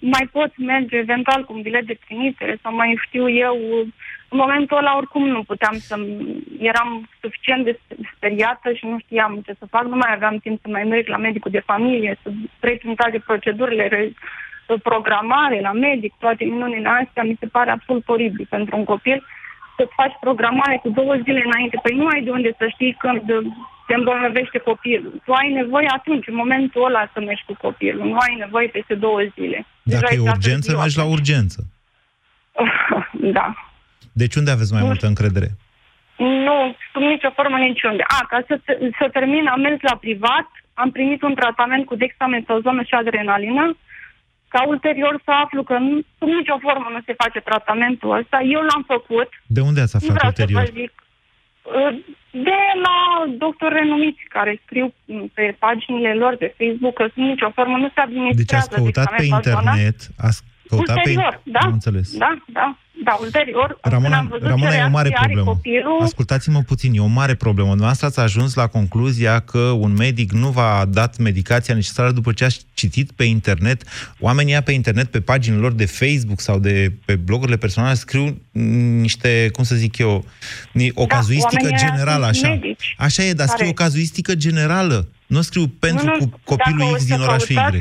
mai 0.00 0.28
pot 0.32 0.52
merge 0.56 0.96
eventual 0.96 1.44
cu 1.44 1.52
un 1.52 1.62
bilet 1.62 1.86
de 1.86 1.98
trimitere 2.06 2.58
sau 2.62 2.74
mai 2.74 3.00
știu 3.06 3.30
eu. 3.30 3.56
În 4.28 4.38
momentul 4.38 4.76
ăla 4.76 4.96
oricum 4.96 5.28
nu 5.28 5.42
puteam 5.42 5.76
să... 5.78 5.94
Eram 6.60 7.08
suficient 7.20 7.64
de 7.64 7.78
speriată 8.14 8.72
și 8.72 8.84
nu 8.86 8.98
știam 8.98 9.42
ce 9.46 9.54
să 9.58 9.66
fac. 9.70 9.84
Nu 9.84 9.96
mai 9.96 10.12
aveam 10.14 10.38
timp 10.38 10.60
să 10.62 10.68
mai 10.70 10.84
merg 10.84 11.08
la 11.08 11.16
medicul 11.16 11.50
de 11.50 11.62
familie, 11.66 12.18
să 12.22 12.30
trec 12.58 12.78
prin 12.78 12.94
toate 12.94 13.18
procedurile, 13.26 14.12
programare 14.76 15.60
la 15.60 15.72
medic, 15.72 16.12
toate 16.18 16.44
minunile 16.44 16.88
astea. 16.88 17.22
Mi 17.22 17.36
se 17.40 17.46
pare 17.46 17.70
absolut 17.70 18.08
oribil 18.08 18.46
pentru 18.50 18.76
un 18.76 18.84
copil 18.84 19.24
să 19.76 19.88
faci 19.96 20.16
programare 20.20 20.76
cu 20.82 20.88
două 20.88 21.14
zile 21.24 21.42
înainte. 21.44 21.78
Păi 21.82 21.94
nu 22.00 22.06
ai 22.06 22.22
de 22.22 22.30
unde 22.30 22.50
să 22.58 22.66
știi 22.74 22.96
când 22.98 23.22
se 23.86 23.94
îmbolnăvește 23.94 24.58
copilul. 24.58 25.14
Tu 25.24 25.32
ai 25.32 25.50
nevoie 25.60 25.88
atunci, 25.98 26.26
în 26.26 26.34
momentul 26.34 26.84
ăla, 26.84 27.10
să 27.12 27.20
mergi 27.20 27.44
cu 27.46 27.54
copilul. 27.66 28.04
Nu 28.12 28.16
ai 28.26 28.34
nevoie 28.44 28.68
peste 28.68 28.94
două 28.94 29.20
zile. 29.34 29.66
Dacă 29.82 30.06
Deja 30.10 30.22
e 30.22 30.30
urgență, 30.30 30.76
mergi 30.76 30.98
la 31.02 31.04
urgență. 31.04 31.58
da. 33.38 33.46
Deci 34.12 34.34
unde 34.34 34.50
aveți 34.50 34.72
mai 34.72 34.80
nu 34.80 34.86
multă 34.86 35.06
încredere? 35.06 35.48
Nu, 36.16 36.76
sub 36.92 37.02
nicio 37.02 37.30
formă 37.34 37.58
niciunde. 37.58 38.02
A, 38.06 38.26
ca 38.28 38.38
să, 38.46 38.60
să 38.98 39.08
termin, 39.12 39.46
am 39.46 39.60
mers 39.60 39.80
la 39.80 39.96
privat, 39.96 40.48
am 40.74 40.90
primit 40.90 41.22
un 41.22 41.34
tratament 41.34 41.86
cu 41.86 41.94
dexametazonă 41.94 42.82
și 42.82 42.94
adrenalină, 42.94 43.76
ca 44.48 44.60
ulterior 44.66 45.14
să 45.24 45.30
aflu 45.44 45.62
că 45.62 45.76
nu, 45.78 46.00
sub 46.18 46.28
nicio 46.28 46.58
formă 46.66 46.88
nu 46.92 47.00
se 47.06 47.14
face 47.22 47.40
tratamentul 47.40 48.16
ăsta. 48.18 48.38
Eu 48.54 48.60
l-am 48.68 48.84
făcut. 48.86 49.28
De 49.46 49.60
unde 49.60 49.80
ați 49.80 49.96
aflat 49.96 50.16
vreau 50.16 50.32
ulterior? 50.32 50.64
Să 50.64 50.70
vă 50.72 50.78
zic, 50.80 50.92
uh, 51.62 51.92
de 52.30 52.60
la 52.84 52.96
doctori 53.44 53.74
renumiți 53.74 54.22
care 54.28 54.60
scriu 54.64 54.94
pe 55.34 55.56
paginile 55.58 56.14
lor 56.14 56.36
de 56.36 56.54
Facebook 56.58 56.94
că 56.94 57.04
sub 57.14 57.22
nicio 57.22 57.50
formă 57.50 57.76
nu 57.76 57.88
se 57.94 58.00
administrează. 58.00 58.42
Deci 58.42 58.54
ați 58.58 58.70
căutat 58.74 59.08
pe 59.16 59.24
internet, 59.24 59.98
ați 60.28 60.40
căutat 60.42 60.57
ulterior, 60.70 61.40
pe... 61.44 61.50
da? 61.50 61.58
Am 61.62 61.72
înțeles. 61.72 62.16
Da, 62.16 62.38
da. 62.52 62.78
Da, 63.04 63.18
ulterior, 63.20 63.78
Ramona, 63.82 64.18
am 64.18 64.26
văzut 64.26 64.46
Ramona 64.46 64.70
ce 64.70 64.76
e 64.76 64.84
o 64.84 64.88
mare 64.88 65.10
problemă. 65.10 65.50
Copilul... 65.50 65.98
Ascultați-mă 66.00 66.60
puțin, 66.60 66.94
e 66.94 67.00
o 67.00 67.06
mare 67.06 67.34
problemă. 67.34 67.68
Dumneavoastră 67.68 68.06
ați 68.06 68.20
ajuns 68.20 68.54
la 68.54 68.66
concluzia 68.66 69.40
că 69.40 69.58
un 69.58 69.92
medic 69.92 70.32
nu 70.32 70.48
v-a 70.48 70.84
dat 70.84 71.18
medicația 71.18 71.74
necesară 71.74 72.12
după 72.12 72.32
ce 72.32 72.44
ați 72.44 72.66
citit 72.74 73.12
pe 73.12 73.24
internet. 73.24 73.82
Oamenii 74.20 74.62
pe 74.62 74.72
internet, 74.72 75.10
pe 75.10 75.20
paginile 75.20 75.60
lor 75.62 75.72
de 75.72 75.86
Facebook 75.86 76.40
sau 76.40 76.58
de 76.58 76.92
pe 77.04 77.16
blogurile 77.16 77.56
personale, 77.56 77.94
scriu 77.94 78.40
niște, 79.00 79.48
cum 79.52 79.64
să 79.64 79.74
zic 79.74 79.98
eu, 79.98 80.24
o 80.94 81.04
da, 81.04 81.14
cazuistică 81.14 81.68
generală, 81.76 82.26
așa. 82.26 82.48
Medici, 82.48 82.94
așa 82.98 83.22
e, 83.22 83.32
dar 83.32 83.46
scriu 83.46 83.68
o 83.68 83.72
cazuistică 83.72 84.34
generală. 84.34 85.08
Nu 85.26 85.40
scriu 85.40 85.66
pentru 85.78 86.06
nu, 86.06 86.16
nu, 86.18 86.32
copilul 86.44 86.94
X 86.94 87.06
din 87.06 87.20
orașul 87.20 87.56
Y. 87.56 87.78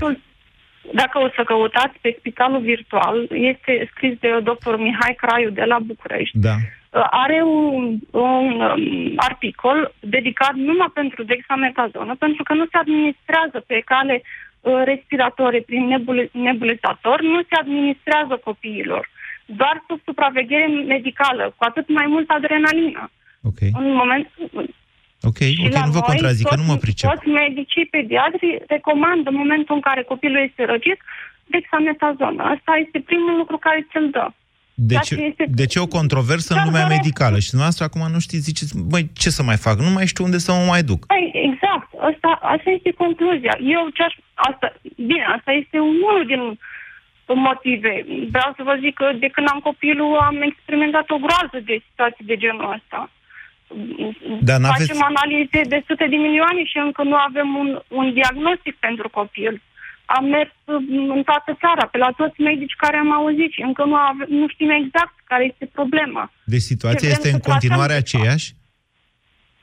Dacă 0.94 1.20
o 1.20 1.30
să 1.36 1.44
căutați 1.44 1.98
pe 2.02 2.16
spitalul 2.20 2.62
virtual, 2.62 3.28
este 3.32 3.90
scris 3.92 4.20
de 4.20 4.40
doctor 4.44 4.78
Mihai 4.78 5.16
Craiu 5.18 5.50
de 5.50 5.64
la 5.64 5.80
București. 5.80 6.38
Da. 6.38 6.56
Uh, 6.98 7.08
are 7.10 7.42
un, 7.44 7.98
un 8.12 8.62
um, 8.62 9.14
articol 9.16 9.94
dedicat 10.00 10.54
numai 10.54 10.92
pentru 10.94 11.24
dexametazonă, 11.24 12.16
pentru 12.16 12.44
că 12.44 12.54
nu 12.54 12.66
se 12.66 12.78
administrează 12.78 13.64
pe 13.68 13.82
cale 13.86 14.22
uh, 14.22 14.82
respiratorie 14.84 15.62
prin 15.62 15.86
nebul- 15.86 16.30
nebulizator, 16.32 17.22
nu 17.22 17.42
se 17.42 17.56
administrează 17.60 18.40
copiilor. 18.44 19.10
Doar 19.46 19.84
sub 19.88 20.00
supraveghere 20.06 20.68
medicală, 20.68 21.54
cu 21.58 21.64
atât 21.64 21.90
mai 21.90 22.06
mult 22.08 22.30
adrenalină. 22.30 23.12
Okay. 23.44 23.72
În 23.74 23.94
moment, 23.94 24.28
Ok, 25.30 25.40
ok, 25.66 25.74
la 25.74 25.86
nu 25.86 25.92
vă 25.98 26.02
noi, 26.02 26.10
contrazic, 26.12 26.46
că 26.48 26.56
toți, 26.56 26.62
nu 26.62 26.72
mă 26.72 26.78
pricep. 26.86 27.10
Toți 27.10 27.28
medicii 27.42 27.86
pediatri 27.96 28.48
recomandă 28.68 29.28
în 29.30 29.38
momentul 29.44 29.76
în 29.76 29.82
care 29.88 30.02
copilul 30.12 30.42
este 30.50 30.64
răcit 30.74 31.00
dexametazonă. 31.56 32.42
Asta 32.56 32.72
este 32.86 33.00
primul 33.10 33.36
lucru 33.42 33.58
care 33.58 33.80
ți-l 33.92 34.10
dă. 34.16 34.28
Deci, 34.92 35.08
Ceea 35.08 35.20
ce 35.20 35.26
este- 35.30 35.46
deci 35.62 35.76
e 35.76 35.80
o 35.88 35.96
controversă 36.00 36.50
în 36.52 36.58
Dar 36.60 36.66
lumea 36.68 36.82
doresc- 36.86 37.00
medicală 37.02 37.38
și 37.40 37.50
dumneavoastră 37.54 37.86
acum 37.88 38.04
nu 38.16 38.20
știți, 38.28 38.48
ziceți, 38.50 38.72
băi, 38.92 39.04
ce 39.22 39.30
să 39.38 39.44
mai 39.50 39.58
fac? 39.66 39.76
Nu 39.88 39.92
mai 39.98 40.08
știu 40.12 40.24
unde 40.28 40.38
să 40.46 40.52
mă 40.52 40.64
mai 40.74 40.84
duc. 40.92 41.02
Păi, 41.14 41.26
exact. 41.50 41.88
Asta, 42.10 42.30
asta 42.56 42.70
este 42.78 42.92
concluzia. 43.04 43.56
Eu 43.76 43.84
ce 43.96 44.02
aș, 44.08 44.14
asta, 44.50 44.68
bine, 45.10 45.26
asta 45.38 45.52
este 45.62 45.78
unul 45.96 46.20
din 46.32 46.42
motive. 47.48 47.92
Vreau 48.34 48.52
să 48.58 48.62
vă 48.70 48.76
zic 48.84 48.94
că 49.02 49.08
de 49.24 49.28
când 49.36 49.48
am 49.54 49.60
copilul 49.70 50.12
am 50.30 50.38
experimentat 50.52 51.08
o 51.16 51.18
groază 51.26 51.58
de 51.70 51.76
situații 51.90 52.26
de 52.32 52.38
genul 52.44 52.74
ăsta. 52.78 53.00
Dar 54.48 54.60
n-aveți- 54.60 54.88
Facem 54.88 55.04
analize 55.12 55.62
de 55.74 55.84
sute 55.88 56.06
de 56.08 56.16
milioane 56.16 56.64
și 56.72 56.78
încă 56.78 57.04
nu 57.04 57.16
avem 57.16 57.56
un, 57.56 57.70
un 57.88 58.14
diagnostic 58.14 58.76
pentru 58.88 59.10
copil. 59.10 59.62
Am 60.06 60.26
mers 60.26 60.52
mm, 60.66 61.10
în 61.10 61.24
toată 61.24 61.58
țara, 61.64 61.88
pe 61.88 61.98
la 61.98 62.10
toți 62.18 62.42
medici 62.42 62.76
care 62.78 62.98
am 62.98 63.12
auzit 63.14 63.52
și 63.52 63.62
încă 63.62 63.84
nu, 63.84 63.96
ave, 63.96 64.26
nu 64.28 64.48
știm 64.48 64.70
exact 64.70 65.16
care 65.24 65.44
este 65.52 65.66
problema. 65.74 66.32
Deci 66.44 66.62
situația 66.74 67.00
Ce 67.00 67.06
vrem 67.06 67.18
este 67.18 67.28
în 67.28 67.34
să 67.34 67.40
tratăm, 67.40 67.52
continuare 67.54 67.94
de 67.94 68.00
fapt? 68.00 68.08
aceeași? 68.14 68.48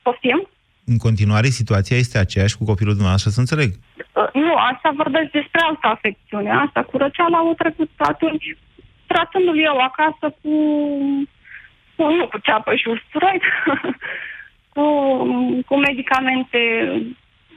Poftim? 0.01 0.39
În 0.85 0.97
continuare 0.97 1.47
situația 1.47 1.97
este 1.97 2.17
aceeași 2.17 2.57
cu 2.57 2.63
copilul 2.65 2.91
dumneavoastră, 2.93 3.31
să 3.31 3.39
înțeleg. 3.39 3.69
Uh, 3.71 4.29
Nu, 4.33 4.53
asta 4.71 4.89
vorbesc 4.95 5.29
despre 5.39 5.59
altă 5.69 5.87
afecțiune. 5.87 6.49
Asta 6.65 6.83
cu 6.83 6.97
răceala 6.97 7.37
au 7.37 7.53
trecut 7.53 7.89
atunci, 7.97 8.57
tratându-l 9.07 9.59
eu 9.69 9.77
acasă 9.89 10.25
cu, 10.41 10.51
cu 11.95 12.07
nu 12.07 12.27
cu 12.27 12.37
ceapă 12.37 12.75
și 12.75 12.87
usturoi, 12.87 13.41
cu, 14.73 14.83
cu 15.65 15.75
medicamente 15.77 16.59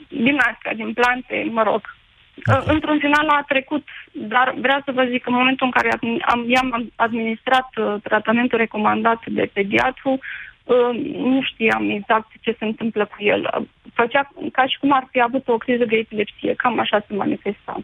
din 0.09 0.37
astea, 0.39 0.75
din 0.75 0.93
plante, 0.93 1.49
mă 1.51 1.63
rog. 1.63 1.97
Uh, 2.47 2.63
Într-un 2.67 2.99
final 2.99 3.29
a 3.29 3.45
trecut, 3.47 3.87
dar 4.13 4.55
vreau 4.57 4.81
să 4.85 4.93
vă 4.93 5.05
zic 5.05 5.23
că 5.23 5.29
în 5.29 5.35
momentul 5.35 5.67
în 5.67 5.73
care 5.73 5.89
am, 6.01 6.19
am, 6.21 6.45
i-am 6.49 6.91
administrat 6.97 7.69
uh, 7.77 7.95
tratamentul 8.03 8.59
recomandat 8.59 9.27
de 9.27 9.51
pediatru, 9.53 10.19
uh, 10.65 11.01
nu 11.17 11.43
știam 11.43 11.91
exact 11.91 12.29
ce 12.41 12.57
se 12.59 12.65
întâmplă 12.65 13.05
cu 13.05 13.17
el. 13.19 13.51
Uh, 13.59 13.67
Făcea 13.95 14.31
ca 14.53 14.67
și 14.67 14.79
cum 14.79 14.93
ar 14.93 15.09
fi 15.11 15.21
avut 15.21 15.49
o 15.49 15.57
criză 15.57 15.85
de 15.85 15.97
epilepsie, 15.97 16.55
cam 16.55 16.79
așa 16.79 17.05
se 17.07 17.15
manifesta. 17.15 17.77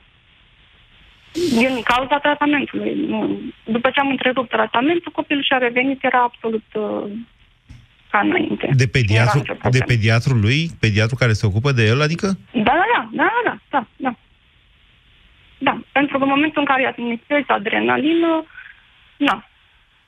Din 1.34 1.80
cauza 1.84 2.18
tratamentului. 2.18 2.94
Nu. 3.06 3.40
După 3.64 3.90
ce 3.90 4.00
am 4.00 4.08
întrerupt 4.10 4.48
tratamentul, 4.50 5.12
copilul 5.12 5.42
și-a 5.42 5.58
revenit, 5.58 6.04
era 6.04 6.22
absolut 6.22 6.64
uh, 6.74 7.10
ca 8.10 8.18
înainte. 8.18 8.70
De 8.72 8.86
pediatru, 8.86 9.38
Era 9.38 9.38
nicio 9.38 9.52
de 9.52 9.58
problemă. 9.58 9.84
pediatrul 9.86 10.40
lui? 10.40 10.70
Pediatru 10.80 11.14
care 11.14 11.32
se 11.32 11.46
ocupă 11.46 11.72
de 11.72 11.84
el, 11.84 12.00
adică? 12.00 12.26
Da, 12.52 12.62
da, 12.62 12.82
da, 12.94 13.08
da, 13.12 13.42
da, 13.44 13.58
da, 13.70 13.86
da. 13.96 14.14
Da, 15.58 15.80
pentru 15.92 16.18
că 16.18 16.22
în 16.24 16.28
momentul 16.28 16.60
în 16.60 16.66
care 16.66 16.80
îi 16.80 16.92
administrezi 16.94 17.48
adrenalină, 17.48 18.44
na. 19.16 19.44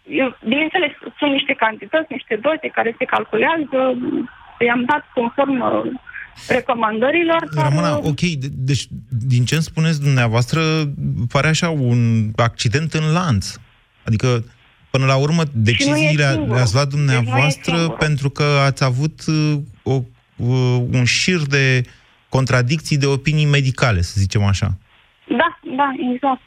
Eu, 0.08 0.36
bineînțeles, 0.48 0.92
sunt 1.18 1.32
niște 1.32 1.52
cantități, 1.52 2.12
niște 2.12 2.36
doze 2.36 2.68
care 2.72 2.94
se 2.98 3.04
calculează, 3.04 3.78
i-am 4.66 4.84
dat 4.84 5.04
conform 5.14 5.60
uh, 5.60 5.92
recomandărilor. 6.48 7.48
dar, 7.54 7.64
Ramona, 7.64 7.96
uh, 7.96 8.04
ok, 8.04 8.20
de- 8.20 8.48
deci 8.52 8.86
din 9.08 9.44
ce 9.44 9.54
îmi 9.54 9.62
spuneți 9.62 10.00
dumneavoastră, 10.02 10.60
pare 11.32 11.48
așa 11.48 11.70
un 11.70 12.30
accident 12.36 12.92
în 12.92 13.12
lanț. 13.12 13.54
Adică, 14.04 14.44
până 14.90 15.06
la 15.06 15.16
urmă, 15.16 15.42
deciziile 15.52 16.28
singurul. 16.30 16.54
le-ați 16.54 16.74
luat 16.74 16.88
Deci 16.88 16.98
nu 16.98 17.12
e 17.12 17.14
dumneavoastră 17.14 17.76
singurul. 17.76 17.96
pentru 17.98 18.30
că 18.30 18.42
ați 18.42 18.84
avut 18.84 19.20
uh, 19.26 19.58
o, 19.82 19.92
uh, 20.36 20.80
un 20.92 21.04
șir 21.04 21.40
de 21.48 21.82
contradicții 22.28 22.98
de 22.98 23.06
opinii 23.06 23.46
medicale, 23.46 24.00
să 24.00 24.14
zicem 24.16 24.42
așa. 24.44 24.68
Da, 25.40 25.58
da, 25.76 25.88
exact. 26.12 26.40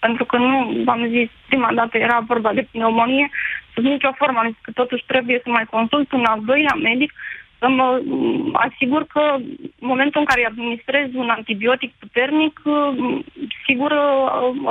Pentru 0.00 0.24
că 0.24 0.36
nu, 0.36 0.82
v-am 0.84 1.02
zis, 1.08 1.28
prima 1.48 1.70
dată 1.74 1.94
era 1.98 2.24
vorba 2.26 2.52
de 2.52 2.68
pneumonie, 2.70 3.30
sub 3.74 3.84
nicio 3.84 4.12
formă 4.16 4.38
am 4.38 4.48
zis 4.52 4.60
că 4.62 4.70
totuși 4.70 5.04
trebuie 5.06 5.40
să 5.44 5.48
mai 5.50 5.64
consult 5.76 6.12
un 6.12 6.24
al 6.24 6.40
doilea 6.44 6.74
medic, 6.82 7.10
să 7.12 7.39
mă 7.68 8.00
m, 8.04 8.50
asigur 8.66 9.02
că 9.14 9.22
în 9.82 9.86
momentul 9.92 10.20
în 10.20 10.26
care 10.26 10.40
îi 10.40 10.50
administrez 10.52 11.08
un 11.14 11.28
antibiotic 11.28 11.92
puternic, 12.02 12.60
m, 12.96 13.24
sigur 13.66 13.90
ă, 13.90 14.00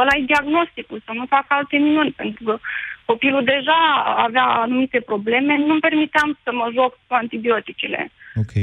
ăla 0.01 0.13
e 0.17 0.31
diagnosticul, 0.33 1.01
să 1.05 1.11
nu 1.13 1.25
fac 1.25 1.45
alte 1.47 1.77
minuni, 1.77 2.11
pentru 2.11 2.43
că 2.43 2.59
copilul 3.05 3.43
deja 3.43 3.79
avea 4.27 4.47
anumite 4.65 4.99
probleme, 4.99 5.57
nu-mi 5.57 5.85
permiteam 5.87 6.37
să 6.43 6.49
mă 6.53 6.67
joc 6.73 6.91
cu 7.07 7.13
antibioticele. 7.23 8.11
Ok. 8.35 8.53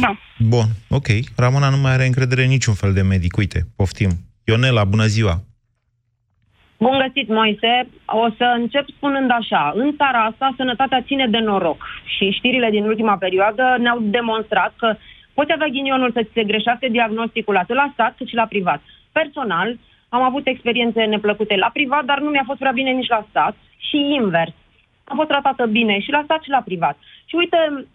Da. 0.00 0.10
Bun, 0.38 0.66
ok. 0.88 1.08
Ramona 1.36 1.68
nu 1.68 1.76
mai 1.76 1.92
are 1.92 2.06
încredere 2.06 2.42
în 2.42 2.48
niciun 2.48 2.74
fel 2.74 2.92
de 2.92 3.02
medic. 3.02 3.36
Uite, 3.36 3.60
poftim. 3.76 4.10
Ionela, 4.44 4.84
bună 4.84 5.06
ziua! 5.06 5.34
Bun 6.78 7.02
găsit, 7.06 7.28
Moise. 7.28 7.88
O 8.06 8.28
să 8.36 8.44
încep 8.56 8.88
spunând 8.88 9.30
așa. 9.30 9.72
În 9.74 9.96
țara 9.96 10.24
asta, 10.24 10.54
sănătatea 10.56 11.02
ține 11.02 11.26
de 11.26 11.38
noroc. 11.38 11.86
Și 12.04 12.30
știrile 12.30 12.70
din 12.70 12.84
ultima 12.84 13.16
perioadă 13.16 13.76
ne-au 13.78 13.98
demonstrat 14.00 14.74
că 14.76 14.94
poți 15.34 15.52
avea 15.52 15.66
ghinionul 15.66 16.12
să 16.12 16.22
ți 16.22 16.32
se 16.32 16.44
greșească 16.44 16.86
diagnosticul 16.88 17.56
atât 17.56 17.76
la 17.76 17.90
stat 17.92 18.14
cât 18.16 18.28
și 18.28 18.34
la 18.34 18.46
privat. 18.46 18.82
Personal, 19.12 19.76
am 20.08 20.22
avut 20.22 20.46
experiențe 20.46 21.04
neplăcute 21.04 21.56
la 21.56 21.70
privat, 21.72 22.04
dar 22.04 22.20
nu 22.20 22.30
mi-a 22.30 22.42
fost 22.46 22.58
prea 22.58 22.72
bine 22.72 22.90
nici 22.90 23.08
la 23.08 23.26
stat. 23.28 23.56
Și 23.88 23.96
invers. 24.20 24.52
Am 25.04 25.16
fost 25.16 25.28
tratată 25.28 25.66
bine 25.66 25.98
și 26.00 26.10
la 26.10 26.22
stat 26.24 26.42
și 26.42 26.50
la 26.50 26.62
privat. 26.64 26.96
Și 27.24 27.34
uite, 27.34 27.86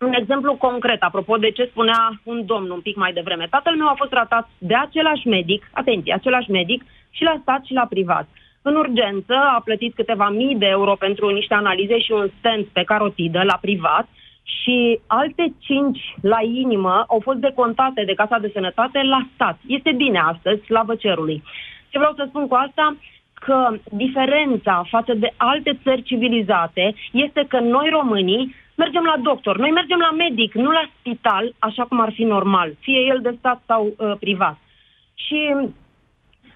un 0.00 0.12
exemplu 0.12 0.54
concret, 0.54 1.02
apropo 1.02 1.36
de 1.36 1.50
ce 1.50 1.64
spunea 1.64 2.20
un 2.22 2.46
domn 2.46 2.70
un 2.70 2.80
pic 2.80 2.96
mai 2.96 3.12
devreme. 3.12 3.46
Tatăl 3.50 3.76
meu 3.76 3.86
a 3.86 3.94
fost 3.96 4.10
tratat 4.10 4.48
de 4.58 4.74
același 4.74 5.28
medic, 5.28 5.70
atenție, 5.72 6.14
același 6.14 6.50
medic, 6.50 6.82
și 7.16 7.22
la 7.22 7.38
stat 7.42 7.64
și 7.64 7.72
la 7.72 7.86
privat. 7.88 8.26
În 8.62 8.74
urgență 8.76 9.34
a 9.34 9.60
plătit 9.64 9.94
câteva 9.94 10.28
mii 10.28 10.56
de 10.56 10.66
euro 10.66 10.94
pentru 10.94 11.28
niște 11.28 11.54
analize 11.54 11.98
și 11.98 12.12
un 12.12 12.28
stent 12.38 12.66
pe 12.66 12.82
carotidă 12.82 13.42
la 13.42 13.58
privat 13.60 14.08
și 14.42 15.00
alte 15.06 15.54
cinci 15.58 16.14
la 16.20 16.38
inimă 16.42 17.04
au 17.08 17.20
fost 17.22 17.38
decontate 17.38 18.04
de 18.04 18.14
Casa 18.14 18.38
de 18.38 18.50
Sănătate 18.52 19.02
la 19.02 19.26
stat. 19.34 19.58
Este 19.66 19.92
bine 19.92 20.18
astăzi, 20.18 20.64
slavă 20.64 20.94
cerului. 20.94 21.42
Ce 21.88 21.98
vreau 21.98 22.14
să 22.16 22.24
spun 22.28 22.46
cu 22.48 22.54
asta? 22.54 22.96
că 23.44 23.76
diferența 23.90 24.84
față 24.88 25.14
de 25.14 25.32
alte 25.36 25.78
țări 25.82 26.02
civilizate 26.02 26.94
este 27.12 27.44
că 27.48 27.58
noi 27.60 27.88
românii 27.90 28.54
mergem 28.74 29.02
la 29.02 29.16
doctor, 29.22 29.58
noi 29.58 29.70
mergem 29.70 29.98
la 29.98 30.10
medic, 30.10 30.54
nu 30.54 30.70
la 30.70 30.90
spital, 30.98 31.54
așa 31.58 31.84
cum 31.84 32.00
ar 32.00 32.12
fi 32.12 32.24
normal, 32.24 32.74
fie 32.80 33.00
el 33.12 33.18
de 33.22 33.34
stat 33.38 33.62
sau 33.66 33.82
uh, 33.86 34.12
privat. 34.20 34.58
Și 35.14 35.38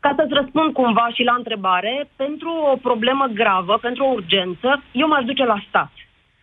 ca 0.06 0.12
să-ți 0.18 0.38
răspund 0.40 0.68
cumva 0.72 1.06
și 1.16 1.22
la 1.30 1.34
întrebare, 1.40 1.94
pentru 2.16 2.50
o 2.72 2.76
problemă 2.88 3.24
gravă, 3.40 3.74
pentru 3.86 4.02
o 4.04 4.14
urgență, 4.18 4.68
eu 5.02 5.06
m-aș 5.08 5.24
duce 5.30 5.44
la 5.44 5.58
stat. 5.68 5.92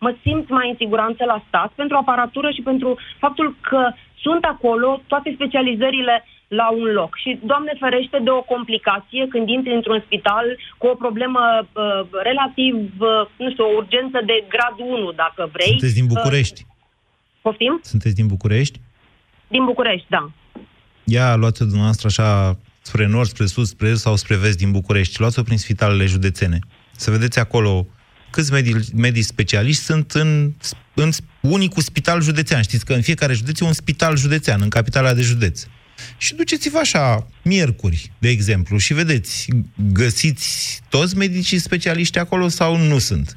Mă 0.04 0.10
simt 0.24 0.46
mai 0.48 0.68
în 0.70 0.76
siguranță 0.82 1.22
la 1.24 1.44
stat 1.48 1.70
pentru 1.80 1.96
aparatură 1.96 2.48
și 2.50 2.62
pentru 2.70 2.90
faptul 3.24 3.56
că 3.68 3.82
sunt 4.24 4.44
acolo 4.44 4.88
toate 5.06 5.28
specializările 5.34 6.14
la 6.60 6.66
un 6.80 6.88
loc. 6.98 7.12
Și, 7.22 7.30
Doamne 7.50 7.72
ferește, 7.80 8.18
de 8.26 8.30
o 8.30 8.42
complicație 8.54 9.22
când 9.32 9.48
intri 9.48 9.74
într-un 9.74 10.00
spital 10.06 10.46
cu 10.78 10.86
o 10.86 10.94
problemă 11.04 11.42
uh, 11.62 12.00
relativ, 12.30 12.74
uh, 12.98 13.08
nu 13.42 13.50
știu, 13.50 13.64
o 13.64 13.76
urgență 13.76 14.18
de 14.30 14.36
grad 14.48 14.76
1, 14.78 15.12
dacă 15.22 15.42
vrei. 15.52 15.74
Sunteți 15.76 15.98
din 16.00 16.06
București? 16.14 16.60
Uh, 16.66 16.74
poftim? 17.42 17.80
Sunteți 17.82 18.14
din 18.14 18.26
București? 18.26 18.80
Din 19.48 19.64
București, 19.64 20.06
da. 20.08 20.22
Ia, 21.04 21.34
luați-o 21.34 21.64
dumneavoastră 21.64 22.06
așa 22.12 22.28
spre 22.86 23.06
nord, 23.06 23.28
spre 23.28 23.46
sud, 23.46 23.66
spre 23.66 23.88
est 23.88 24.00
sau 24.00 24.16
spre 24.16 24.36
vest 24.36 24.56
din 24.58 24.70
București. 24.70 25.20
Luați-o 25.20 25.42
prin 25.42 25.58
spitalele 25.58 26.06
județene. 26.06 26.58
Să 26.96 27.10
vedeți 27.10 27.38
acolo 27.38 27.86
câți 28.30 28.52
medici, 28.52 28.92
medici 28.94 29.24
specialiști 29.24 29.82
sunt 29.82 30.10
în, 30.12 30.52
în 30.94 31.10
unicul 31.40 31.82
spital 31.82 32.22
județean. 32.22 32.62
Știți 32.62 32.84
că 32.84 32.92
în 32.94 33.02
fiecare 33.02 33.32
județ 33.32 33.60
e 33.60 33.64
un 33.64 33.72
spital 33.72 34.16
județean, 34.16 34.60
în 34.62 34.68
capitala 34.68 35.14
de 35.14 35.22
județ. 35.22 35.66
Și 36.16 36.34
duceți-vă 36.34 36.78
așa, 36.78 37.26
miercuri, 37.42 38.10
de 38.18 38.28
exemplu, 38.28 38.78
și 38.78 38.94
vedeți, 38.94 39.48
găsiți 39.92 40.80
toți 40.88 41.16
medicii 41.16 41.58
specialiști 41.58 42.18
acolo 42.18 42.48
sau 42.48 42.76
nu 42.76 42.98
sunt? 42.98 43.36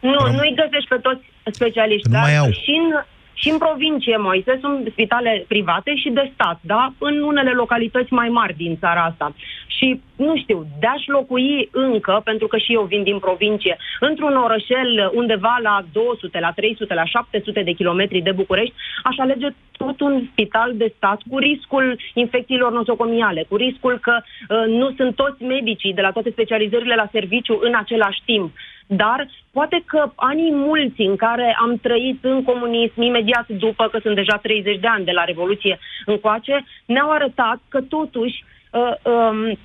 Nu, 0.00 0.16
Răm- 0.26 0.32
nu-i 0.34 0.54
găsești 0.56 0.88
pe 0.88 0.96
toți 1.02 1.24
specialiști, 1.56 2.06
Nu 2.06 2.12
dar 2.12 2.22
mai 2.22 2.36
au. 2.36 2.50
și 2.50 2.70
în, 2.82 3.04
și 3.40 3.48
în 3.50 3.58
provincie, 3.58 4.16
Moise, 4.16 4.58
sunt 4.60 4.88
spitale 4.90 5.44
private 5.48 5.94
și 5.94 6.10
de 6.10 6.30
stat, 6.34 6.58
da? 6.60 6.92
În 6.98 7.22
unele 7.22 7.50
localități 7.50 8.12
mai 8.12 8.28
mari 8.28 8.54
din 8.56 8.76
țara 8.78 9.02
asta. 9.04 9.34
Și, 9.66 10.00
nu 10.16 10.36
știu, 10.36 10.66
de-aș 10.80 11.06
locui 11.06 11.68
încă, 11.72 12.20
pentru 12.24 12.46
că 12.46 12.56
și 12.56 12.72
eu 12.72 12.82
vin 12.82 13.02
din 13.02 13.18
provincie, 13.18 13.76
într-un 14.00 14.36
orășel 14.36 15.10
undeva 15.14 15.58
la 15.62 15.84
200, 15.92 16.38
la 16.40 16.52
300, 16.52 16.94
la 16.94 17.04
700 17.04 17.62
de 17.62 17.72
kilometri 17.72 18.20
de 18.20 18.32
București, 18.32 18.74
aș 19.02 19.16
alege 19.18 19.48
tot 19.76 20.00
un 20.00 20.22
spital 20.30 20.72
de 20.74 20.92
stat 20.96 21.20
cu 21.30 21.38
riscul 21.38 21.98
infecțiilor 22.14 22.72
nosocomiale, 22.72 23.44
cu 23.48 23.56
riscul 23.56 23.98
că 23.98 24.14
uh, 24.20 24.64
nu 24.66 24.92
sunt 24.96 25.14
toți 25.14 25.42
medicii 25.42 25.94
de 25.94 26.00
la 26.00 26.10
toate 26.10 26.30
specializările 26.30 26.94
la 26.94 27.08
serviciu 27.12 27.58
în 27.62 27.74
același 27.74 28.22
timp. 28.24 28.50
Dar 28.88 29.28
poate 29.52 29.82
că 29.86 30.12
anii 30.14 30.52
mulți 30.54 31.00
în 31.00 31.16
care 31.16 31.56
am 31.60 31.76
trăit 31.76 32.24
în 32.24 32.42
comunism 32.42 33.00
imediat 33.00 33.48
după 33.48 33.88
că 33.88 33.98
sunt 34.02 34.14
deja 34.14 34.36
30 34.36 34.80
de 34.80 34.86
ani 34.86 35.04
de 35.04 35.10
la 35.10 35.24
Revoluție 35.24 35.78
încoace, 36.06 36.64
ne-au 36.86 37.10
arătat 37.10 37.58
că 37.68 37.80
totuși 37.80 38.44
uh, 38.72 39.12
um, 39.12 39.58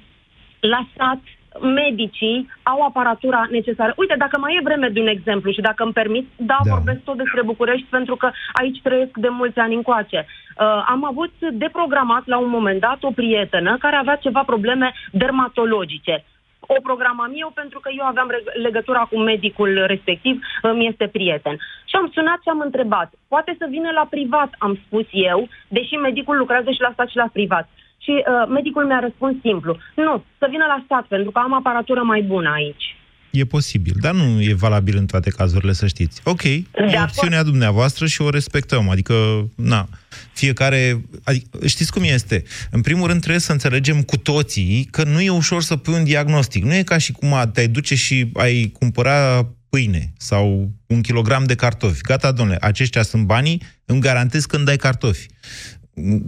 la 0.60 0.88
stat 0.94 1.20
medicii 1.62 2.50
au 2.64 2.82
aparatura 2.82 3.48
necesară. 3.50 3.94
Uite, 3.96 4.16
dacă 4.18 4.40
mai 4.40 4.56
e 4.56 4.64
vreme 4.64 4.88
de 4.90 5.00
un 5.00 5.08
exemplu 5.08 5.52
și 5.52 5.62
dacă 5.62 5.84
îmi 5.84 5.94
permit, 5.94 6.28
da, 6.36 6.58
da. 6.64 6.74
vorbesc 6.74 7.00
tot 7.04 7.18
despre 7.18 7.42
București 7.44 7.88
pentru 7.90 8.16
că 8.16 8.32
aici 8.54 8.82
trăiesc 8.82 9.18
de 9.18 9.30
mulți 9.30 9.60
ani 9.60 9.76
încoace. 9.76 10.26
Uh, 10.26 10.84
am 10.88 11.06
avut 11.06 11.34
deprogramat 11.52 12.24
la 12.26 12.38
un 12.38 12.50
moment 12.50 12.80
dat 12.80 12.98
o 13.04 13.12
prietenă 13.12 13.78
care 13.80 13.96
avea 13.96 14.16
ceva 14.16 14.44
probleme 14.46 14.94
dermatologice. 15.12 16.24
O 16.68 16.82
programam 16.82 17.32
eu 17.36 17.52
pentru 17.54 17.80
că 17.80 17.90
eu 17.98 18.06
aveam 18.06 18.30
legătura 18.62 19.00
cu 19.12 19.18
medicul 19.18 19.84
respectiv, 19.86 20.42
îmi 20.62 20.88
este 20.88 21.08
prieten. 21.08 21.56
Și 21.86 21.96
am 21.96 22.10
sunat 22.14 22.40
și 22.42 22.50
am 22.50 22.60
întrebat. 22.60 23.14
Poate 23.28 23.56
să 23.60 23.66
vină 23.70 23.92
la 23.92 24.08
privat, 24.10 24.50
am 24.58 24.80
spus 24.86 25.06
eu, 25.12 25.48
deși 25.68 25.96
medicul 25.96 26.38
lucrează 26.38 26.72
și 26.72 26.82
la 26.82 26.92
stat 26.94 27.08
și 27.10 27.16
la 27.16 27.30
privat. 27.34 27.70
Și 27.98 28.12
uh, 28.12 28.48
medicul 28.48 28.86
mi-a 28.86 29.00
răspuns 29.00 29.36
simplu. 29.42 29.78
Nu, 29.96 30.24
să 30.38 30.48
vină 30.50 30.66
la 30.68 30.82
stat, 30.86 31.06
pentru 31.06 31.32
că 31.32 31.40
am 31.40 31.54
aparatură 31.54 32.02
mai 32.04 32.22
bună 32.22 32.52
aici. 32.52 32.96
E 33.34 33.46
posibil, 33.46 33.96
dar 34.00 34.14
nu 34.14 34.42
e 34.42 34.54
valabil 34.54 34.98
în 34.98 35.06
toate 35.06 35.30
cazurile, 35.30 35.74
să 35.74 35.88
știți. 35.88 36.22
Ok, 36.24 36.42
de 36.42 36.66
e 36.76 37.02
opțiunea 37.02 37.44
dumneavoastră 37.44 38.06
și 38.06 38.22
o 38.22 38.30
respectăm. 38.30 38.90
Adică, 38.90 39.14
na, 39.56 39.90
fiecare... 40.34 41.06
Adică, 41.24 41.68
știți 41.68 41.92
cum 41.92 42.04
este? 42.04 42.44
În 42.72 42.82
primul 42.82 43.08
rând 43.08 43.20
trebuie 43.20 43.42
să 43.42 43.52
înțelegem 43.52 44.02
cu 44.02 44.18
toții 44.18 44.88
că 44.92 45.04
nu 45.04 45.22
e 45.22 45.30
ușor 45.30 45.62
să 45.62 45.76
pui 45.76 45.94
un 45.94 46.04
diagnostic. 46.04 46.64
Nu 46.64 46.74
e 46.74 46.84
ca 46.84 46.98
și 46.98 47.12
cum 47.12 47.50
te-ai 47.54 47.68
duce 47.68 47.96
și 47.96 48.32
ai 48.34 48.72
cumpăra 48.80 49.50
pâine 49.70 50.14
sau 50.18 50.72
un 50.88 51.02
kilogram 51.02 51.44
de 51.44 51.56
cartofi. 51.56 52.02
Gata, 52.02 52.32
domnule, 52.32 52.58
aceștia 52.62 53.02
sunt 53.02 53.26
banii, 53.26 53.62
îmi 53.86 54.02
garantez 54.02 54.46
când 54.46 54.66
dai 54.66 54.78
cartofi 54.78 55.28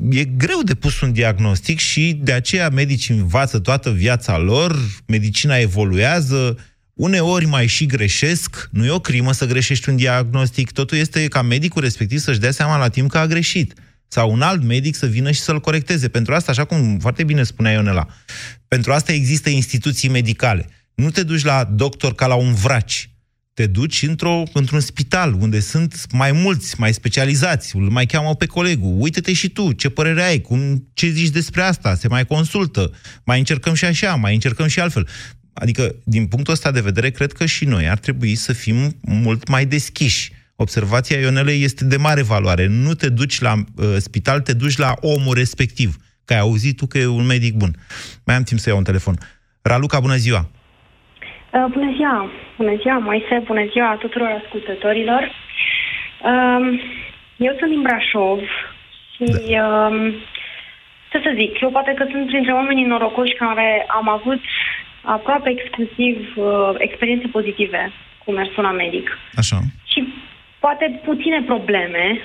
e 0.10 0.24
greu 0.24 0.62
de 0.64 0.74
pus 0.74 1.01
un 1.01 1.12
diagnostic 1.12 1.80
și 1.80 2.20
de 2.24 2.32
aceea 2.32 2.70
medicii 2.70 3.18
învață 3.18 3.60
toată 3.60 3.91
viața 3.91 4.38
lor, 4.38 4.76
medicina 5.06 5.58
evoluează, 5.58 6.58
uneori 6.96 7.46
mai 7.46 7.68
și 7.68 7.86
greșesc, 7.86 8.70
nu 8.72 8.86
e 8.86 8.89
o 8.89 9.00
crimă 9.00 9.32
să 9.32 9.46
greșești 9.46 9.89
un 9.89 9.96
diagnostic, 9.96 10.72
totul 10.72 10.98
este 10.98 11.28
ca 11.28 11.41
medicul 11.41 11.82
respectiv 11.82 12.20
să-și 12.20 12.39
dea 12.39 12.52
seama 12.52 12.78
la 12.78 12.89
timp 12.89 13.10
că 13.10 13.18
a 13.18 13.28
greșit. 13.28 13.74
Sau 14.08 14.32
un 14.32 14.41
alt 14.41 14.64
medic 14.64 14.96
să 14.96 15.06
vină 15.06 15.32
și 15.32 15.39
să-l 15.39 15.60
corecteze. 15.60 16.08
Pentru 16.08 16.34
asta, 16.34 16.52
așa 16.52 16.66
cum 16.66 17.00
foarte 17.00 17.24
bine 17.24 17.43
spunea 17.43 17.72
Ionela, 17.72 18.08
pentru 18.68 18.91
asta 18.93 19.12
există 19.12 19.50
instituții 19.50 20.10
medicale. 20.10 20.70
Nu 20.96 21.10
te 21.10 21.24
duci 21.24 21.43
la 21.43 21.64
doctor 21.64 22.16
ca 22.16 22.28
la 22.28 22.36
un 22.36 22.54
vraci 22.54 23.10
te 23.56 23.66
duci 23.66 24.04
într-o, 24.04 24.43
într-un 24.54 24.80
spital 24.80 25.34
unde 25.34 25.60
sunt 25.60 26.12
mai 26.12 26.32
mulți, 26.32 26.80
mai 26.80 26.93
specializați, 26.93 27.76
îl 27.76 27.89
mai 27.89 28.06
cheamă 28.06 28.36
pe 28.36 28.46
colegul, 28.46 28.96
uite-te 28.98 29.34
și 29.34 29.50
tu, 29.50 29.72
ce 29.72 29.89
părere 29.89 30.24
ai, 30.24 30.41
cum, 30.41 30.88
ce 30.93 31.08
zici 31.08 31.30
despre 31.30 31.62
asta, 31.62 31.96
se 31.96 32.08
mai 32.08 32.26
consultă, 32.26 32.91
mai 33.24 33.38
încercăm 33.38 33.74
și 33.74 33.86
așa, 33.86 34.16
mai 34.16 34.34
încercăm 34.34 34.68
și 34.68 34.80
altfel. 34.80 35.08
Adică, 35.62 35.95
din 36.03 36.28
punctul 36.28 36.53
ăsta 36.53 36.72
de 36.72 36.82
vedere, 36.82 37.10
cred 37.10 37.32
că 37.32 37.45
și 37.45 37.66
noi 37.66 37.89
ar 37.89 37.97
trebui 37.97 38.36
să 38.36 38.53
fim 38.53 38.76
mult 39.01 39.47
mai 39.47 39.66
deschiși. 39.66 40.32
Observația 40.56 41.20
Ionelei 41.20 41.64
este 41.64 41.86
de 41.86 41.97
mare 41.97 42.24
valoare. 42.24 42.68
Nu 42.68 42.93
te 42.93 43.10
duci 43.10 43.41
la 43.41 43.53
uh, 43.53 43.95
spital, 43.97 44.39
te 44.41 44.53
duci 44.53 44.78
la 44.78 44.93
omul 45.01 45.36
respectiv. 45.36 45.95
Că 46.26 46.34
ai 46.34 46.39
auzit 46.39 46.78
tu 46.78 46.86
că 46.86 46.97
e 46.97 47.06
un 47.08 47.26
medic 47.26 47.53
bun. 47.53 47.72
Mai 48.26 48.36
am 48.36 48.43
timp 48.43 48.60
să 48.60 48.70
iau 48.70 48.78
un 48.78 48.84
telefon. 48.84 49.16
Raluca, 49.62 49.99
bună 49.99 50.16
ziua! 50.16 50.41
Uh, 51.53 51.66
bună 51.74 51.91
ziua! 51.95 52.32
Bună 52.58 52.76
ziua, 52.82 52.97
Moise! 52.97 53.43
Bună 53.45 53.66
ziua 53.72 53.97
tuturor 53.99 54.41
ascultătorilor! 54.43 55.24
Uh, 56.32 56.80
eu 57.38 57.56
sunt 57.60 57.70
din 57.70 57.82
Brașov 57.82 58.39
și 59.14 59.24
da. 59.24 59.38
uh, 59.38 60.14
ce 61.12 61.18
să 61.24 61.32
zic, 61.36 61.62
eu 61.62 61.70
poate 61.70 61.93
că 61.97 62.06
sunt 62.12 62.26
printre 62.26 62.53
oamenii 62.53 62.86
norocoși 62.86 63.34
care 63.34 63.86
am 63.88 64.10
avut 64.10 64.41
aproape 65.06 65.49
exclusiv 65.49 66.34
uh, 66.36 66.45
experiențe 66.78 67.28
pozitive 67.28 67.91
cu 68.26 68.32
mersul 68.32 68.64
la 68.64 68.72
medic. 68.72 69.18
Așa. 69.36 69.58
Și 69.91 70.14
poate 70.60 71.01
puține 71.06 71.41
probleme 71.45 72.20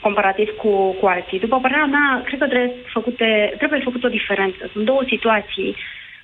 comparativ 0.00 0.48
cu, 0.48 0.92
cu 1.00 1.06
alții. 1.06 1.38
După 1.40 1.58
părerea 1.60 1.84
mea, 1.84 2.22
cred 2.24 2.38
că 2.38 2.46
trebuie, 2.46 2.72
făcute, 2.92 3.54
trebuie 3.58 3.80
făcut 3.80 4.04
o 4.04 4.08
diferență. 4.08 4.70
Sunt 4.72 4.84
două 4.84 5.02
situații 5.08 5.68
uh, 5.68 5.76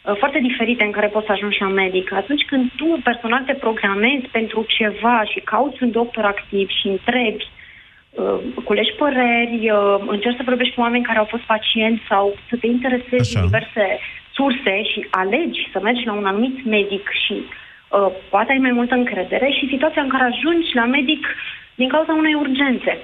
Uh, 0.08 0.16
foarte 0.18 0.38
diferite 0.38 0.84
în 0.84 0.90
care 0.90 1.06
poți 1.06 1.26
să 1.26 1.32
ajungi 1.32 1.60
la 1.60 1.68
medic. 1.68 2.12
Atunci 2.12 2.44
când 2.44 2.70
tu 2.76 3.00
personal 3.04 3.42
te 3.46 3.54
programezi 3.54 4.26
pentru 4.26 4.66
ceva 4.68 5.24
și 5.32 5.40
cauți 5.40 5.82
un 5.82 5.90
doctor 5.90 6.24
activ 6.24 6.68
și 6.68 6.86
întrebi, 6.86 7.44
uh, 7.44 7.57
culegi 8.68 8.98
păreri, 9.02 9.60
uh, 9.70 9.96
încerci 10.14 10.40
să 10.40 10.50
vorbești 10.50 10.74
cu 10.74 10.80
oameni 10.80 11.08
care 11.08 11.18
au 11.18 11.28
fost 11.34 11.46
pacienți 11.54 12.02
sau 12.08 12.24
să 12.48 12.54
te 12.60 12.66
interesezi 12.66 13.28
Așa. 13.28 13.38
în 13.38 13.46
diverse 13.46 13.84
surse 14.36 14.74
și 14.90 15.00
alegi 15.22 15.60
să 15.72 15.78
mergi 15.82 16.08
la 16.10 16.14
un 16.20 16.26
anumit 16.26 16.56
medic 16.76 17.04
și 17.24 17.36
uh, 17.42 18.10
poate 18.32 18.50
ai 18.52 18.64
mai 18.66 18.74
multă 18.78 18.94
încredere 18.94 19.48
și 19.56 19.70
situația 19.72 20.02
în 20.02 20.12
care 20.14 20.24
ajungi 20.24 20.68
la 20.80 20.86
medic 20.96 21.22
din 21.80 21.88
cauza 21.94 22.12
unei 22.12 22.34
urgențe. 22.44 22.94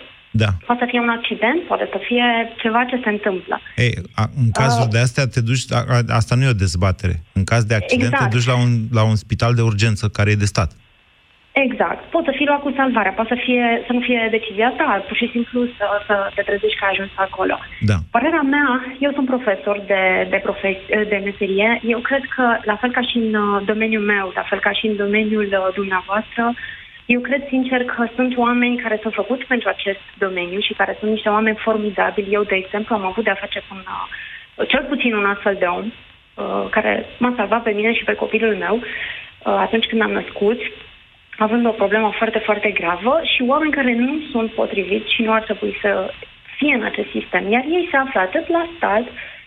Da. 0.43 0.51
Poate 0.67 0.81
să 0.85 0.91
fie 0.91 1.01
un 1.01 1.13
accident, 1.19 1.61
poate 1.71 1.87
să 1.93 1.99
fie 2.09 2.27
ceva 2.63 2.85
ce 2.91 3.01
se 3.05 3.11
întâmplă. 3.17 3.61
Ei, 3.77 3.95
a, 4.15 4.25
în 4.43 4.51
cazul 4.51 4.87
uh, 4.87 4.93
de 4.95 4.99
astea 4.99 5.27
te 5.27 5.41
duci, 5.41 5.65
a, 5.79 5.85
a, 5.95 5.99
asta 6.21 6.35
nu 6.35 6.45
e 6.45 6.57
o 6.57 6.63
dezbatere. 6.67 7.23
În 7.33 7.45
caz 7.45 7.63
de 7.65 7.75
accident 7.75 8.13
exact. 8.13 8.31
te 8.31 8.37
duci 8.37 8.47
la 8.47 8.57
un, 8.65 8.73
la 8.93 9.05
un 9.05 9.17
spital 9.17 9.55
de 9.55 9.63
urgență 9.63 10.09
care 10.09 10.31
e 10.31 10.45
de 10.45 10.53
stat. 10.55 10.71
Exact. 11.67 12.01
Poate 12.11 12.31
să 12.31 12.37
fii 12.37 12.47
luat 12.47 12.61
cu 12.61 12.73
salvarea, 12.77 13.13
poate 13.13 13.35
să, 13.35 13.41
fie, 13.45 13.83
să 13.87 13.93
nu 13.93 14.01
fie 14.01 14.29
decizia 14.31 14.71
ta, 14.77 15.05
pur 15.09 15.17
și 15.17 15.29
simplu 15.35 15.67
să, 15.77 15.87
să 16.07 16.31
te 16.35 16.43
trezești 16.43 16.79
că 16.79 16.85
ai 16.85 16.91
ajuns 16.93 17.11
acolo. 17.15 17.57
Da. 17.81 17.97
Părerea 18.11 18.45
mea, 18.55 18.69
eu 18.99 19.13
sunt 19.13 19.27
profesor 19.27 19.77
de, 19.87 20.27
de, 20.31 20.41
profes- 20.47 20.89
de 21.13 21.21
meserie, 21.25 21.81
eu 21.83 21.99
cred 21.99 22.25
că, 22.37 22.45
la 22.65 22.77
fel 22.77 22.91
ca 22.91 23.01
și 23.01 23.17
în 23.17 23.35
uh, 23.35 23.63
domeniul 23.65 24.03
meu, 24.03 24.33
la 24.35 24.45
fel 24.51 24.61
ca 24.61 24.73
și 24.73 24.87
în 24.87 24.97
domeniul 24.97 25.49
uh, 25.53 25.75
dumneavoastră, 25.75 26.43
uh, 26.51 26.57
eu 27.07 27.21
cred 27.21 27.43
sincer 27.49 27.85
că 27.85 28.07
sunt 28.15 28.37
oameni 28.37 28.77
care 28.77 28.99
s-au 29.03 29.11
făcut 29.11 29.45
pentru 29.45 29.69
acest 29.69 30.01
domeniu 30.19 30.61
și 30.61 30.73
care 30.73 30.97
sunt 30.99 31.11
niște 31.11 31.29
oameni 31.29 31.57
formidabili. 31.57 32.33
Eu, 32.33 32.43
de 32.43 32.55
exemplu, 32.55 32.95
am 32.95 33.05
avut 33.05 33.25
de-a 33.25 33.35
face 33.41 33.59
cu 33.59 33.75
un, 33.75 33.83
uh, 34.57 34.69
cel 34.69 34.85
puțin 34.89 35.15
un 35.15 35.25
astfel 35.25 35.57
de 35.59 35.65
om 35.65 35.85
uh, 35.87 36.69
care 36.71 37.07
m-a 37.19 37.33
salvat 37.37 37.63
pe 37.63 37.71
mine 37.71 37.95
și 37.95 38.05
pe 38.05 38.15
copilul 38.15 38.55
meu 38.55 38.75
uh, 38.75 38.83
atunci 39.45 39.87
când 39.87 40.03
am 40.03 40.11
născut, 40.11 40.61
având 41.39 41.67
o 41.67 41.71
problemă 41.71 42.13
foarte, 42.17 42.39
foarte 42.45 42.71
gravă 42.71 43.21
și 43.33 43.45
oameni 43.47 43.73
care 43.73 43.95
nu 43.95 44.13
sunt 44.31 44.51
potriviți 44.53 45.15
și 45.15 45.23
nu 45.23 45.33
ar 45.33 45.43
trebui 45.43 45.77
să 45.81 46.11
fie 46.59 46.75
în 46.75 46.85
acest 46.85 47.11
sistem. 47.11 47.51
Iar 47.51 47.65
ei 47.65 47.89
se 47.91 47.97
află 47.97 48.21
atât 48.21 48.49
la 48.49 48.65
stat, 48.77 49.05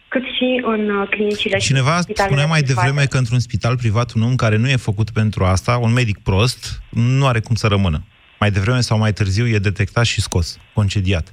cât 0.08 0.24
și 0.36 0.62
în 0.64 0.90
uh, 0.90 1.08
clinicile 1.10 1.58
Cineva 1.58 1.96
și 1.96 2.14
spunea 2.14 2.46
mai 2.46 2.62
private. 2.62 2.88
devreme 2.88 3.06
că 3.06 3.18
într-un 3.18 3.40
spital 3.40 3.78
privat 3.78 4.14
un 4.16 4.22
om 4.22 4.36
care 4.36 4.58
nu 4.58 4.70
e 4.70 4.76
făcut 4.76 5.10
pentru 5.10 5.44
asta, 5.44 5.78
un 5.78 5.94
medic 5.94 6.18
prost, 6.24 6.82
nu 6.90 7.28
are 7.28 7.40
cum 7.40 7.56
să 7.56 7.68
rămână. 7.68 8.00
Mai 8.40 8.52
devreme 8.52 8.80
sau 8.80 8.98
mai 8.98 9.14
târziu 9.14 9.48
e 9.48 9.58
detectat 9.58 10.06
și 10.06 10.22
scos, 10.22 10.60
concediat. 10.74 11.28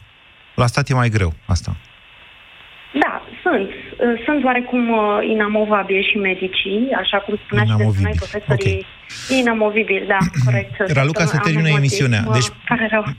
La 0.54 0.66
stat 0.66 0.88
e 0.88 0.94
mai 0.94 1.08
greu 1.08 1.32
asta. 1.46 1.76
Da, 2.92 3.22
sunt. 3.42 3.70
Uh, 4.04 4.22
sunt 4.24 4.44
oarecum 4.44 4.90
uh, 4.90 4.98
inamovabili 5.34 6.08
și 6.10 6.16
medicii, 6.16 6.88
așa 7.02 7.18
cum 7.18 7.34
spuneați 7.44 7.76
despre 7.76 8.02
noi 8.02 8.12
profesorii. 8.16 8.86
Okay. 9.28 9.38
Inamovibil, 9.40 10.04
da, 10.08 10.18
corect. 10.44 10.74
Raluca, 10.98 11.24
să 11.24 11.38
termină 11.38 11.68
emisiunea. 11.68 12.22
Deci, 12.32 12.48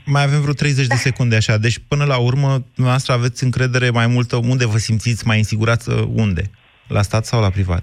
mai 0.04 0.22
avem 0.22 0.40
vreo 0.40 0.52
30 0.52 0.86
da. 0.86 0.94
de 0.94 1.00
secunde 1.00 1.36
așa. 1.36 1.56
Deci, 1.56 1.78
până 1.88 2.04
la 2.04 2.18
urmă, 2.18 2.50
noastră 2.74 3.12
aveți 3.12 3.44
încredere 3.44 3.90
mai 3.90 4.06
multă. 4.06 4.36
Unde 4.36 4.66
vă 4.66 4.78
simțiți 4.78 5.26
mai 5.26 5.36
însigurați? 5.36 5.90
Unde? 6.14 6.42
La 6.88 7.02
stat 7.02 7.24
sau 7.24 7.40
la 7.40 7.50
privat? 7.50 7.82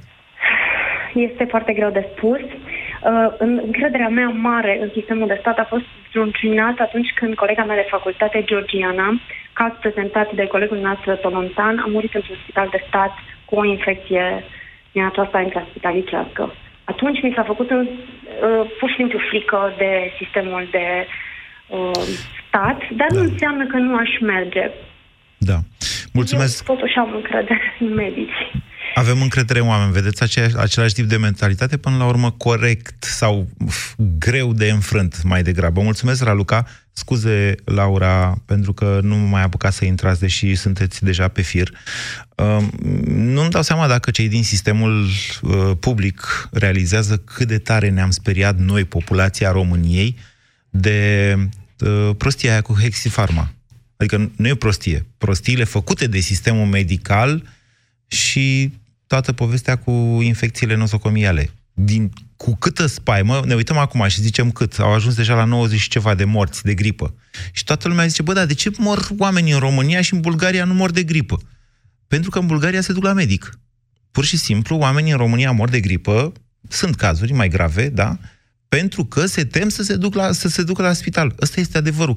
Este 1.14 1.44
foarte 1.50 1.74
greu 1.74 1.92
de 1.92 2.06
spus. 2.16 2.40
Uh, 2.40 3.34
încrederea 3.38 4.08
mea 4.08 4.30
mare 4.30 4.80
în 4.82 4.90
sistemul 4.94 5.28
de 5.28 5.38
stat 5.40 5.58
a 5.58 5.68
fost 5.70 5.86
zruncinată 6.14 6.82
atunci 6.82 7.12
când 7.16 7.34
colega 7.36 7.64
mea 7.64 7.76
de 7.76 7.94
facultate, 7.96 8.44
Georgiana, 8.46 9.08
caz 9.54 9.72
prezentat 9.80 10.28
de 10.40 10.52
colegul 10.54 10.78
nostru 10.78 11.16
Tolontan, 11.16 11.76
a 11.80 11.88
murit 11.96 12.14
într-un 12.14 12.38
spital 12.44 12.68
de 12.72 12.84
stat 12.88 13.14
cu 13.46 13.56
o 13.56 13.66
infecție 13.66 14.44
din 14.92 15.04
aceasta 15.06 15.42
intraspitalicească. 15.42 16.54
Atunci 16.84 17.22
mi 17.22 17.34
s-a 17.36 17.44
făcut 17.44 17.70
în, 17.70 17.88
uh, 17.88 18.72
pur 18.80 18.90
și 18.90 18.96
simplu 18.96 19.20
frică 19.30 19.74
de 19.78 19.92
sistemul 20.20 20.68
de 20.72 20.88
uh, 21.68 22.06
stat, 22.48 22.80
dar 23.00 23.08
da. 23.10 23.16
nu 23.16 23.22
înseamnă 23.22 23.66
că 23.66 23.78
nu 23.78 23.96
aș 23.96 24.10
merge. 24.22 24.72
Da. 25.38 25.58
Mulțumesc. 26.14 26.68
Eu 26.68 26.76
totuși 26.76 26.98
am 26.98 27.16
încredere 27.16 27.76
în 27.80 27.94
medici. 27.94 28.52
Avem 28.94 29.22
încredere 29.22 29.60
în 29.60 29.68
oameni, 29.68 29.92
vedeți 29.92 30.24
aceeași, 30.24 30.58
același 30.58 30.94
tip 30.94 31.06
de 31.06 31.18
mentalitate, 31.18 31.78
până 31.78 31.98
la 31.98 32.06
urmă 32.06 32.32
corect 32.32 33.04
sau 33.04 33.50
f, 33.68 33.94
greu 34.18 34.54
de 34.54 34.70
înfrânt 34.70 35.24
mai 35.24 35.44
degrabă. 35.44 35.82
Mulțumesc, 35.82 36.24
Raluca. 36.24 36.68
Scuze, 36.92 37.56
Laura, 37.64 38.42
pentru 38.46 38.74
că 38.74 39.00
nu 39.04 39.16
mai 39.16 39.44
apucat 39.44 39.74
să 39.74 39.86
intrați, 39.86 40.20
deși 40.20 40.56
sunteți 40.56 41.04
deja 41.04 41.28
pe 41.28 41.42
fir. 41.42 41.72
Uh, 42.36 42.68
nu-mi 43.06 43.50
dau 43.50 43.62
seama 43.62 43.88
dacă 43.88 44.12
cei 44.12 44.28
din 44.28 44.44
sistemul 44.44 45.08
uh, 45.42 45.72
public 45.80 46.50
realizează 46.52 47.18
cât 47.18 47.48
de 47.48 47.58
tare 47.58 47.90
ne-am 47.90 48.12
speriat 48.12 48.58
noi, 48.58 48.84
populația 48.84 49.52
României, 49.52 50.18
de 50.70 51.38
uh, 51.80 52.16
prostia 52.18 52.52
aia 52.52 52.62
cu 52.62 52.78
Hexifarma. 52.82 53.54
Adică 53.98 54.32
nu 54.36 54.48
e 54.48 54.56
prostie. 54.56 55.06
Prostiile 55.18 55.64
făcute 55.64 56.08
de 56.08 56.20
sistemul 56.20 56.66
medical 56.66 57.44
și 58.08 58.74
toată 59.14 59.32
povestea 59.32 59.76
cu 59.76 59.92
infecțiile 60.22 60.76
nosocomiale. 60.76 61.50
Din, 61.74 62.12
cu 62.36 62.56
câtă 62.56 62.86
spaimă, 62.86 63.42
ne 63.46 63.56
uităm 63.56 63.78
acum 63.78 64.08
și 64.08 64.22
zicem 64.22 64.52
cât, 64.52 64.80
au 64.80 64.94
ajuns 64.94 65.16
deja 65.16 65.36
la 65.36 65.44
90 65.44 65.80
și 65.80 65.90
ceva 65.90 66.16
de 66.16 66.24
morți 66.24 66.64
de 66.64 66.74
gripă. 66.74 67.16
Și 67.52 67.64
toată 67.64 67.88
lumea 67.88 68.08
zice, 68.08 68.22
bă, 68.22 68.34
da, 68.34 68.46
de 68.46 68.54
ce 68.54 68.72
mor 68.78 69.10
oamenii 69.18 69.54
în 69.54 69.60
România 69.60 70.02
și 70.02 70.14
în 70.14 70.20
Bulgaria 70.20 70.66
nu 70.66 70.74
mor 70.74 70.92
de 70.92 71.04
gripă? 71.04 71.40
Pentru 72.08 72.30
că 72.30 72.40
în 72.40 72.46
Bulgaria 72.46 72.82
se 72.82 72.94
duc 72.94 73.04
la 73.04 73.14
medic. 73.14 73.60
Pur 74.12 74.26
și 74.26 74.38
simplu, 74.38 74.78
oamenii 74.78 75.12
în 75.12 75.18
România 75.18 75.52
mor 75.52 75.70
de 75.70 75.80
gripă, 75.80 76.32
sunt 76.68 76.96
cazuri 76.96 77.34
mai 77.34 77.48
grave, 77.48 77.90
da, 77.90 78.18
pentru 78.68 79.06
că 79.06 79.26
se 79.26 79.46
tem 79.46 79.70
să 79.70 79.84
se, 79.84 79.96
duc 79.96 80.14
la, 80.14 80.32
să 80.32 80.48
se 80.48 80.64
ducă 80.64 80.82
la 80.82 80.94
spital. 80.94 81.36
Ăsta 81.42 81.60
este 81.60 81.78
adevărul. 81.78 82.16